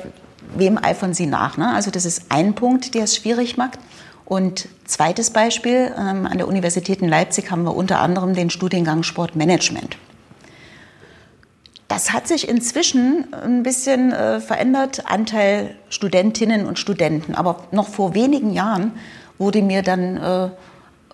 wem 0.56 0.78
eifern 0.78 1.14
sie 1.14 1.26
nach? 1.26 1.58
Ne? 1.58 1.74
Also 1.74 1.92
das 1.92 2.06
ist 2.06 2.26
ein 2.30 2.56
Punkt, 2.56 2.94
der 2.94 3.04
es 3.04 3.16
schwierig 3.16 3.58
macht. 3.58 3.80
Und 4.26 4.68
zweites 4.86 5.30
Beispiel, 5.30 5.94
ähm, 5.98 6.26
an 6.26 6.38
der 6.38 6.48
Universität 6.48 7.02
in 7.02 7.10
Leipzig 7.10 7.52
haben 7.52 7.64
wir 7.64 7.76
unter 7.76 8.00
anderem 8.00 8.34
den 8.34 8.50
Studiengang 8.50 9.04
Sportmanagement. 9.04 9.98
Das 11.88 12.12
hat 12.12 12.28
sich 12.28 12.50
inzwischen 12.50 13.28
ein 13.32 13.62
bisschen 13.62 14.12
äh, 14.12 14.40
verändert, 14.40 15.04
Anteil 15.06 15.76
Studentinnen 15.90 16.66
und 16.66 16.80
Studenten. 16.80 17.36
Aber 17.36 17.66
noch 17.72 17.88
vor 17.88 18.16
wenigen 18.16 18.52
Jahren 18.54 18.94
wurde 19.38 19.62
mir 19.62 19.84
dann 19.84 20.18
äh, 20.18 20.50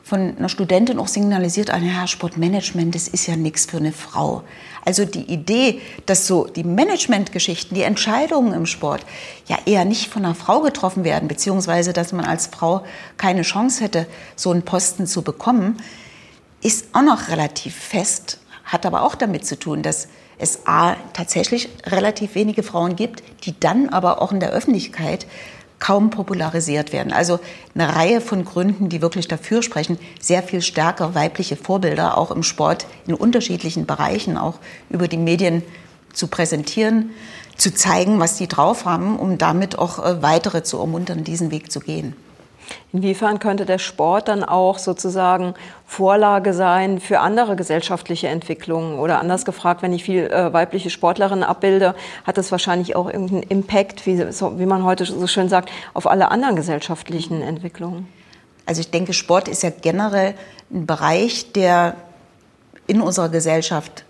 von 0.04 0.36
einer 0.38 0.50
Studentin 0.50 1.00
auch 1.00 1.08
signalisiert, 1.08 1.72
ah, 1.72 1.78
ja, 1.78 2.08
Sportmanagement, 2.08 2.96
das 2.96 3.08
ist 3.08 3.28
ja 3.28 3.36
nichts 3.36 3.66
für 3.66 3.78
eine 3.78 3.92
Frau. 3.92 4.44
Also 4.84 5.06
die 5.06 5.32
Idee, 5.32 5.82
dass 6.06 6.28
so 6.28 6.46
die 6.46 6.64
Managementgeschichten, 6.64 7.76
die 7.76 7.84
Entscheidungen 7.84 8.54
im 8.54 8.66
Sport 8.66 9.06
ja 9.48 9.58
eher 9.66 9.86
nicht 9.86 10.10
von 10.10 10.26
einer 10.26 10.36
Frau 10.36 10.62
getroffen 10.62 11.04
werden, 11.04 11.28
beziehungsweise 11.28 11.94
dass 11.94 12.14
man 12.14 12.26
als 12.26 12.48
Frau 12.48 12.84
keine 13.18 13.44
Chance 13.44 13.84
hätte, 13.84 14.08
so 14.36 14.52
einen 14.52 14.64
Posten 14.64 15.06
zu 15.06 15.22
bekommen, 15.22 15.78
ist 16.62 16.88
auch 16.94 17.04
noch 17.04 17.30
relativ 17.30 17.76
fest, 17.76 18.40
hat 18.64 18.86
aber 18.86 19.04
auch 19.04 19.16
damit 19.16 19.46
zu 19.46 19.58
tun, 19.58 19.84
dass 19.84 20.08
es 20.38 20.66
A, 20.66 20.96
tatsächlich 21.14 21.70
relativ 21.86 22.34
wenige 22.34 22.64
Frauen 22.64 22.96
gibt, 22.96 23.22
die 23.46 23.60
dann 23.60 23.90
aber 23.90 24.22
auch 24.22 24.32
in 24.32 24.40
der 24.40 24.50
Öffentlichkeit 24.50 25.28
kaum 25.82 26.12
popularisiert 26.12 26.94
werden. 26.94 27.12
Also 27.12 27.42
eine 27.76 27.94
Reihe 27.94 28.22
von 28.22 28.46
Gründen, 28.46 28.88
die 28.88 29.02
wirklich 29.02 29.28
dafür 29.28 29.62
sprechen, 29.62 30.00
sehr 30.22 30.44
viel 30.44 30.62
stärker 30.62 31.16
weibliche 31.16 31.58
Vorbilder 31.58 32.18
auch 32.18 32.32
im 32.32 32.44
Sport 32.44 32.86
in 33.08 33.14
unterschiedlichen 33.14 33.86
Bereichen 33.86 34.38
auch 34.38 34.60
über 34.90 35.10
die 35.10 35.18
Medien 35.18 35.64
zu 36.14 36.28
präsentieren, 36.28 37.10
zu 37.58 37.74
zeigen, 37.74 38.20
was 38.20 38.38
die 38.38 38.48
drauf 38.48 38.86
haben, 38.86 39.20
um 39.20 39.38
damit 39.38 39.78
auch 39.78 40.00
äh, 40.00 40.22
weitere 40.22 40.64
zu 40.64 40.78
ermuntern, 40.78 41.24
diesen 41.24 41.52
Weg 41.52 41.72
zu 41.72 41.80
gehen. 41.80 42.16
Inwiefern 42.94 43.40
könnte 43.40 43.66
der 43.66 43.78
Sport 43.78 44.28
dann 44.28 44.44
auch 44.44 44.78
sozusagen 44.78 45.54
Vorlage 45.86 46.54
sein 46.54 47.00
für 47.00 47.20
andere 47.20 47.56
gesellschaftliche 47.56 48.28
Entwicklungen? 48.28 49.00
Oder 49.00 49.20
anders 49.20 49.46
gefragt, 49.46 49.82
wenn 49.82 49.94
ich 49.94 50.04
viel 50.04 50.26
äh, 50.26 50.54
weibliche 50.54 50.90
Sportlerinnen 50.90 51.44
abbilde, 51.44 51.96
hat 52.26 52.38
das 52.38 52.52
wahrscheinlich 52.52 52.96
auch 52.96 53.08
irgendeinen 53.08 53.44
Impact, 53.44 54.06
wie, 54.06 54.32
so, 54.32 54.60
wie 54.60 54.66
man 54.66 54.84
heute 54.84 55.06
so 55.06 55.28
schön 55.28 55.50
sagt, 55.50 55.72
auf 55.94 56.08
alle 56.08 56.32
anderen 56.32 56.56
gesellschaftlichen 56.56 57.42
Entwicklungen? 57.42 58.08
Also 58.66 58.82
ich 58.82 58.92
denke, 58.92 59.14
Sport 59.14 59.48
ist 59.48 59.64
ja 59.64 59.70
generell 59.70 60.36
ein 60.72 60.86
Bereich, 60.86 61.52
der 61.54 61.96
in 62.88 63.02
unserer 63.02 63.30
Gesellschaft 63.30 64.06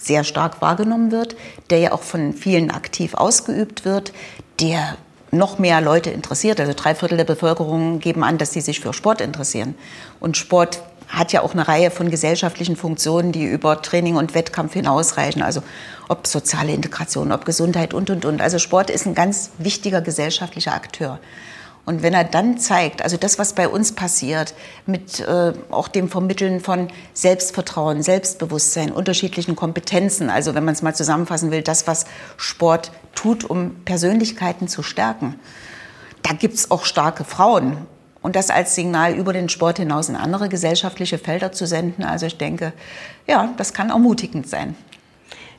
sehr 0.00 0.24
stark 0.24 0.60
wahrgenommen 0.60 1.12
wird, 1.12 1.36
der 1.70 1.78
ja 1.78 1.92
auch 1.92 2.02
von 2.02 2.32
vielen 2.32 2.70
aktiv 2.70 3.14
ausgeübt 3.14 3.84
wird, 3.84 4.12
der 4.60 4.96
noch 5.32 5.58
mehr 5.58 5.80
Leute 5.80 6.10
interessiert. 6.10 6.60
Also 6.60 6.74
drei 6.76 6.94
Viertel 6.94 7.16
der 7.16 7.24
Bevölkerung 7.24 7.98
geben 7.98 8.22
an, 8.22 8.38
dass 8.38 8.52
sie 8.52 8.60
sich 8.60 8.80
für 8.80 8.92
Sport 8.92 9.20
interessieren. 9.20 9.74
Und 10.20 10.36
Sport 10.36 10.82
hat 11.08 11.32
ja 11.32 11.42
auch 11.42 11.52
eine 11.52 11.66
Reihe 11.66 11.90
von 11.90 12.10
gesellschaftlichen 12.10 12.76
Funktionen, 12.76 13.32
die 13.32 13.44
über 13.44 13.82
Training 13.82 14.16
und 14.16 14.34
Wettkampf 14.34 14.74
hinausreichen. 14.74 15.42
Also 15.42 15.62
ob 16.08 16.26
soziale 16.26 16.72
Integration, 16.72 17.32
ob 17.32 17.44
Gesundheit 17.44 17.94
und, 17.94 18.10
und, 18.10 18.24
und. 18.24 18.40
Also 18.40 18.58
Sport 18.58 18.90
ist 18.90 19.06
ein 19.06 19.14
ganz 19.14 19.50
wichtiger 19.58 20.02
gesellschaftlicher 20.02 20.74
Akteur. 20.74 21.18
Und 21.84 22.02
wenn 22.02 22.14
er 22.14 22.22
dann 22.22 22.58
zeigt, 22.58 23.02
also 23.02 23.16
das, 23.16 23.40
was 23.40 23.54
bei 23.54 23.66
uns 23.66 23.92
passiert, 23.92 24.54
mit 24.86 25.18
äh, 25.18 25.52
auch 25.70 25.88
dem 25.88 26.08
Vermitteln 26.08 26.60
von 26.60 26.88
Selbstvertrauen, 27.12 28.02
Selbstbewusstsein, 28.02 28.92
unterschiedlichen 28.92 29.56
Kompetenzen, 29.56 30.30
also 30.30 30.54
wenn 30.54 30.64
man 30.64 30.74
es 30.74 30.82
mal 30.82 30.94
zusammenfassen 30.94 31.50
will, 31.50 31.62
das, 31.62 31.88
was 31.88 32.04
Sport 32.36 32.92
tut, 33.16 33.42
um 33.42 33.74
Persönlichkeiten 33.84 34.68
zu 34.68 34.84
stärken, 34.84 35.40
da 36.22 36.34
gibt 36.34 36.54
es 36.54 36.70
auch 36.70 36.84
starke 36.84 37.24
Frauen. 37.24 37.78
Und 38.20 38.36
das 38.36 38.50
als 38.50 38.76
Signal 38.76 39.14
über 39.14 39.32
den 39.32 39.48
Sport 39.48 39.78
hinaus 39.78 40.08
in 40.08 40.14
andere 40.14 40.48
gesellschaftliche 40.48 41.18
Felder 41.18 41.50
zu 41.50 41.66
senden, 41.66 42.04
also 42.04 42.26
ich 42.26 42.38
denke, 42.38 42.72
ja, 43.26 43.52
das 43.56 43.74
kann 43.74 43.90
ermutigend 43.90 44.48
sein. 44.48 44.76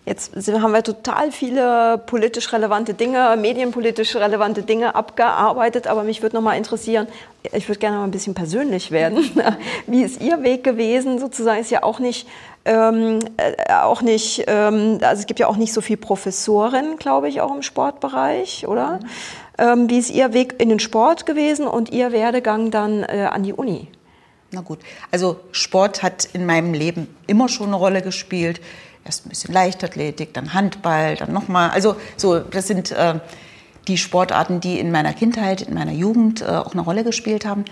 Jetzt 0.05 0.35
haben 0.35 0.73
wir 0.73 0.83
total 0.83 1.31
viele 1.31 1.97
politisch 1.97 2.51
relevante 2.51 2.93
Dinge, 2.93 3.37
medienpolitisch 3.39 4.17
relevante 4.17 4.61
Dinge 4.61 4.95
abgearbeitet, 4.95 5.87
aber 5.87 6.03
mich 6.03 6.21
würde 6.21 6.35
noch 6.35 6.43
mal 6.43 6.57
interessieren, 6.57 7.07
ich 7.53 7.69
würde 7.69 7.79
gerne 7.79 7.97
mal 7.97 8.03
ein 8.03 8.11
bisschen 8.11 8.33
persönlich 8.33 8.91
werden. 8.91 9.29
Wie 9.87 10.03
ist 10.03 10.21
Ihr 10.21 10.43
Weg 10.43 10.65
gewesen? 10.65 11.19
Sozusagen 11.19 11.61
ist 11.61 11.71
ja 11.71 11.83
auch 11.83 11.99
nicht, 11.99 12.27
ähm, 12.65 13.19
äh, 13.37 13.71
auch 13.71 14.01
nicht, 14.01 14.43
ähm, 14.47 14.99
also 15.01 15.21
es 15.21 15.25
gibt 15.25 15.39
ja 15.39 15.47
auch 15.47 15.55
nicht 15.55 15.71
so 15.71 15.79
viel 15.79 15.97
Professoren, 15.97 16.97
glaube 16.97 17.29
ich, 17.29 17.39
auch 17.39 17.55
im 17.55 17.61
Sportbereich, 17.61 18.67
oder? 18.67 18.99
Mhm. 18.99 19.07
Ähm, 19.57 19.89
wie 19.89 19.99
ist 19.99 20.09
Ihr 20.09 20.33
Weg 20.33 20.61
in 20.61 20.67
den 20.67 20.79
Sport 20.79 21.25
gewesen 21.25 21.65
und 21.65 21.91
Ihr 21.91 22.11
Werdegang 22.11 22.71
dann 22.71 23.03
äh, 23.03 23.29
an 23.31 23.43
die 23.43 23.53
Uni? 23.53 23.87
Na 24.51 24.61
gut, 24.61 24.79
also 25.11 25.37
Sport 25.51 26.03
hat 26.03 26.27
in 26.33 26.45
meinem 26.45 26.73
Leben 26.73 27.07
immer 27.25 27.47
schon 27.47 27.67
eine 27.67 27.77
Rolle 27.77 28.01
gespielt 28.01 28.59
erst 29.05 29.25
ein 29.25 29.29
bisschen 29.29 29.53
Leichtathletik, 29.53 30.33
dann 30.33 30.53
Handball, 30.53 31.15
dann 31.15 31.33
nochmal. 31.33 31.69
Also 31.71 31.95
so, 32.17 32.39
das 32.39 32.67
sind 32.67 32.91
äh, 32.91 33.19
die 33.87 33.97
Sportarten, 33.97 34.59
die 34.59 34.79
in 34.79 34.91
meiner 34.91 35.13
Kindheit, 35.13 35.61
in 35.61 35.73
meiner 35.73 35.91
Jugend 35.91 36.41
äh, 36.41 36.45
auch 36.45 36.73
eine 36.73 36.81
Rolle 36.81 37.03
gespielt 37.03 37.45
haben. 37.45 37.65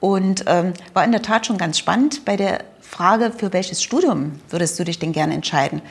Und 0.00 0.44
ähm, 0.46 0.74
war 0.94 1.04
in 1.04 1.12
der 1.12 1.22
Tat 1.22 1.46
schon 1.46 1.58
ganz 1.58 1.78
spannend 1.78 2.24
bei 2.24 2.36
der 2.36 2.64
Frage, 2.80 3.32
für 3.36 3.52
welches 3.52 3.82
Studium 3.82 4.40
würdest 4.48 4.78
du 4.78 4.84
dich 4.84 4.98
denn 4.98 5.12
gerne 5.12 5.34
entscheiden? 5.34 5.82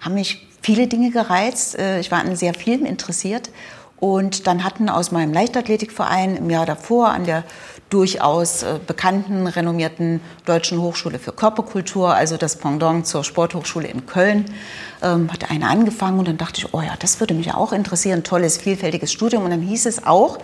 Haben 0.00 0.14
mich 0.14 0.46
viele 0.60 0.88
Dinge 0.88 1.10
gereizt. 1.10 1.78
Äh, 1.78 2.00
ich 2.00 2.10
war 2.10 2.20
an 2.20 2.36
sehr 2.36 2.54
vielen 2.54 2.84
interessiert. 2.84 3.50
Und 3.98 4.46
dann 4.46 4.62
hatten 4.62 4.88
aus 4.88 5.10
meinem 5.10 5.32
Leichtathletikverein 5.32 6.36
im 6.36 6.50
Jahr 6.50 6.66
davor 6.66 7.08
an 7.08 7.24
der 7.24 7.44
durchaus 7.88 8.62
äh, 8.62 8.78
bekannten, 8.84 9.46
renommierten 9.46 10.20
Deutschen 10.44 10.80
Hochschule 10.80 11.18
für 11.18 11.32
Körperkultur, 11.32 12.14
also 12.14 12.36
das 12.36 12.56
Pendant 12.56 13.06
zur 13.06 13.22
Sporthochschule 13.22 13.86
in 13.86 14.06
Köln, 14.06 14.46
ähm, 15.02 15.32
hat 15.32 15.50
eine 15.50 15.68
angefangen 15.68 16.18
und 16.18 16.28
dann 16.28 16.36
dachte 16.36 16.60
ich, 16.60 16.74
oh 16.74 16.80
ja, 16.80 16.94
das 16.98 17.20
würde 17.20 17.34
mich 17.34 17.54
auch 17.54 17.72
interessieren, 17.72 18.24
tolles, 18.24 18.58
vielfältiges 18.58 19.12
Studium. 19.12 19.44
Und 19.44 19.50
dann 19.50 19.62
hieß 19.62 19.86
es 19.86 20.04
auch, 20.04 20.38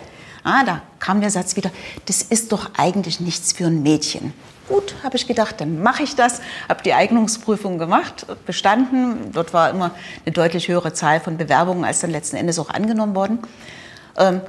ah, 0.45 0.65
da 0.65 0.83
kam 0.99 1.21
der 1.21 1.31
Satz 1.31 1.57
wieder, 1.57 1.71
das 2.07 2.23
ist 2.23 2.53
doch 2.53 2.71
eigentlich 2.77 3.21
nichts 3.21 3.53
für 3.53 3.67
ein 3.67 3.83
Mädchen. 3.83 4.33
Gut, 4.73 4.95
habe 5.03 5.17
ich 5.17 5.27
gedacht, 5.27 5.61
dann 5.61 5.83
mache 5.83 6.03
ich 6.03 6.17
das. 6.17 6.41
Habe 6.67 6.83
die 6.83 6.95
Eignungsprüfung 6.95 7.77
gemacht, 7.77 8.27
bestanden. 8.47 9.31
Dort 9.31 9.53
war 9.53 9.69
immer 9.69 9.91
eine 10.25 10.33
deutlich 10.33 10.69
höhere 10.69 10.95
Zahl 10.95 11.21
von 11.21 11.37
Bewerbungen, 11.37 11.85
als 11.85 12.01
dann 12.01 12.11
letzten 12.11 12.37
Endes 12.37 12.59
auch 12.59 12.71
angenommen 12.71 13.15
worden. 13.15 13.41
Ähm, 14.17 14.41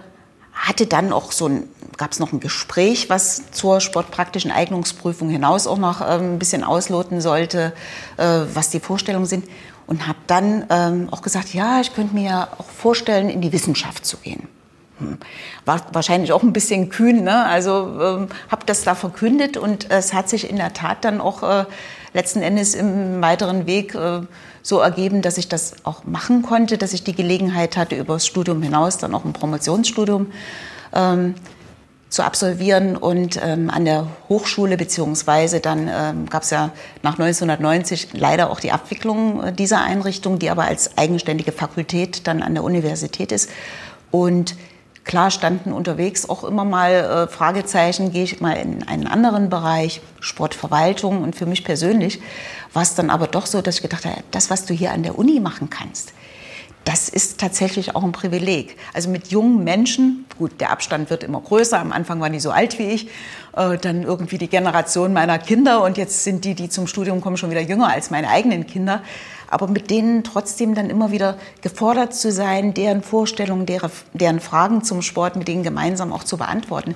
hatte 0.54 0.88
dann 0.88 1.12
auch 1.12 1.34
so 1.34 1.48
ein, 1.50 1.68
gab 1.98 2.14
es 2.14 2.20
noch 2.20 2.32
ein 2.32 2.40
Gespräch, 2.40 3.10
was 3.10 3.52
zur 3.52 3.82
sportpraktischen 3.82 4.50
Eignungsprüfung 4.50 5.28
hinaus 5.28 5.68
auch 5.68 5.78
noch 5.78 6.00
ähm, 6.00 6.36
ein 6.36 6.40
bisschen 6.40 6.64
ausloten 6.64 7.20
sollte, 7.20 7.74
äh, 8.16 8.24
was 8.54 8.70
die 8.70 8.80
Vorstellungen 8.80 9.26
sind. 9.26 9.44
Und 9.88 10.08
habe 10.08 10.20
dann 10.28 10.66
ähm, 10.70 11.10
auch 11.12 11.22
gesagt, 11.22 11.54
ja, 11.54 11.82
ich 11.82 11.94
könnte 11.94 12.16
mir 12.16 12.48
auch 12.58 12.70
vorstellen, 12.70 13.30
in 13.30 13.42
die 13.42 13.52
Wissenschaft 13.52 14.06
zu 14.06 14.16
gehen. 14.16 14.48
War 15.66 15.82
wahrscheinlich 15.94 16.32
auch 16.32 16.44
ein 16.44 16.54
bisschen 16.54 16.90
kühn, 16.90 17.24
ne? 17.24 17.46
also 17.46 18.00
ähm, 18.02 18.28
habe 18.50 18.66
das 18.66 18.84
da 18.84 18.96
verkündet 18.96 19.58
und 19.58 19.90
es 19.90 20.14
hat 20.14 20.30
sich 20.30 20.50
in 20.50 20.58
der 20.58 20.74
Tat 20.74 21.06
dann 21.06 21.22
auch 21.22 21.44
äh, 21.44 21.66
letzten 22.14 22.42
Endes 22.42 22.76
im 22.76 23.22
weiteren 23.22 23.66
Weg 23.66 23.96
äh, 23.96 24.22
so 24.62 24.80
ergeben, 24.80 25.22
dass 25.22 25.38
ich 25.38 25.50
das 25.50 25.76
auch 25.84 26.06
machen 26.06 26.42
konnte, 26.42 26.78
dass 26.78 26.94
ich 26.94 27.04
die 27.04 27.16
Gelegenheit 27.16 27.76
hatte, 27.76 27.96
über 27.96 28.14
das 28.14 28.26
Studium 28.26 28.62
hinaus 28.62 28.98
dann 28.98 29.14
auch 29.14 29.26
ein 29.26 29.34
Promotionsstudium 29.34 30.32
ähm, 30.94 31.36
zu 32.14 32.24
absolvieren 32.24 32.96
und 32.96 33.40
ähm, 33.44 33.72
an 33.72 33.86
der 33.86 34.08
Hochschule 34.30 34.78
beziehungsweise 34.78 35.60
dann 35.60 35.90
ähm, 35.92 36.30
gab 36.30 36.44
es 36.44 36.52
ja 36.52 36.70
nach 37.02 37.18
1990 37.18 38.10
leider 38.14 38.52
auch 38.52 38.60
die 38.60 38.72
Abwicklung 38.72 39.44
äh, 39.44 39.52
dieser 39.52 39.82
Einrichtung, 39.82 40.38
die 40.38 40.52
aber 40.52 40.66
als 40.66 40.96
eigenständige 40.96 41.52
Fakultät 41.52 42.28
dann 42.28 42.44
an 42.44 42.54
der 42.54 42.64
Universität 42.64 43.32
ist 43.32 43.50
und 44.12 44.56
Klar 45.04 45.32
standen 45.32 45.74
unterwegs 45.74 46.30
auch 46.30 46.44
immer 46.46 46.64
mal 46.64 46.92
äh, 46.92 47.28
Fragezeichen, 47.28 48.12
gehe 48.12 48.24
ich 48.24 48.40
mal 48.40 48.54
in 48.54 48.88
einen 48.88 49.06
anderen 49.06 49.50
Bereich, 49.50 50.02
Sportverwaltung 50.22 51.22
und 51.22 51.36
für 51.36 51.46
mich 51.46 51.66
persönlich 51.66 52.22
war 52.72 52.84
es 52.84 52.96
dann 52.96 53.10
aber 53.10 53.28
doch 53.28 53.46
so, 53.46 53.62
dass 53.62 53.76
ich 53.76 53.82
gedacht 53.82 54.06
habe, 54.06 54.24
das, 54.32 54.50
was 54.50 54.66
du 54.66 54.74
hier 54.74 54.92
an 54.92 55.04
der 55.04 55.20
Uni 55.20 55.42
machen 55.42 55.70
kannst, 55.70 56.14
das 56.86 57.08
ist 57.10 57.40
tatsächlich 57.40 57.96
auch 57.96 58.04
ein 58.04 58.12
Privileg. 58.12 58.78
Also 58.94 59.10
mit 59.10 59.28
jungen 59.28 59.64
Menschen, 59.64 60.26
gut, 60.38 60.60
der 60.60 60.72
Abstand 60.72 61.10
wird 61.10 61.24
immer 61.24 61.40
größer, 61.40 61.80
am 61.80 61.92
Anfang 61.92 62.20
waren 62.20 62.34
die 62.34 62.40
so 62.40 62.52
alt 62.52 62.78
wie 62.80 62.90
ich, 62.90 63.08
äh, 63.56 63.78
dann 63.78 64.04
irgendwie 64.04 64.38
die 64.38 64.50
Generation 64.50 65.14
meiner 65.14 65.38
Kinder 65.40 65.84
und 65.84 65.98
jetzt 65.98 66.24
sind 66.24 66.46
die, 66.46 66.56
die 66.56 66.70
zum 66.70 66.88
Studium 66.88 67.22
kommen, 67.22 67.38
schon 67.38 67.52
wieder 67.52 67.62
jünger 67.62 67.88
als 67.88 68.10
meine 68.10 68.30
eigenen 68.30 68.68
Kinder 68.68 69.02
aber 69.54 69.68
mit 69.68 69.90
denen 69.90 70.24
trotzdem 70.24 70.76
dann 70.76 70.90
immer 70.90 71.12
wieder 71.12 71.38
gefordert 71.62 72.14
zu 72.14 72.32
sein, 72.32 72.74
deren 72.74 73.04
Vorstellungen, 73.04 73.66
deren, 73.66 73.92
deren 74.14 74.40
Fragen 74.40 74.84
zum 74.84 75.02
Sport 75.02 75.36
mit 75.36 75.48
denen 75.48 75.64
gemeinsam 75.64 76.12
auch 76.12 76.24
zu 76.24 76.38
beantworten. 76.38 76.96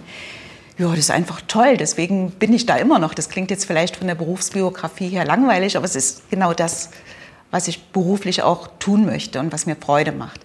Ja, 0.78 0.90
das 0.90 1.00
ist 1.00 1.12
einfach 1.12 1.42
toll. 1.48 1.78
Deswegen 1.78 2.32
bin 2.32 2.54
ich 2.54 2.66
da 2.66 2.76
immer 2.76 3.00
noch. 3.00 3.14
Das 3.14 3.30
klingt 3.30 3.50
jetzt 3.50 3.66
vielleicht 3.66 3.96
von 3.96 4.08
der 4.08 4.16
Berufsbiografie 4.16 5.10
her 5.10 5.26
langweilig, 5.26 5.76
aber 5.76 5.86
es 5.86 5.96
ist 5.96 6.30
genau 6.30 6.54
das, 6.54 6.90
was 7.50 7.68
ich 7.68 7.86
beruflich 7.86 8.44
auch 8.44 8.68
tun 8.80 9.06
möchte 9.06 9.40
und 9.40 9.52
was 9.52 9.66
mir 9.66 9.76
Freude 9.76 10.12
macht. 10.12 10.42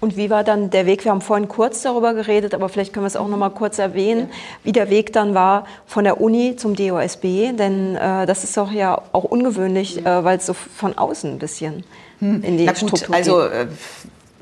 Und 0.00 0.16
wie 0.16 0.30
war 0.30 0.44
dann 0.44 0.70
der 0.70 0.86
Weg? 0.86 1.04
Wir 1.04 1.12
haben 1.12 1.20
vorhin 1.20 1.46
kurz 1.46 1.82
darüber 1.82 2.14
geredet, 2.14 2.54
aber 2.54 2.70
vielleicht 2.70 2.92
können 2.92 3.04
wir 3.04 3.08
es 3.08 3.16
auch 3.16 3.28
noch 3.28 3.36
mal 3.36 3.50
kurz 3.50 3.78
erwähnen, 3.78 4.30
wie 4.64 4.72
der 4.72 4.88
Weg 4.88 5.12
dann 5.12 5.34
war 5.34 5.66
von 5.86 6.04
der 6.04 6.20
Uni 6.20 6.56
zum 6.56 6.74
DOSB, 6.74 7.52
denn 7.52 7.96
äh, 7.96 8.24
das 8.24 8.42
ist 8.42 8.56
doch 8.56 8.72
ja 8.72 9.02
auch 9.12 9.24
ungewöhnlich, 9.24 10.04
äh, 10.04 10.24
weil 10.24 10.38
es 10.38 10.46
so 10.46 10.54
von 10.54 10.96
außen 10.96 11.32
ein 11.32 11.38
bisschen 11.38 11.84
hm. 12.20 12.42
in 12.42 12.56
die 12.56 12.64
Na 12.64 12.72
gut, 12.72 12.88
Struktur 12.88 13.14
also 13.14 13.42
äh, 13.42 13.66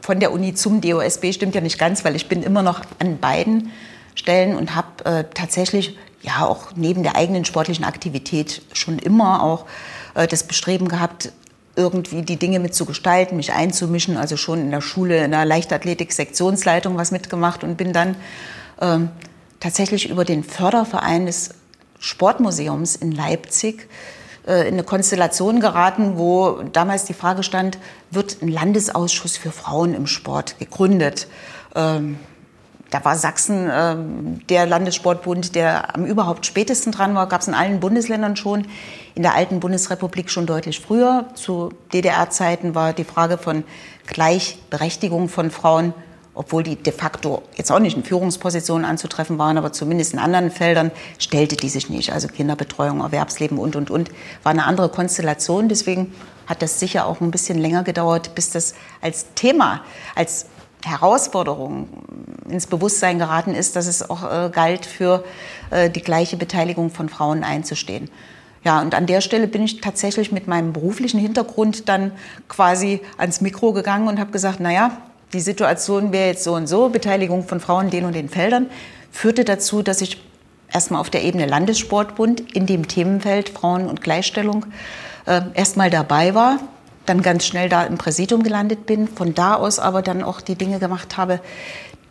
von 0.01 0.21
der 0.21 0.33
Uni 0.33 0.55
zum 0.55 0.81
DOSB 0.81 1.33
stimmt 1.33 1.57
ja 1.57 1.61
nicht 1.61 1.79
ganz, 1.79 2.05
weil 2.05 2.15
ich 2.15 2.29
bin 2.29 2.45
immer 2.45 2.63
noch 2.63 2.81
an 3.01 3.19
beiden 3.19 3.73
Stellen 4.15 4.57
und 4.57 4.77
habe 4.77 5.05
äh, 5.05 5.25
tatsächlich 5.35 5.99
ja 6.23 6.47
auch 6.47 6.69
neben 6.77 7.03
der 7.03 7.17
eigenen 7.17 7.45
sportlichen 7.45 7.85
Aktivität 7.85 8.63
schon 8.73 8.99
immer 8.99 9.43
auch 9.43 9.67
äh, 10.15 10.29
das 10.29 10.45
Bestreben 10.45 10.89
gehabt, 10.89 11.33
irgendwie 11.79 12.23
die 12.23 12.37
Dinge 12.37 12.59
mit 12.59 12.75
zu 12.75 12.85
gestalten, 12.85 13.37
mich 13.37 13.53
einzumischen. 13.53 14.17
Also 14.17 14.37
schon 14.37 14.61
in 14.61 14.71
der 14.71 14.81
Schule, 14.81 15.25
in 15.25 15.31
der 15.31 15.45
Leichtathletik-Sektionsleitung 15.45 16.99
was 16.99 17.13
mitgemacht 17.13 17.65
und 17.65 17.77
bin 17.77 17.93
dann 17.93 18.17
ähm, 18.81 19.09
tatsächlich 19.61 20.11
über 20.11 20.25
den 20.25 20.45
Förderverein 20.45 21.27
des 21.27 21.51
Sportmuseums 22.01 22.97
in 22.97 23.13
Leipzig 23.13 23.89
äh, 24.47 24.67
in 24.69 24.75
eine 24.75 24.83
Konstellation 24.83 25.61
geraten, 25.61 26.19
wo 26.19 26.63
damals 26.73 27.05
die 27.05 27.15
Frage 27.15 27.43
stand, 27.43 27.79
wird 28.11 28.43
ein 28.43 28.49
Landesausschuss 28.49 29.37
für 29.37 29.53
Frauen 29.53 29.95
im 29.95 30.07
Sport 30.07 30.59
gegründet? 30.59 31.29
Ähm, 31.75 32.19
da 32.91 33.05
war 33.05 33.17
Sachsen 33.17 33.69
äh, 33.69 33.97
der 34.49 34.67
Landessportbund, 34.67 35.55
der 35.55 35.95
am 35.95 36.07
überhaupt 36.07 36.47
spätesten 36.47 36.91
dran 36.91 37.15
war. 37.15 37.29
Gab 37.29 37.43
es 37.43 37.49
in 37.49 37.55
allen 37.55 37.81
Bundesländern 37.81 38.35
schon. 38.37 38.67
In 39.15 39.23
der 39.23 39.35
alten 39.35 39.61
Bundesrepublik 39.61 40.31
schon 40.31 40.47
deutlich 40.47 40.81
früher. 40.81 41.27
Zu 41.35 41.71
DDR-Zeiten 41.93 42.75
war 42.75 42.95
die 42.95 43.05
Frage 43.05 43.37
von 43.37 43.65
Gleichberechtigung 44.07 45.29
von 45.29 45.51
Frauen, 45.51 45.93
obwohl 46.33 46.63
die 46.63 46.77
de 46.77 46.93
facto 46.93 47.43
jetzt 47.57 47.71
auch 47.71 47.79
nicht 47.79 47.97
in 47.97 48.05
Führungspositionen 48.05 48.87
anzutreffen 48.87 49.37
waren, 49.39 49.59
aber 49.59 49.73
zumindest 49.73 50.15
in 50.15 50.19
anderen 50.19 50.51
Feldern 50.51 50.91
stellte 51.19 51.57
die 51.57 51.69
sich 51.69 51.91
nicht. 51.91 52.13
Also 52.13 52.29
Kinderbetreuung, 52.29 53.01
Erwerbsleben 53.01 53.59
und, 53.59 53.77
und, 53.77 53.91
und. 53.91 54.09
War 54.45 54.53
eine 54.53 54.65
andere 54.65 54.89
Konstellation. 54.89 55.69
Deswegen 55.69 56.15
hat 56.47 56.63
das 56.63 56.81
sicher 56.81 57.05
auch 57.05 57.21
ein 57.21 57.31
bisschen 57.31 57.59
länger 57.59 57.83
gedauert, 57.83 58.35
bis 58.35 58.51
das 58.51 58.75
als 59.03 59.27
Thema, 59.35 59.83
als 60.15 60.47
Herausforderung 60.85 61.89
ins 62.49 62.67
Bewusstsein 62.67 63.19
geraten 63.19 63.55
ist, 63.55 63.77
dass 63.77 63.87
es 63.87 64.09
auch 64.09 64.25
äh, 64.25 64.51
galt, 64.51 64.87
für 64.87 65.25
äh, 65.71 65.91
die 65.91 66.03
gleiche 66.03 66.37
Beteiligung 66.37 66.91
von 66.91 67.09
Frauen 67.09 67.45
einzustehen. 67.45 68.11
Ja, 68.65 68.81
und 68.81 68.95
an 68.95 69.07
der 69.07 69.21
Stelle 69.21 69.47
bin 69.47 69.63
ich 69.63 69.81
tatsächlich 69.81 70.33
mit 70.33 70.47
meinem 70.47 70.73
beruflichen 70.73 71.21
Hintergrund 71.21 71.89
dann 71.89 72.13
quasi 72.49 73.01
ans 73.17 73.41
Mikro 73.41 73.73
gegangen 73.73 74.09
und 74.09 74.19
habe 74.19 74.31
gesagt, 74.31 74.61
naja, 74.61 74.99
die 75.33 75.41
Situation 75.41 76.13
wäre 76.13 76.29
jetzt 76.29 76.45
so 76.45 76.55
und 76.55 76.67
so, 76.67 76.89
Beteiligung 76.89 77.47
von 77.47 77.61
Frauen 77.61 77.87
in 77.87 77.91
den 77.91 78.05
und 78.05 78.15
den 78.15 78.29
Feldern, 78.29 78.69
führte 79.13 79.45
dazu, 79.45 79.83
dass 79.83 80.01
ich 80.01 80.21
erstmal 80.73 81.01
auf 81.01 81.11
der 81.11 81.23
Ebene 81.25 81.47
Landessportbund 81.47 82.53
in 82.55 82.67
dem 82.67 82.89
Themenfeld 82.89 83.49
Frauen 83.49 83.87
und 83.87 84.01
Gleichstellung 84.01 84.67
äh, 85.27 85.43
erstmal 85.55 85.91
dabei 85.91 86.35
war, 86.35 86.59
dann 87.09 87.23
ganz 87.23 87.47
schnell 87.47 87.69
da 87.69 87.85
im 87.85 87.99
Präsidium 87.99 88.43
gelandet 88.43 88.87
bin, 88.87 89.09
von 89.09 89.35
da 89.35 89.55
aus 89.55 89.79
aber 89.79 90.03
dann 90.03 90.23
auch 90.23 90.41
die 90.41 90.55
Dinge 90.55 90.79
gemacht 90.79 91.17
habe, 91.17 91.41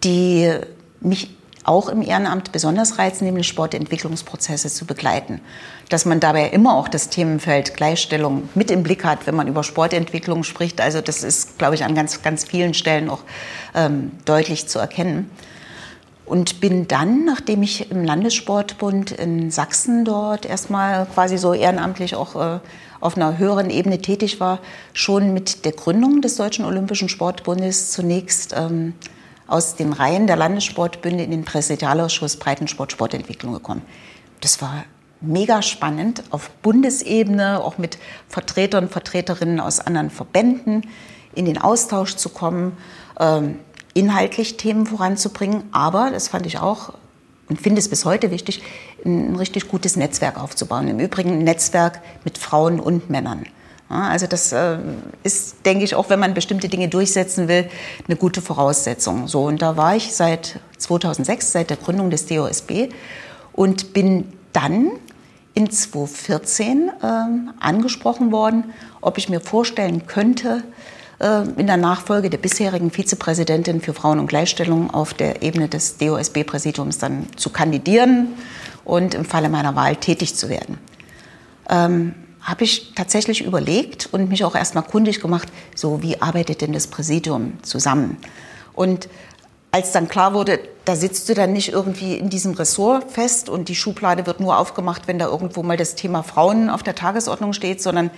die 0.03 0.51
mich 0.99 1.29
auch 1.67 1.89
im 1.89 2.01
Ehrenamt 2.01 2.53
besonders 2.53 2.97
reizen, 2.97 3.25
nämlich 3.25 3.47
Sportentwicklungsprozesse 3.47 4.69
zu 4.69 4.85
begleiten. 4.85 5.41
Dass 5.89 6.05
man 6.05 6.21
dabei 6.21 6.49
immer 6.49 6.75
auch 6.75 6.87
das 6.87 7.09
Themenfeld 7.09 7.75
Gleichstellung 7.75 8.47
mit 8.55 8.71
im 8.71 8.83
Blick 8.83 9.03
hat, 9.03 9.27
wenn 9.27 9.35
man 9.35 9.47
über 9.47 9.63
Sportentwicklung 9.63 10.43
spricht. 10.43 10.79
Also 10.79 11.01
das 11.01 11.23
ist, 11.23 11.57
glaube 11.57 11.75
ich, 11.75 11.83
an 11.83 11.93
ganz, 11.93 12.21
ganz 12.21 12.45
vielen 12.45 12.73
Stellen 12.73 13.09
auch 13.09 13.19
ähm, 13.75 14.11
deutlich 14.23 14.67
zu 14.69 14.79
erkennen. 14.79 15.29
Und 16.28 16.59
bin 16.59 16.89
dann, 16.89 17.23
nachdem 17.23 17.63
ich 17.63 17.89
im 17.89 18.03
Landessportbund 18.03 19.11
in 19.11 19.49
Sachsen 19.49 20.03
dort 20.03 20.45
erstmal 20.45 21.05
quasi 21.05 21.38
so 21.38 21.53
ehrenamtlich 21.53 22.15
auch 22.15 22.36
äh, 22.36 22.59
auf 22.99 23.15
einer 23.15 23.38
höheren 23.38 23.69
Ebene 23.69 23.99
tätig 23.99 24.41
war, 24.41 24.59
schon 24.91 25.34
mit 25.34 25.63
der 25.63 25.71
Gründung 25.71 26.21
des 26.21 26.36
Deutschen 26.36 26.65
Olympischen 26.65 27.07
Sportbundes 27.07 27.91
zunächst 27.91 28.53
ähm, 28.57 28.93
aus 29.47 29.75
den 29.75 29.93
Reihen 29.93 30.28
der 30.28 30.36
Landessportbünde 30.36 31.23
in 31.23 31.32
den 31.32 31.45
Präsidialausschuss 31.45 32.36
Breitensport 32.36 32.91
Sportentwicklung 32.91 33.53
gekommen. 33.53 33.84
Das 34.41 34.61
war 34.61 34.84
mega 35.21 35.61
spannend 35.61 36.23
auf 36.30 36.49
Bundesebene, 36.61 37.63
auch 37.63 37.78
mit 37.78 37.97
Vertretern 38.28 38.86
und 38.86 38.91
Vertreterinnen 38.91 39.61
aus 39.61 39.80
anderen 39.80 40.09
Verbänden 40.09 40.84
in 41.34 41.45
den 41.45 41.57
Austausch 41.57 42.15
zu 42.15 42.30
kommen, 42.30 42.75
ähm, 43.19 43.59
inhaltlich 43.97 44.57
Themen 44.57 44.85
voranzubringen. 44.85 45.63
Aber, 45.71 46.11
das 46.11 46.27
fand 46.27 46.45
ich 46.45 46.59
auch 46.59 46.93
und 47.49 47.61
finde 47.61 47.79
es 47.79 47.89
bis 47.89 48.05
heute 48.05 48.31
wichtig, 48.31 48.61
ein 49.05 49.35
richtig 49.35 49.67
gutes 49.67 49.95
Netzwerk 49.95 50.39
aufzubauen. 50.41 50.87
Im 50.87 50.99
Übrigen 50.99 51.31
ein 51.31 51.43
Netzwerk 51.43 52.01
mit 52.23 52.37
Frauen 52.37 52.79
und 52.79 53.09
Männern. 53.09 53.45
also 53.89 54.27
das 54.27 54.51
äh, 54.51 54.79
ist, 55.23 55.65
denke 55.65 55.85
ich, 55.85 55.95
auch 55.95 56.09
wenn 56.09 56.19
man 56.19 56.33
bestimmte 56.33 56.67
Dinge 56.67 56.89
durchsetzen 56.89 57.47
will, 57.47 57.69
eine 58.07 58.17
gute 58.17 58.41
Voraussetzung. 58.41 59.27
So, 59.27 59.45
und 59.45 59.61
da 59.61 59.77
war 59.77 59.95
ich 59.95 60.13
seit 60.13 60.59
2006, 60.77 61.53
seit 61.53 61.69
der 61.69 61.77
Gründung 61.77 62.09
des 62.09 62.25
DOSB 62.25 62.89
und 63.53 63.93
bin 63.93 64.25
dann 64.51 64.91
in 65.53 65.71
2014 65.71 66.89
äh, 66.89 67.03
angesprochen 67.59 68.31
worden, 68.31 68.73
ob 68.99 69.17
ich 69.17 69.29
mir 69.29 69.39
vorstellen 69.39 70.05
könnte, 70.05 70.63
in 71.20 71.65
der 71.65 71.78
Nachfolge 71.78 72.30
der 72.30 72.38
bisherigen 72.38 72.91
Vizepräsidentin 72.91 73.82
für 73.82 73.93
Frauen 73.93 74.20
und 74.20 74.28
Gleichstellung 74.28 74.91
auf 74.91 75.15
der 75.15 75.41
Ebene 75.41 75.68
des 75.68 75.97
DOSB-Präsidiums 75.97 76.99
dann 76.99 77.26
zu 77.36 77.49
kandidieren 77.49 78.34
und 78.86 79.15
im 79.15 79.26
Falle 79.26 79.49
meiner 79.49 79.76
Wahl 79.76 79.95
tätig 79.95 80.36
zu 80.36 80.47
werden. 80.47 80.78
Ähm, 81.70 82.13
habe 82.41 82.63
ich 82.63 82.93
tatsächlich 82.93 83.43
überlegt 83.43 84.09
und 84.11 84.30
mich 84.30 84.45
auch 84.45 84.55
erstmal 84.55 84.84
kundig 84.84 85.20
gemacht, 85.20 85.49
so 85.76 86.01
wie 86.03 86.22
arbeitet 86.22 86.61
denn 86.61 86.72
das 86.72 86.88
Präsidium 86.88 87.61
zusammen? 87.63 88.18
Und 88.74 89.09
als 89.72 89.91
dann 89.91 90.07
klar 90.07 90.34
wurde, 90.34 90.59
da 90.86 90.95
sitzt 90.95 91.28
du 91.28 91.34
dann 91.34 91.51
nicht 91.51 91.74
irgendwie 91.74 92.15
in 92.15 92.30
diesem 92.30 92.53
Ressort 92.53 93.11
fest 93.11 93.49
und 93.49 93.68
die 93.68 93.76
Schublade 93.76 94.26
wird 94.26 94.39
nur 94.39 94.57
aufgemacht, 94.57 95.07
wenn 95.07 95.20
da 95.20 95.26
irgendwo 95.26 95.61
mal 95.61 95.78
das 95.78 95.95
Thema 95.95 96.24
Frauen 96.24 96.70
auf 96.70 96.84
der 96.84 96.95
Tagesordnung 96.95 97.51
steht, 97.51 97.82
sondern 97.82 98.11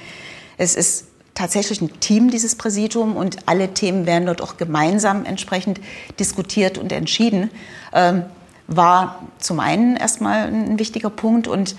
es 0.57 0.75
ist 0.75 1.05
tatsächlich 1.39 1.81
ein 1.81 1.99
Team, 2.01 2.29
dieses 2.29 2.55
Präsidium, 2.55 3.15
und 3.15 3.47
alle 3.47 3.73
Themen 3.73 4.05
werden 4.05 4.25
dort 4.25 4.41
auch 4.41 4.57
gemeinsam 4.57 5.23
entsprechend 5.23 5.79
diskutiert 6.19 6.77
und 6.77 6.91
entschieden, 6.91 7.49
ähm, 7.93 8.23
war 8.67 9.23
zum 9.39 9.61
einen 9.61 9.95
erstmal 9.95 10.47
ein 10.47 10.77
wichtiger 10.77 11.09
Punkt 11.09 11.47
und 11.47 11.77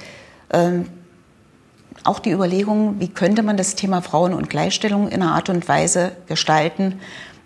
ähm, 0.51 0.87
auch 2.05 2.21
die 2.21 2.31
Überlegung, 2.31 3.01
wie 3.01 3.09
könnte 3.09 3.43
man 3.43 3.59
das 3.59 3.75
Thema 3.75 4.01
Frauen- 4.01 4.33
und 4.33 4.49
Gleichstellung 4.49 5.09
in 5.09 5.23
einer 5.23 5.35
Art 5.35 5.51
und 5.51 5.69
Weise 5.69 6.13
gestalten, 6.27 6.99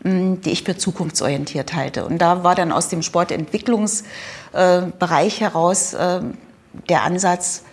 die 0.04 0.50
ich 0.50 0.62
für 0.62 0.76
zukunftsorientiert 0.76 1.74
halte. 1.74 2.04
Und 2.04 2.18
da 2.18 2.44
war 2.44 2.54
dann 2.54 2.70
aus 2.70 2.88
dem 2.88 3.02
Sportentwicklungsbereich 3.02 5.40
heraus 5.40 5.94
äh, 5.94 6.20
der 6.88 7.02
Ansatz, 7.02 7.64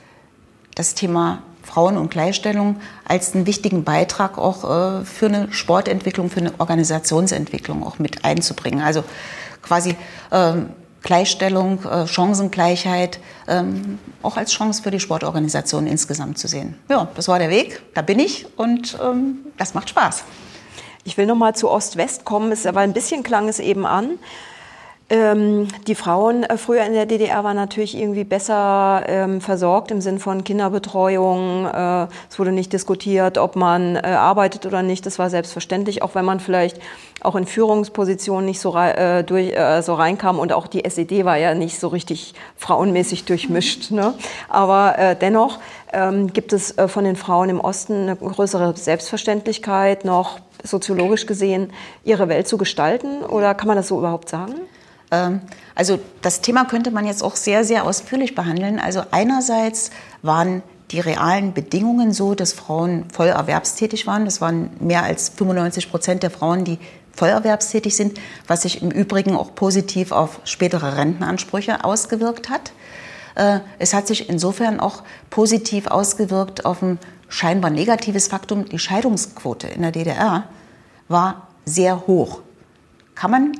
das 0.74 0.96
Thema 0.96 1.44
Frauen- 1.64 1.98
und 1.98 2.12
Gleichstellung 2.12 2.78
als 3.06 3.34
einen 3.34 3.46
wichtigen 3.46 3.84
Beitrag 3.84 4.38
auch 4.38 4.64
äh, 5.02 5.06
für 5.06 5.28
eine 5.28 5.52
Sportentwicklung, 5.52 6.30
für 6.30 6.40
eine 6.40 6.54
Organisationsentwicklung 6.58 7.84
auch 7.86 8.00
mit 8.00 8.26
einzubringen. 8.26 8.82
Also 8.82 9.04
quasi 9.62 9.96
ähm, 10.32 10.70
Gleichstellung, 11.04 11.84
äh, 11.86 12.08
Chancengleichheit 12.08 13.20
ähm, 13.48 14.00
auch 14.22 14.38
als 14.38 14.52
Chance 14.52 14.84
für 14.84 14.92
die 14.92 15.00
Sportorganisation 15.00 15.88
insgesamt 15.88 16.38
zu 16.38 16.48
sehen. 16.48 16.78
Ja, 16.90 17.08
das 17.16 17.28
war 17.28 17.40
der 17.40 17.50
Weg, 17.50 17.82
da 17.94 18.02
bin 18.02 18.20
ich 18.20 18.46
und 18.58 18.98
ähm, 19.04 19.40
das 19.58 19.74
macht 19.74 19.90
Spaß. 19.90 20.24
Ich 21.04 21.18
will 21.18 21.26
noch 21.26 21.36
mal 21.36 21.56
zu 21.56 21.70
Ost-West 21.70 22.26
kommen, 22.26 22.52
es, 22.52 22.68
aber 22.68 22.82
ein 22.82 22.94
bisschen 22.94 23.24
klang 23.24 23.50
es 23.50 23.58
eben 23.60 23.88
an. 23.88 24.20
Ähm, 25.12 25.68
die 25.88 25.96
Frauen 25.96 26.44
äh, 26.44 26.56
früher 26.56 26.86
in 26.86 26.94
der 26.94 27.06
DDR 27.06 27.44
waren 27.44 27.58
natürlich 27.58 27.98
irgendwie 27.98 28.24
besser 28.24 29.04
ähm, 29.08 29.42
versorgt 29.42 29.92
im 29.92 30.00
Sinn 30.00 30.20
von 30.20 30.46
Kinderbetreuung. 30.46 31.66
Äh, 31.66 32.08
es 32.30 32.40
wurde 32.40 32.54
nicht 32.54 32.72
diskutiert, 32.72 33.38
ob 33.38 33.58
man 33.58 33.98
äh, 33.98 34.04
arbeitet 34.04 34.66
oder 34.66 34.84
nicht. 34.84 35.06
Das 35.06 35.20
war 35.20 35.30
selbstverständlich, 35.30 36.02
auch 36.02 36.16
wenn 36.16 36.24
man 36.24 36.40
vielleicht 36.40 36.80
auch 37.20 37.36
in 37.36 37.46
Führungspositionen 37.46 38.46
nicht 38.46 38.62
so, 38.62 38.74
äh, 38.78 39.26
durch, 39.26 39.52
äh, 39.52 39.82
so 39.82 39.96
reinkam. 39.96 40.40
Und 40.40 40.54
auch 40.54 40.66
die 40.66 40.86
SED 40.86 41.26
war 41.26 41.36
ja 41.36 41.56
nicht 41.56 41.78
so 41.78 41.90
richtig 41.90 42.34
frauenmäßig 42.56 43.26
durchmischt. 43.26 43.92
Ne? 43.92 44.14
Aber 44.48 44.98
äh, 44.98 45.18
dennoch 45.18 45.60
ähm, 45.92 46.32
gibt 46.32 46.54
es 46.54 46.76
von 46.88 47.04
den 47.04 47.18
Frauen 47.18 47.50
im 47.50 47.60
Osten 47.60 48.04
eine 48.04 48.16
größere 48.16 48.78
Selbstverständlichkeit, 48.78 50.06
noch 50.06 50.40
soziologisch 50.64 51.26
gesehen, 51.26 51.74
ihre 52.06 52.30
Welt 52.30 52.48
zu 52.48 52.58
gestalten? 52.58 53.26
Oder 53.26 53.56
kann 53.56 53.68
man 53.68 53.76
das 53.76 53.90
so 53.90 53.98
überhaupt 53.98 54.30
sagen? 54.30 54.54
Ähm, 55.12 55.42
also 55.76 56.00
das 56.22 56.42
Thema 56.42 56.66
könnte 56.66 56.92
man 56.92 57.06
jetzt 57.06 57.24
auch 57.24 57.36
sehr, 57.36 57.64
sehr 57.64 57.86
ausführlich 57.86 58.34
behandeln. 58.36 58.80
Also 58.80 59.04
einerseits 59.12 59.92
waren 60.22 60.64
die 60.92 61.00
realen 61.00 61.54
Bedingungen 61.54 62.12
so, 62.12 62.36
dass 62.36 62.54
Frauen 62.54 63.06
voll 63.12 63.28
erwerbstätig 63.28 64.08
waren. 64.08 64.26
Das 64.26 64.42
waren 64.42 64.72
mehr 64.80 65.04
als 65.04 65.30
95 65.30 65.90
Prozent 65.90 66.24
der 66.24 66.32
Frauen, 66.32 66.66
die 66.66 66.80
voll 67.14 67.30
erwerbstätig 67.30 67.96
sind, 67.96 68.20
was 68.48 68.64
sich 68.64 68.82
im 68.82 68.92
Übrigen 68.92 69.36
auch 69.36 69.56
positiv 69.56 70.12
auf 70.12 70.40
spätere 70.44 70.98
Rentenansprüche 70.98 71.84
ausgewirkt 71.84 72.50
hat. 72.50 72.72
Äh, 73.36 73.60
es 73.80 73.94
hat 73.94 74.08
sich 74.08 74.30
insofern 74.30 74.80
auch 74.80 75.04
positiv 75.30 75.88
ausgewirkt 75.88 76.66
auf 76.66 76.82
ein 76.82 77.00
scheinbar 77.30 77.72
negatives 77.72 78.28
Faktum. 78.28 78.66
Die 78.66 78.80
Scheidungsquote 78.80 79.68
in 79.68 79.82
der 79.82 79.92
DDR 79.92 80.46
war 81.08 81.48
sehr 81.66 82.08
hoch. 82.08 82.42
Kann 83.16 83.32
man 83.32 83.54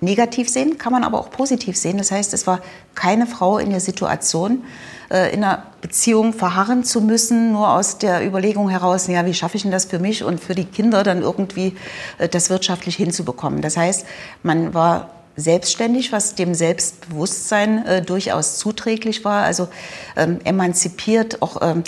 negativ 0.00 0.48
sehen, 0.48 0.78
kann 0.78 0.92
man 0.92 1.04
aber 1.04 1.18
auch 1.20 1.30
positiv 1.30 1.76
sehen. 1.76 1.98
Das 1.98 2.10
heißt, 2.10 2.32
es 2.34 2.46
war 2.46 2.60
keine 2.94 3.26
Frau 3.26 3.58
in 3.58 3.70
der 3.70 3.80
Situation, 3.80 4.64
äh, 5.10 5.32
in 5.32 5.44
einer 5.44 5.64
Beziehung 5.80 6.32
verharren 6.32 6.84
zu 6.84 7.00
müssen, 7.00 7.52
nur 7.52 7.72
aus 7.72 7.98
der 7.98 8.26
Überlegung 8.26 8.68
heraus, 8.68 9.06
ja, 9.06 9.24
wie 9.26 9.34
schaffe 9.34 9.56
ich 9.56 9.62
denn 9.62 9.70
das 9.70 9.84
für 9.84 9.98
mich 9.98 10.24
und 10.24 10.40
für 10.40 10.54
die 10.54 10.64
Kinder 10.64 11.02
dann 11.02 11.22
irgendwie 11.22 11.76
äh, 12.18 12.28
das 12.28 12.50
wirtschaftlich 12.50 12.96
hinzubekommen. 12.96 13.60
Das 13.60 13.76
heißt, 13.76 14.06
man 14.42 14.74
war 14.74 15.10
selbstständig, 15.36 16.12
was 16.12 16.34
dem 16.34 16.54
Selbstbewusstsein 16.54 17.86
äh, 17.86 18.02
durchaus 18.02 18.58
zuträglich 18.58 19.24
war, 19.24 19.44
also 19.44 19.68
ähm, 20.16 20.40
emanzipiert, 20.44 21.40
auch, 21.42 21.58
ähm, 21.62 21.82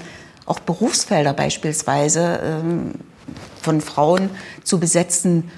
auch 0.47 0.61
Berufsfelder 0.61 1.33
beispielsweise 1.33 2.41
ähm, 2.43 2.93
von 3.61 3.81
Frauen 3.81 4.31
zu 4.65 4.81
besetzen, 4.81 5.51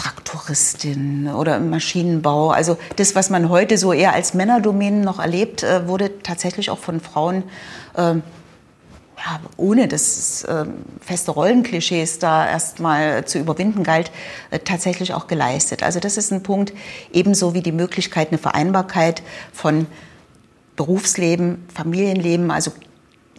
Traktoristin 0.00 1.28
oder 1.28 1.58
im 1.58 1.68
Maschinenbau. 1.68 2.50
Also 2.50 2.78
das, 2.96 3.14
was 3.14 3.28
man 3.28 3.50
heute 3.50 3.76
so 3.76 3.92
eher 3.92 4.14
als 4.14 4.32
Männerdomänen 4.32 5.02
noch 5.02 5.18
erlebt, 5.18 5.62
äh, 5.62 5.86
wurde 5.86 6.22
tatsächlich 6.22 6.70
auch 6.70 6.78
von 6.78 7.00
Frauen, 7.00 7.42
äh, 7.94 8.14
ja, 9.22 9.40
ohne 9.58 9.88
dass 9.88 10.42
äh, 10.44 10.64
feste 11.02 11.32
Rollenklischees 11.32 12.18
da 12.18 12.48
erstmal 12.48 13.26
zu 13.26 13.38
überwinden 13.38 13.82
galt, 13.82 14.10
äh, 14.50 14.58
tatsächlich 14.60 15.12
auch 15.12 15.26
geleistet. 15.26 15.82
Also 15.82 16.00
das 16.00 16.16
ist 16.16 16.32
ein 16.32 16.42
Punkt, 16.42 16.72
ebenso 17.12 17.52
wie 17.52 17.60
die 17.60 17.72
Möglichkeit, 17.72 18.28
eine 18.28 18.38
Vereinbarkeit 18.38 19.22
von 19.52 19.86
Berufsleben, 20.76 21.66
Familienleben, 21.74 22.50
also 22.50 22.72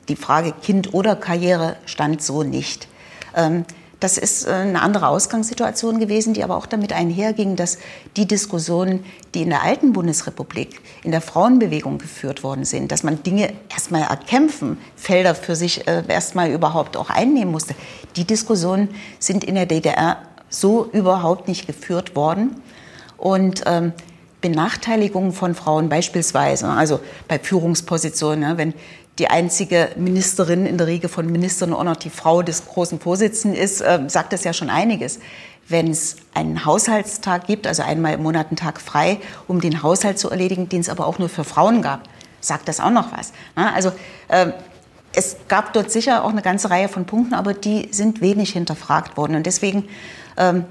die 0.09 0.15
Frage 0.15 0.53
Kind 0.61 0.93
oder 0.93 1.15
Karriere 1.15 1.77
stand 1.87 2.21
so 2.21 2.43
nicht. 2.43 2.87
Ähm, 3.35 3.65
das 4.01 4.17
ist 4.17 4.45
äh, 4.45 4.51
eine 4.51 4.81
andere 4.81 5.07
Ausgangssituation 5.07 5.99
gewesen, 5.99 6.33
die 6.33 6.43
aber 6.43 6.57
auch 6.57 6.65
damit 6.65 6.91
einherging, 6.91 7.55
dass 7.55 7.77
die 8.17 8.27
Diskussionen, 8.27 9.05
die 9.33 9.43
in 9.43 9.49
der 9.49 9.63
alten 9.63 9.93
Bundesrepublik, 9.93 10.81
in 11.03 11.11
der 11.11 11.21
Frauenbewegung 11.21 11.99
geführt 11.99 12.43
worden 12.43 12.65
sind, 12.65 12.91
dass 12.91 13.03
man 13.03 13.23
Dinge 13.23 13.53
erstmal 13.69 14.01
erkämpfen, 14.01 14.77
Felder 14.97 15.35
für 15.35 15.55
sich 15.55 15.87
äh, 15.87 16.03
erstmal 16.07 16.51
überhaupt 16.51 16.97
auch 16.97 17.09
einnehmen 17.09 17.51
musste, 17.51 17.75
die 18.15 18.25
Diskussionen 18.25 18.89
sind 19.19 19.43
in 19.43 19.55
der 19.55 19.67
DDR 19.67 20.17
so 20.49 20.89
überhaupt 20.91 21.47
nicht 21.47 21.67
geführt 21.67 22.15
worden. 22.15 22.61
Und 23.17 23.63
ähm, 23.67 23.93
Benachteiligungen 24.41 25.31
von 25.31 25.53
Frauen 25.53 25.87
beispielsweise, 25.87 26.67
also 26.67 26.99
bei 27.27 27.37
Führungspositionen, 27.37 28.39
ne, 28.39 28.57
wenn 28.57 28.73
die 29.19 29.27
einzige 29.29 29.89
Ministerin 29.97 30.65
in 30.65 30.77
der 30.77 30.87
Riege 30.87 31.09
von 31.09 31.25
Ministern 31.25 31.73
auch 31.73 31.83
noch 31.83 31.97
die 31.97 32.09
Frau 32.09 32.41
des 32.41 32.65
großen 32.65 32.99
Vorsitzenden 32.99 33.59
ist, 33.59 33.81
äh, 33.81 33.99
sagt 34.07 34.33
das 34.33 34.43
ja 34.43 34.53
schon 34.53 34.69
einiges. 34.69 35.19
Wenn 35.67 35.89
es 35.89 36.17
einen 36.33 36.65
Haushaltstag 36.65 37.47
gibt, 37.47 37.67
also 37.67 37.83
einmal 37.83 38.13
im 38.13 38.23
Monat 38.23 38.47
einen 38.47 38.57
Tag 38.57 38.81
frei, 38.81 39.19
um 39.47 39.61
den 39.61 39.83
Haushalt 39.83 40.17
zu 40.17 40.29
erledigen, 40.29 40.69
den 40.69 40.81
es 40.81 40.89
aber 40.89 41.05
auch 41.07 41.19
nur 41.19 41.29
für 41.29 41.43
Frauen 41.43 41.81
gab, 41.81 42.03
sagt 42.39 42.67
das 42.67 42.79
auch 42.79 42.89
noch 42.89 43.11
was. 43.15 43.31
Ne? 43.55 43.71
Also 43.73 43.91
äh, 44.27 44.51
es 45.13 45.37
gab 45.47 45.73
dort 45.73 45.91
sicher 45.91 46.23
auch 46.23 46.29
eine 46.29 46.41
ganze 46.41 46.69
Reihe 46.69 46.87
von 46.87 47.05
Punkten, 47.05 47.33
aber 47.33 47.53
die 47.53 47.89
sind 47.91 48.21
wenig 48.21 48.51
hinterfragt 48.51 49.17
worden. 49.17 49.35
Und 49.35 49.45
deswegen 49.45 49.87
ähm, 50.37 50.65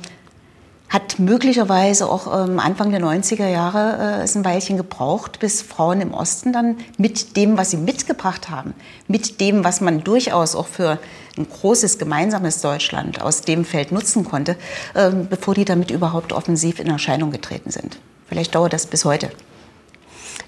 hat 0.91 1.21
möglicherweise 1.21 2.11
auch 2.11 2.27
ähm, 2.27 2.59
Anfang 2.59 2.91
der 2.91 3.01
90er 3.01 3.47
Jahre 3.49 4.19
äh, 4.19 4.23
es 4.25 4.35
ein 4.35 4.45
Weilchen 4.45 4.77
gebraucht, 4.77 5.39
bis 5.39 5.63
Frauen 5.63 6.01
im 6.01 6.13
Osten 6.13 6.53
dann 6.53 6.79
mit 6.99 7.37
dem, 7.37 7.57
was 7.57 7.71
sie 7.71 7.77
mitgebracht 7.77 8.51
haben, 8.51 8.75
mit 9.07 9.41
dem, 9.41 9.63
was 9.63 9.81
man 9.81 10.03
durchaus 10.03 10.57
auch 10.57 10.67
für 10.67 10.99
ein 11.39 11.49
großes 11.49 11.99
gemeinsames 11.99 12.61
Deutschland 12.61 13.23
aus 13.23 13.43
dem 13.43 13.65
Feld 13.65 13.93
nutzen 13.93 14.25
konnte, 14.25 14.57
äh, 14.95 15.11
bevor 15.11 15.55
die 15.55 15.65
damit 15.65 15.93
überhaupt 15.93 16.33
offensiv 16.33 16.81
in 16.81 16.89
Erscheinung 16.89 17.31
getreten 17.31 17.71
sind. 17.71 18.01
Vielleicht 18.29 18.57
dauert 18.57 18.73
das 18.73 18.87
bis 18.87 19.05
heute. 19.05 19.31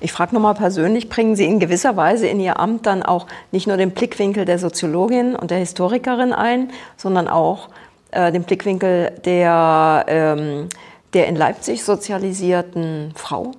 Ich 0.00 0.10
frage 0.10 0.34
nochmal 0.34 0.54
persönlich, 0.54 1.08
bringen 1.08 1.36
Sie 1.36 1.44
in 1.44 1.60
gewisser 1.60 1.96
Weise 1.96 2.26
in 2.26 2.40
Ihr 2.40 2.58
Amt 2.58 2.86
dann 2.86 3.04
auch 3.04 3.28
nicht 3.52 3.68
nur 3.68 3.76
den 3.76 3.92
Blickwinkel 3.92 4.44
der 4.44 4.58
Soziologin 4.58 5.36
und 5.36 5.52
der 5.52 5.58
Historikerin 5.58 6.32
ein, 6.32 6.72
sondern 6.96 7.28
auch 7.28 7.68
äh, 8.12 8.32
den 8.32 8.44
Blickwinkel 8.44 9.12
der, 9.24 10.04
ähm, 10.08 10.68
der 11.12 11.26
in 11.26 11.36
Leipzig 11.36 11.84
sozialisierten 11.84 13.12
Frau? 13.16 13.52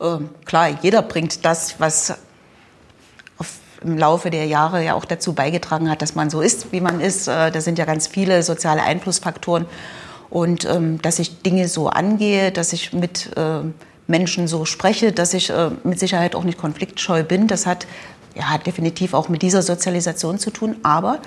Ähm, 0.00 0.30
klar, 0.44 0.68
jeder 0.82 1.02
bringt 1.02 1.44
das, 1.44 1.78
was 1.78 2.16
im 3.84 3.98
Laufe 3.98 4.30
der 4.30 4.46
Jahre 4.46 4.82
ja 4.82 4.94
auch 4.94 5.04
dazu 5.04 5.34
beigetragen 5.34 5.90
hat, 5.90 6.02
dass 6.02 6.14
man 6.14 6.30
so 6.30 6.40
ist, 6.40 6.72
wie 6.72 6.80
man 6.80 7.00
ist. 7.00 7.28
Äh, 7.28 7.50
da 7.50 7.60
sind 7.60 7.78
ja 7.78 7.84
ganz 7.84 8.06
viele 8.06 8.42
soziale 8.42 8.82
Einflussfaktoren. 8.82 9.66
Und 10.30 10.64
ähm, 10.64 11.00
dass 11.02 11.18
ich 11.18 11.42
Dinge 11.42 11.68
so 11.68 11.88
angehe, 11.88 12.50
dass 12.50 12.72
ich 12.72 12.92
mit 12.92 13.36
äh, 13.36 13.60
Menschen 14.06 14.48
so 14.48 14.64
spreche, 14.64 15.12
dass 15.12 15.34
ich 15.34 15.50
äh, 15.50 15.70
mit 15.84 15.98
Sicherheit 15.98 16.34
auch 16.34 16.44
nicht 16.44 16.58
konfliktscheu 16.58 17.22
bin, 17.22 17.46
das 17.46 17.66
hat 17.66 17.86
ja 18.34 18.58
definitiv 18.58 19.14
auch 19.14 19.28
mit 19.28 19.42
dieser 19.42 19.62
Sozialisation 19.62 20.38
zu 20.38 20.50
tun. 20.50 20.76
Aber, 20.82 21.20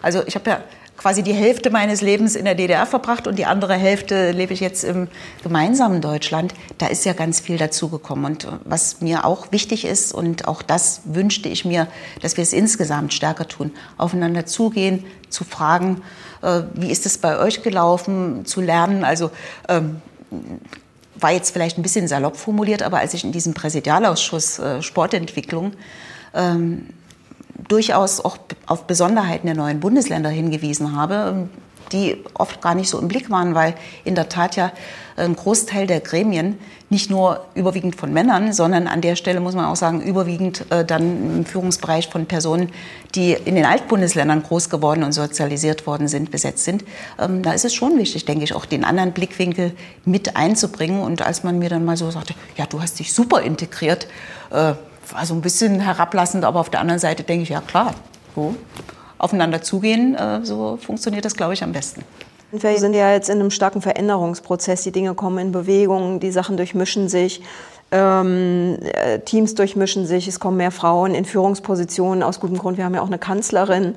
also 0.00 0.22
ich 0.26 0.34
habe 0.34 0.48
ja 0.48 0.60
quasi 0.98 1.22
die 1.22 1.32
Hälfte 1.32 1.70
meines 1.70 2.02
Lebens 2.02 2.34
in 2.34 2.44
der 2.44 2.56
DDR 2.56 2.84
verbracht 2.84 3.26
und 3.26 3.38
die 3.38 3.46
andere 3.46 3.74
Hälfte 3.74 4.32
lebe 4.32 4.52
ich 4.52 4.60
jetzt 4.60 4.82
im 4.82 5.08
gemeinsamen 5.44 6.00
Deutschland. 6.00 6.52
Da 6.76 6.88
ist 6.88 7.04
ja 7.04 7.12
ganz 7.12 7.40
viel 7.40 7.56
dazugekommen. 7.56 8.24
Und 8.24 8.48
was 8.64 9.00
mir 9.00 9.24
auch 9.24 9.52
wichtig 9.52 9.84
ist, 9.84 10.12
und 10.12 10.48
auch 10.48 10.60
das 10.60 11.02
wünschte 11.04 11.48
ich 11.48 11.64
mir, 11.64 11.86
dass 12.20 12.36
wir 12.36 12.42
es 12.42 12.52
insgesamt 12.52 13.14
stärker 13.14 13.46
tun, 13.46 13.70
aufeinander 13.96 14.44
zugehen, 14.44 15.04
zu 15.30 15.44
fragen, 15.44 16.02
äh, 16.42 16.62
wie 16.74 16.90
ist 16.90 17.06
es 17.06 17.16
bei 17.16 17.38
euch 17.38 17.62
gelaufen, 17.62 18.44
zu 18.44 18.60
lernen. 18.60 19.04
Also 19.04 19.30
ähm, 19.68 20.02
war 21.14 21.30
jetzt 21.30 21.52
vielleicht 21.52 21.78
ein 21.78 21.82
bisschen 21.82 22.08
salopp 22.08 22.36
formuliert, 22.36 22.82
aber 22.82 22.98
als 22.98 23.14
ich 23.14 23.22
in 23.22 23.30
diesem 23.30 23.54
Präsidialausschuss 23.54 24.58
äh, 24.58 24.82
Sportentwicklung 24.82 25.72
ähm, 26.34 26.88
durchaus 27.66 28.20
auch 28.20 28.38
auf 28.66 28.84
Besonderheiten 28.84 29.46
der 29.46 29.56
neuen 29.56 29.80
Bundesländer 29.80 30.30
hingewiesen 30.30 30.96
habe, 30.96 31.48
die 31.92 32.22
oft 32.34 32.60
gar 32.60 32.74
nicht 32.74 32.88
so 32.88 32.98
im 32.98 33.08
Blick 33.08 33.30
waren, 33.30 33.54
weil 33.54 33.74
in 34.04 34.14
der 34.14 34.28
Tat 34.28 34.56
ja 34.56 34.72
ein 35.16 35.34
Großteil 35.34 35.86
der 35.86 36.00
Gremien 36.00 36.58
nicht 36.90 37.10
nur 37.10 37.44
überwiegend 37.54 37.96
von 37.96 38.12
Männern, 38.12 38.52
sondern 38.52 38.86
an 38.86 39.00
der 39.00 39.16
Stelle 39.16 39.40
muss 39.40 39.54
man 39.54 39.66
auch 39.66 39.76
sagen, 39.76 40.00
überwiegend 40.00 40.64
äh, 40.70 40.84
dann 40.84 41.38
im 41.38 41.44
Führungsbereich 41.44 42.08
von 42.08 42.26
Personen, 42.26 42.70
die 43.14 43.32
in 43.32 43.56
den 43.56 43.64
Altbundesländern 43.64 44.42
groß 44.42 44.70
geworden 44.70 45.02
und 45.02 45.12
sozialisiert 45.12 45.86
worden 45.86 46.08
sind, 46.08 46.30
besetzt 46.30 46.64
sind. 46.64 46.84
Ähm, 47.18 47.42
da 47.42 47.52
ist 47.52 47.64
es 47.64 47.74
schon 47.74 47.98
wichtig, 47.98 48.24
denke 48.24 48.44
ich, 48.44 48.54
auch 48.54 48.64
den 48.64 48.84
anderen 48.84 49.12
Blickwinkel 49.12 49.72
mit 50.04 50.36
einzubringen. 50.36 51.02
Und 51.02 51.20
als 51.20 51.42
man 51.42 51.58
mir 51.58 51.68
dann 51.68 51.84
mal 51.84 51.96
so 51.96 52.10
sagte, 52.10 52.34
ja, 52.56 52.66
du 52.66 52.80
hast 52.80 52.98
dich 52.98 53.12
super 53.12 53.42
integriert, 53.42 54.06
äh, 54.50 54.74
war 55.12 55.26
so 55.26 55.34
ein 55.34 55.40
bisschen 55.40 55.80
herablassend, 55.80 56.44
aber 56.44 56.60
auf 56.60 56.70
der 56.70 56.80
anderen 56.80 56.98
Seite 57.00 57.22
denke 57.22 57.42
ich, 57.42 57.48
ja 57.48 57.60
klar, 57.60 57.94
so 58.34 58.54
aufeinander 59.18 59.62
zugehen, 59.62 60.14
äh, 60.14 60.44
so 60.44 60.78
funktioniert 60.80 61.24
das, 61.24 61.34
glaube 61.34 61.54
ich, 61.54 61.62
am 61.62 61.72
besten. 61.72 62.04
Wir 62.50 62.78
sind 62.78 62.94
ja 62.94 63.12
jetzt 63.12 63.28
in 63.28 63.40
einem 63.40 63.50
starken 63.50 63.82
Veränderungsprozess. 63.82 64.82
Die 64.82 64.92
Dinge 64.92 65.14
kommen 65.14 65.38
in 65.38 65.52
Bewegung, 65.52 66.18
die 66.18 66.30
Sachen 66.30 66.56
durchmischen 66.56 67.08
sich. 67.08 67.42
Ähm, 67.90 68.78
äh, 68.82 69.18
Teams 69.20 69.54
durchmischen 69.54 70.06
sich, 70.06 70.28
es 70.28 70.40
kommen 70.40 70.58
mehr 70.58 70.70
Frauen 70.70 71.14
in 71.14 71.24
Führungspositionen 71.24 72.22
aus 72.22 72.38
gutem 72.38 72.58
Grund. 72.58 72.76
Wir 72.76 72.84
haben 72.84 72.94
ja 72.94 73.00
auch 73.00 73.06
eine 73.06 73.18
Kanzlerin 73.18 73.94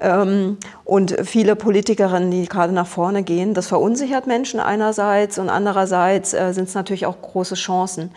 ähm, 0.00 0.56
und 0.86 1.14
viele 1.24 1.54
Politikerinnen, 1.54 2.30
die 2.30 2.46
gerade 2.46 2.72
nach 2.72 2.86
vorne 2.86 3.22
gehen. 3.22 3.52
Das 3.52 3.66
verunsichert 3.66 4.26
Menschen 4.26 4.60
einerseits 4.60 5.38
und 5.38 5.50
andererseits 5.50 6.32
äh, 6.32 6.52
sind 6.54 6.68
es 6.68 6.74
natürlich 6.74 7.04
auch 7.04 7.20
große 7.20 7.54
Chancen. 7.54 8.12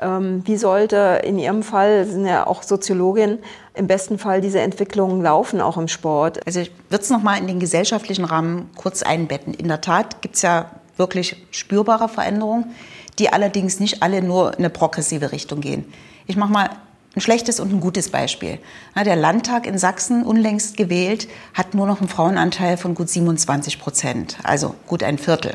Ähm, 0.00 0.42
wie 0.44 0.56
sollte 0.56 1.20
in 1.24 1.38
Ihrem 1.38 1.62
Fall, 1.62 2.04
Sie 2.04 2.12
sind 2.12 2.26
ja 2.26 2.46
auch 2.46 2.62
Soziologin, 2.62 3.38
im 3.74 3.86
besten 3.86 4.18
Fall 4.18 4.40
diese 4.40 4.60
Entwicklungen 4.60 5.22
laufen, 5.22 5.60
auch 5.60 5.76
im 5.76 5.88
Sport? 5.88 6.46
Also 6.46 6.60
ich 6.60 6.72
würde 6.88 7.02
es 7.02 7.10
nochmal 7.10 7.38
in 7.38 7.46
den 7.46 7.60
gesellschaftlichen 7.60 8.24
Rahmen 8.24 8.70
kurz 8.76 9.02
einbetten. 9.02 9.54
In 9.54 9.68
der 9.68 9.80
Tat 9.80 10.22
gibt 10.22 10.36
es 10.36 10.42
ja 10.42 10.70
wirklich 10.96 11.46
spürbare 11.50 12.08
Veränderungen, 12.08 12.74
die 13.18 13.32
allerdings 13.32 13.80
nicht 13.80 14.02
alle 14.02 14.22
nur 14.22 14.52
in 14.52 14.58
eine 14.58 14.70
progressive 14.70 15.32
Richtung 15.32 15.60
gehen. 15.60 15.84
Ich 16.26 16.36
mache 16.36 16.52
mal 16.52 16.70
ein 17.14 17.20
schlechtes 17.20 17.58
und 17.58 17.72
ein 17.72 17.80
gutes 17.80 18.10
Beispiel. 18.10 18.58
Der 18.96 19.16
Landtag 19.16 19.66
in 19.66 19.78
Sachsen, 19.78 20.24
unlängst 20.24 20.76
gewählt, 20.76 21.28
hat 21.54 21.74
nur 21.74 21.86
noch 21.86 22.00
einen 22.00 22.08
Frauenanteil 22.08 22.76
von 22.76 22.94
gut 22.94 23.08
27 23.08 23.80
Prozent, 23.80 24.38
also 24.42 24.74
gut 24.86 25.02
ein 25.02 25.18
Viertel. 25.18 25.54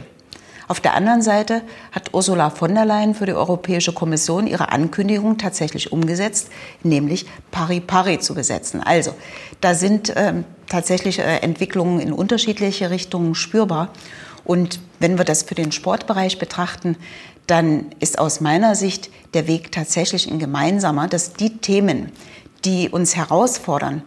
Auf 0.68 0.80
der 0.80 0.94
anderen 0.94 1.22
Seite 1.22 1.62
hat 1.92 2.14
Ursula 2.14 2.50
von 2.50 2.74
der 2.74 2.86
Leyen 2.86 3.16
für 3.16 3.26
die 3.26 3.34
Europäische 3.34 3.94
Kommission 3.94 4.48
ihre 4.48 4.72
Ankündigung 4.72 5.38
tatsächlich 5.38 5.92
umgesetzt, 5.92 6.50
nämlich 6.84 7.26
pari 7.52 7.80
pari 7.80 8.20
zu 8.20 8.34
besetzen. 8.34 8.82
Also 8.82 9.14
da 9.62 9.76
sind 9.76 10.14
ähm, 10.16 10.46
tatsächlich 10.68 11.20
äh, 11.20 11.38
Entwicklungen 11.38 12.00
in 12.00 12.14
unterschiedliche 12.14 12.90
Richtungen 12.90 13.36
spürbar. 13.36 13.90
Und 14.46 14.80
wenn 15.00 15.18
wir 15.18 15.26
das 15.26 15.44
für 15.44 15.56
den 15.56 15.72
Sportbereich 15.72 16.40
betrachten, 16.40 16.98
dann 17.48 17.88
ist 18.00 18.20
aus 18.20 18.42
meiner 18.42 18.76
Sicht 18.76 19.10
der 19.34 19.48
Weg 19.48 19.72
tatsächlich 19.72 20.30
ein 20.30 20.40
gemeinsamer, 20.40 21.08
dass 21.08 21.34
die 21.34 21.58
Themen, 21.58 22.12
die 22.64 22.90
uns 22.90 23.16
herausfordern, 23.16 24.04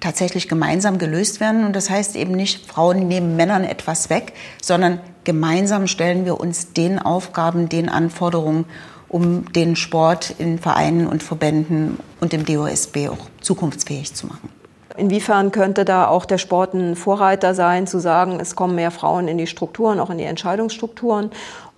tatsächlich 0.00 0.48
gemeinsam 0.48 0.98
gelöst 0.98 1.40
werden. 1.40 1.64
Und 1.64 1.74
das 1.74 1.88
heißt 1.88 2.14
eben 2.16 2.32
nicht, 2.32 2.70
Frauen 2.70 3.08
nehmen 3.08 3.36
Männern 3.36 3.64
etwas 3.64 4.10
weg, 4.10 4.34
sondern 4.60 5.00
gemeinsam 5.24 5.86
stellen 5.86 6.24
wir 6.24 6.38
uns 6.40 6.72
den 6.72 6.98
Aufgaben, 6.98 7.68
den 7.68 7.88
Anforderungen, 7.88 8.64
um 9.08 9.52
den 9.52 9.76
Sport 9.76 10.34
in 10.38 10.58
Vereinen 10.58 11.06
und 11.06 11.22
Verbänden 11.22 11.98
und 12.20 12.34
im 12.34 12.44
DOSB 12.44 13.08
auch 13.08 13.26
zukunftsfähig 13.40 14.14
zu 14.14 14.26
machen. 14.26 14.48
Inwiefern 14.96 15.50
könnte 15.50 15.84
da 15.84 16.06
auch 16.06 16.24
der 16.24 16.38
Sport 16.38 16.74
ein 16.74 16.94
Vorreiter 16.94 17.54
sein, 17.54 17.88
zu 17.88 17.98
sagen, 17.98 18.38
es 18.40 18.54
kommen 18.54 18.76
mehr 18.76 18.92
Frauen 18.92 19.26
in 19.26 19.38
die 19.38 19.48
Strukturen, 19.48 19.98
auch 19.98 20.10
in 20.10 20.18
die 20.18 20.24
Entscheidungsstrukturen 20.24 21.30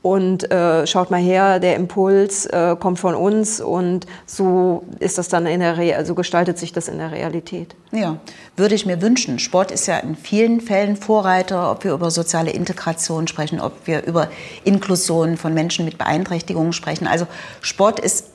und 0.07 0.53
äh, 0.53 0.87
schaut 0.87 1.11
mal 1.11 1.21
her, 1.21 1.59
der 1.59 1.75
Impuls 1.75 2.47
äh, 2.47 2.77
kommt 2.79 3.01
von 3.01 3.17
uns 3.17 3.61
und 3.61 4.07
so 4.25 4.85
ist 5.01 5.19
das 5.19 5.27
dann 5.27 5.47
in 5.47 5.59
der 5.59 5.79
Re 5.79 6.05
so 6.05 6.15
gestaltet 6.15 6.59
sich 6.59 6.73
das 6.73 6.87
in 6.87 6.99
der 6.99 7.11
Realität. 7.11 7.75
Ja, 7.91 8.21
würde 8.57 8.77
ich 8.77 8.87
mir 8.87 9.03
wünschen. 9.03 9.41
Sport 9.41 9.73
ist 9.73 9.89
ja 9.89 9.99
in 9.99 10.15
vielen 10.15 10.61
Fällen 10.61 10.97
Vorreiter, 10.97 11.73
ob 11.73 11.83
wir 11.83 11.93
über 11.93 12.13
soziale 12.13 12.53
Integration 12.53 13.27
sprechen, 13.27 13.59
ob 13.61 13.73
wir 13.87 14.05
über 14.05 14.29
Inklusion 14.63 15.37
von 15.37 15.53
Menschen 15.55 15.85
mit 15.85 15.99
Beeinträchtigungen 15.99 16.73
sprechen. 16.73 17.09
Also 17.09 17.27
Sport 17.61 17.99
ist 17.99 18.27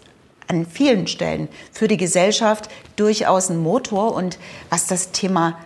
an 0.50 0.66
vielen 0.66 1.08
Stellen 1.08 1.48
für 1.72 1.88
die 1.88 1.96
Gesellschaft 1.96 2.70
durchaus 2.98 3.50
ein 3.50 3.58
Motor 3.58 4.14
und 4.14 4.40
was 4.70 4.88
das 4.88 5.12
Thema 5.12 5.58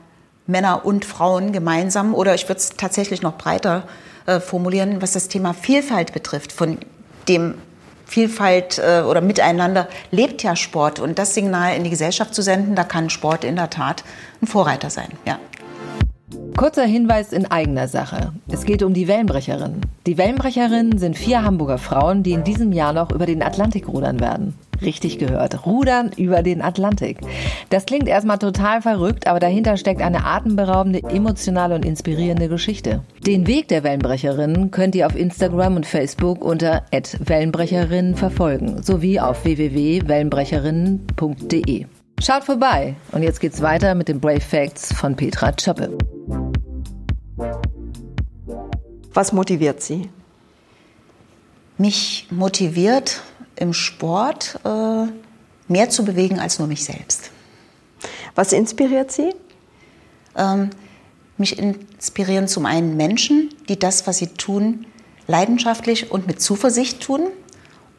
Männer 0.46 0.86
und 0.86 1.04
Frauen 1.04 1.52
gemeinsam 1.52 2.14
oder 2.14 2.36
ich 2.36 2.48
würde 2.48 2.60
es 2.60 2.70
tatsächlich 2.78 3.24
noch 3.24 3.40
breiter 3.40 3.86
äh, 3.88 4.15
formulieren, 4.40 5.02
was 5.02 5.14
das 5.14 5.28
Thema 5.28 5.54
Vielfalt 5.54 6.14
betrifft. 6.14 6.52
Von 6.52 6.78
dem 7.28 7.56
Vielfalt 8.06 8.80
äh, 8.80 9.02
oder 9.02 9.22
Miteinander 9.22 9.88
lebt 10.12 10.44
ja 10.44 10.56
Sport. 10.56 11.00
Und 11.00 11.20
das 11.20 11.34
Signal 11.34 11.76
in 11.76 11.84
die 11.84 11.90
Gesellschaft 11.90 12.34
zu 12.34 12.42
senden, 12.42 12.76
da 12.76 12.84
kann 12.84 13.10
Sport 13.10 13.44
in 13.44 13.56
der 13.56 13.70
Tat 13.70 14.04
ein 14.42 14.48
Vorreiter 14.48 14.90
sein. 14.90 15.10
Ja. 15.26 15.40
Kurzer 16.58 16.86
Hinweis 16.86 17.34
in 17.34 17.52
eigener 17.52 17.88
Sache. 17.88 18.32
Es 18.48 18.66
geht 18.66 18.82
um 18.82 18.94
die 18.94 19.08
Wellenbrecherinnen. 19.08 19.82
Die 20.06 20.18
Wellenbrecherinnen 20.18 20.98
sind 20.98 21.18
vier 21.18 21.44
Hamburger 21.44 21.78
Frauen, 21.78 22.24
die 22.24 22.32
in 22.32 22.44
diesem 22.44 22.72
Jahr 22.72 22.94
noch 22.94 23.12
über 23.12 23.26
den 23.26 23.44
Atlantik 23.44 23.88
rudern 23.88 24.20
werden. 24.20 24.54
Richtig 24.82 25.20
gehört. 25.20 25.66
Rudern 25.66 26.12
über 26.18 26.44
den 26.44 26.62
Atlantik. 26.62 27.20
Das 27.70 27.86
klingt 27.86 28.08
erstmal 28.08 28.40
total 28.40 28.82
verrückt, 28.82 29.28
aber 29.28 29.40
dahinter 29.40 29.78
steckt 29.78 30.02
eine 30.02 30.26
atemberaubende, 30.26 31.04
emotionale 31.04 31.76
und 31.76 31.86
inspirierende 31.86 32.50
Geschichte. 32.50 33.04
Den 33.26 33.48
Weg 33.48 33.70
der 33.70 33.84
Wellenbrecherinnen 33.84 34.72
könnt 34.72 34.96
ihr 34.96 35.08
auf 35.08 35.16
Instagram 35.16 35.78
und 35.78 35.86
Facebook 35.86 36.44
unter 36.44 36.84
Wellenbrecherinnen 37.20 38.16
verfolgen, 38.16 38.82
sowie 38.84 39.20
auf 39.20 39.46
www.wellenbrecherinnen.de. 39.46 41.86
Schaut 42.22 42.44
vorbei. 42.44 42.96
Und 43.12 43.24
jetzt 43.24 43.40
geht's 43.40 43.62
weiter 43.62 43.96
mit 43.96 44.08
den 44.08 44.20
Brave 44.20 44.42
Facts 44.42 44.94
von 44.94 45.16
Petra 45.16 45.52
Choppe. 45.52 45.98
Was 49.14 49.32
motiviert 49.32 49.82
Sie? 49.82 50.10
Mich 51.78 52.28
motiviert 52.32 53.22
im 53.56 53.74
Sport 53.74 54.60
äh, 54.64 55.06
mehr 55.68 55.90
zu 55.90 56.06
bewegen 56.06 56.40
als 56.40 56.60
nur 56.60 56.68
mich 56.68 56.84
selbst. 56.84 57.32
Was 58.36 58.54
inspiriert 58.54 59.12
Sie? 59.12 59.34
Ähm, 60.36 60.70
mich 61.38 61.60
inspirieren 61.60 62.48
zum 62.48 62.66
einen 62.66 62.96
Menschen, 62.96 63.50
die 63.68 63.78
das, 63.78 64.08
was 64.08 64.20
sie 64.20 64.28
tun, 64.28 64.86
leidenschaftlich 65.28 66.12
und 66.12 66.28
mit 66.28 66.42
Zuversicht 66.42 67.02
tun. 67.02 67.28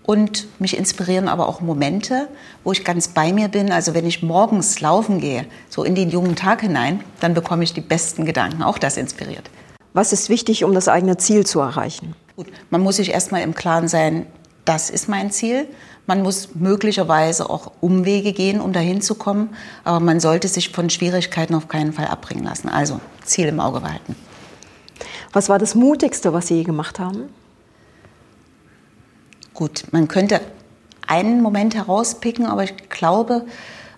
Und 0.05 0.47
mich 0.61 0.77
inspirieren 0.79 1.27
aber 1.27 1.49
auch 1.49 1.61
Momente, 1.61 2.29
wo 2.63 2.71
ich 2.71 2.85
ganz 2.85 3.09
bei 3.09 3.33
mir 3.33 3.49
bin. 3.49 3.73
Also 3.73 3.93
wenn 3.93 4.07
ich 4.07 4.23
morgens 4.23 4.81
laufen 4.81 5.21
gehe, 5.21 5.47
so 5.69 5.83
in 5.83 5.97
den 5.97 6.11
jungen 6.11 6.37
Tag 6.37 6.61
hinein, 6.61 7.03
dann 7.19 7.35
bekomme 7.35 7.65
ich 7.65 7.75
die 7.75 7.81
besten 7.81 8.25
Gedanken. 8.25 8.63
Auch 8.63 8.79
das 8.79 8.97
inspiriert. 8.97 9.51
Was 9.95 10.13
ist 10.13 10.29
wichtig, 10.29 10.63
um 10.63 10.75
das 10.75 10.87
eigene 10.87 11.17
Ziel 11.17 11.45
zu 11.45 11.59
erreichen? 11.59 12.15
Gut, 12.37 12.47
man 12.71 12.83
muss 12.83 12.97
sich 12.97 13.11
erstmal 13.11 13.43
im 13.43 13.55
Klaren 13.55 13.89
sein, 13.89 14.27
das 14.67 14.91
ist 14.91 15.09
mein 15.09 15.31
Ziel. 15.31 15.67
Man 16.07 16.23
muss 16.23 16.55
möglicherweise 16.55 17.49
auch 17.49 17.73
Umwege 17.81 18.33
gehen, 18.33 18.61
um 18.61 18.73
dahin 18.73 19.01
zu 19.01 19.15
kommen. 19.15 19.57
Aber 19.85 20.01
man 20.01 20.21
sollte 20.21 20.49
sich 20.49 20.71
von 20.71 20.91
Schwierigkeiten 20.91 21.55
auf 21.55 21.69
keinen 21.69 21.93
Fall 21.93 22.07
abbringen 22.07 22.45
lassen. 22.45 22.69
Also 22.69 23.01
Ziel 23.25 23.47
im 23.47 23.61
Auge 23.61 23.81
behalten. 23.81 24.15
Was 25.33 25.49
war 25.49 25.59
das 25.59 25.75
Mutigste, 25.75 26.33
was 26.33 26.49
Sie 26.49 26.57
je 26.57 26.65
gemacht 26.65 26.99
haben? 26.99 27.29
Gut, 29.55 29.85
man 29.93 30.09
könnte 30.09 30.41
einen 31.07 31.43
Moment 31.43 31.75
herauspicken, 31.75 32.47
aber 32.47 32.65
ich 32.65 32.77
glaube, 32.91 33.47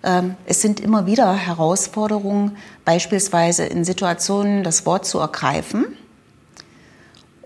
ähm, 0.03 0.35
es 0.45 0.61
sind 0.61 0.79
immer 0.79 1.05
wieder 1.05 1.33
Herausforderungen, 1.33 2.55
beispielsweise 2.85 3.65
in 3.65 3.83
Situationen 3.83 4.63
das 4.63 4.85
Wort 4.85 5.05
zu 5.05 5.19
ergreifen 5.19 5.97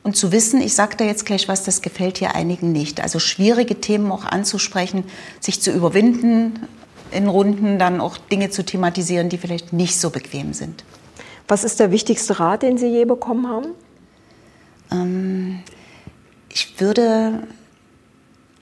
und 0.03 0.17
zu 0.17 0.31
wissen, 0.31 0.61
ich 0.61 0.73
sage 0.73 0.97
da 0.97 1.05
jetzt 1.05 1.25
gleich 1.25 1.47
was, 1.47 1.63
das 1.63 1.81
gefällt 1.81 2.17
hier 2.17 2.35
einigen 2.35 2.71
nicht. 2.71 3.01
Also 3.01 3.19
schwierige 3.19 3.79
Themen 3.79 4.11
auch 4.11 4.25
anzusprechen, 4.25 5.05
sich 5.39 5.61
zu 5.61 5.71
überwinden, 5.71 6.67
in 7.11 7.27
Runden 7.27 7.79
dann 7.79 8.01
auch 8.01 8.17
Dinge 8.17 8.49
zu 8.49 8.65
thematisieren, 8.65 9.29
die 9.29 9.37
vielleicht 9.37 9.71
nicht 9.71 9.99
so 9.99 10.09
bequem 10.09 10.53
sind. 10.53 10.83
Was 11.47 11.63
ist 11.63 11.79
der 11.79 11.91
wichtigste 11.91 12.39
Rat, 12.39 12.63
den 12.63 12.77
Sie 12.77 12.87
je 12.87 13.05
bekommen 13.05 13.47
haben? 13.47 13.67
Ähm, 14.91 15.59
ich 16.49 16.79
würde 16.79 17.47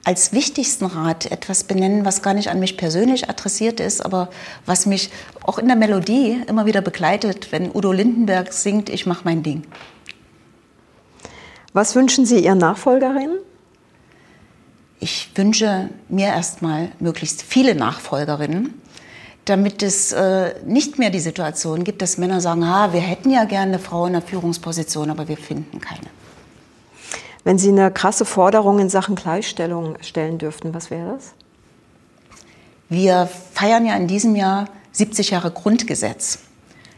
als 0.04 0.34
wichtigsten 0.34 0.86
Rat 0.86 1.32
etwas 1.32 1.64
benennen, 1.64 2.06
was 2.06 2.22
gar 2.22 2.34
nicht 2.34 2.50
an 2.50 2.60
mich 2.60 2.76
persönlich 2.78 3.30
adressiert 3.30 3.80
ist, 3.80 4.04
aber 4.04 4.30
was 4.66 4.86
mich 4.86 5.12
auch 5.44 5.60
in 5.60 5.68
der 5.68 5.76
Melodie 5.76 6.42
immer 6.48 6.66
wieder 6.66 6.82
begleitet, 6.82 7.52
wenn 7.52 7.74
Udo 7.74 7.92
Lindenberg 7.92 8.52
singt, 8.52 8.90
ich 8.90 9.06
mache 9.06 9.22
mein 9.26 9.44
Ding. 9.44 9.64
Was 11.74 11.96
wünschen 11.96 12.26
Sie 12.26 12.44
Ihren 12.44 12.58
Nachfolgerinnen? 12.58 13.38
Ich 15.00 15.32
wünsche 15.36 15.90
mir 16.10 16.28
erstmal 16.28 16.92
möglichst 17.00 17.42
viele 17.42 17.76
Nachfolgerinnen, 17.76 18.80
damit 19.46 19.82
es 19.82 20.12
äh, 20.12 20.54
nicht 20.66 21.00
mehr 21.00 21.10
die 21.10 21.20
Situation 21.20 21.84
gibt, 21.84 22.02
dass 22.02 22.18
Männer 22.18 22.42
sagen, 22.42 22.64
ah, 22.64 22.94
wir 22.94 23.00
hätten 23.00 23.32
ja 23.32 23.46
gerne 23.46 23.74
eine 23.74 23.80
Frau 23.80 24.06
in 24.06 24.14
der 24.14 24.22
Führungsposition, 24.22 25.10
aber 25.10 25.28
wir 25.28 25.38
finden 25.38 25.80
keine. 25.80 26.08
Wenn 27.44 27.58
Sie 27.58 27.70
eine 27.70 27.90
krasse 27.90 28.26
Forderung 28.26 28.78
in 28.80 28.90
Sachen 28.90 29.16
Gleichstellung 29.16 29.98
stellen 30.02 30.38
dürften, 30.38 30.74
was 30.74 30.92
wäre 30.92 31.14
das? 31.14 31.34
Wir 32.90 33.28
feiern 33.54 33.86
ja 33.86 33.96
in 33.96 34.08
diesem 34.08 34.36
Jahr 34.36 34.68
70 34.92 35.32
Jahre 35.32 35.50
Grundgesetz. 35.50 36.40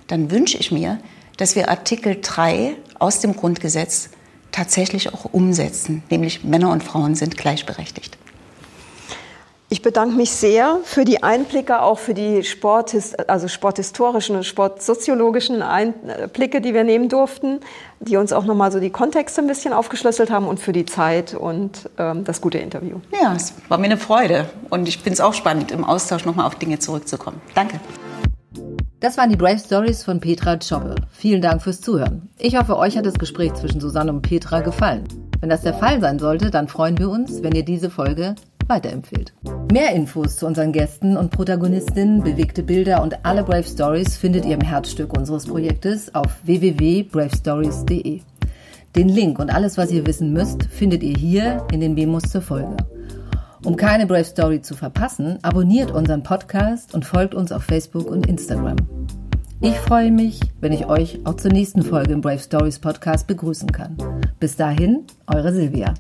Dann 0.08 0.32
wünsche 0.32 0.58
ich 0.58 0.72
mir, 0.72 1.00
dass 1.38 1.56
wir 1.56 1.70
Artikel 1.70 2.18
3 2.22 2.76
aus 3.00 3.20
dem 3.20 3.36
Grundgesetz 3.36 4.10
tatsächlich 4.54 5.14
auch 5.14 5.26
umsetzen, 5.34 6.04
nämlich 6.10 6.46
Männer 6.46 6.72
und 6.72 6.84
Frauen 6.84 7.16
sind 7.16 7.38
gleichberechtigt. 7.38 8.18
Ich 9.74 9.82
bedanke 9.82 10.16
mich 10.16 10.30
sehr 10.30 10.78
für 10.84 11.04
die 11.04 11.24
Einblicke, 11.24 11.82
auch 11.82 11.98
für 11.98 12.14
die 12.14 12.44
Sporthis 12.44 13.16
also 13.16 13.48
sporthistorischen 13.48 14.36
und 14.36 14.44
sportsoziologischen 14.44 15.64
Einblicke, 15.64 16.62
die 16.62 16.76
wir 16.76 16.84
nehmen 16.84 17.10
durften, 17.10 17.60
die 18.00 18.18
uns 18.18 18.34
auch 18.34 18.46
nochmal 18.46 18.72
so 18.72 18.80
die 18.80 18.92
Kontexte 18.92 19.42
ein 19.42 19.48
bisschen 19.48 19.74
aufgeschlüsselt 19.74 20.30
haben 20.30 20.48
und 20.48 20.60
für 20.60 20.74
die 20.74 20.86
Zeit 20.86 21.34
und 21.34 21.90
ähm, 21.98 22.24
das 22.24 22.40
gute 22.40 22.60
Interview. 22.60 22.98
Ja, 23.20 23.34
es 23.36 23.56
war 23.68 23.80
mir 23.80 23.86
eine 23.86 23.98
Freude 23.98 24.48
und 24.70 24.88
ich 24.88 24.98
finde 24.98 25.14
es 25.14 25.22
auch 25.22 25.34
spannend, 25.34 25.72
im 25.72 25.84
Austausch 25.84 26.24
nochmal 26.24 26.46
auf 26.46 26.54
Dinge 26.54 26.78
zurückzukommen. 26.78 27.42
Danke. 27.56 27.80
Das 29.04 29.18
waren 29.18 29.30
die 29.30 29.36
Brave 29.36 29.60
Stories 29.60 30.02
von 30.02 30.22
Petra 30.22 30.58
Schoppe. 30.62 30.96
Vielen 31.12 31.42
Dank 31.42 31.62
fürs 31.62 31.82
Zuhören. 31.82 32.30
Ich 32.40 32.58
hoffe, 32.58 32.78
euch 32.78 32.98
hat 32.98 33.06
das 33.06 33.16
Gespräch 33.16 33.54
zwischen 33.54 33.82
Susanne 33.82 34.14
und 34.14 34.22
Petra 34.22 34.62
gefallen. 34.62 35.04
Wenn 35.42 35.50
das 35.50 35.60
der 35.60 35.74
Fall 35.74 36.00
sein 36.00 36.20
sollte, 36.20 36.50
dann 36.50 36.70
freuen 36.70 36.98
wir 36.98 37.10
uns, 37.10 37.44
wenn 37.44 37.54
ihr 37.54 37.66
diese 37.66 37.90
Folge 37.90 38.34
weiterempfehlt. 38.68 39.34
Mehr 39.74 39.94
Infos 39.94 40.38
zu 40.38 40.48
unseren 40.48 40.72
Gästen 40.72 41.18
und 41.18 41.32
Protagonistinnen, 41.32 42.24
bewegte 42.24 42.64
Bilder 42.64 43.04
und 43.04 43.26
alle 43.26 43.44
Brave 43.44 43.66
Stories 43.66 44.16
findet 44.16 44.46
ihr 44.46 44.54
im 44.54 44.62
Herzstück 44.62 45.12
unseres 45.18 45.48
Projektes 45.48 46.16
auf 46.16 46.38
www.bravestories.de. 46.46 48.22
Den 48.96 49.10
Link 49.10 49.38
und 49.38 49.54
alles, 49.54 49.78
was 49.78 49.92
ihr 49.92 50.08
wissen 50.08 50.32
müsst, 50.32 50.64
findet 50.64 51.04
ihr 51.04 51.18
hier 51.18 51.68
in 51.74 51.82
den 51.82 51.94
Memos 51.94 52.24
zur 52.24 52.42
Folge. 52.42 52.78
Um 53.66 53.74
oh. 53.74 53.76
keine 53.76 54.06
Brave 54.06 54.26
Story 54.26 54.62
zu 54.62 54.76
verpassen, 54.76 55.40
abonniert 55.42 55.92
unseren 55.92 56.24
Podcast 56.24 56.94
und 56.94 57.06
folgt 57.06 57.34
uns 57.34 57.52
auf 57.52 57.64
Facebook 57.64 58.08
und 58.08 58.28
Instagram. 58.28 58.78
Ich 59.62 59.76
freue 59.76 60.12
mich, 60.12 60.42
wenn 60.60 60.74
ich 60.74 60.88
euch 60.88 61.22
auch 61.24 61.36
zur 61.36 61.52
nächsten 61.52 61.84
Folge 61.84 62.12
im 62.12 62.22
Brave 62.22 62.40
Stories 62.40 62.80
Podcast 62.80 63.28
begrüßen 63.28 63.72
kann. 63.72 63.96
Bis 64.40 64.58
dahin, 64.58 65.06
eure 65.28 65.54
Silvia. 65.54 65.94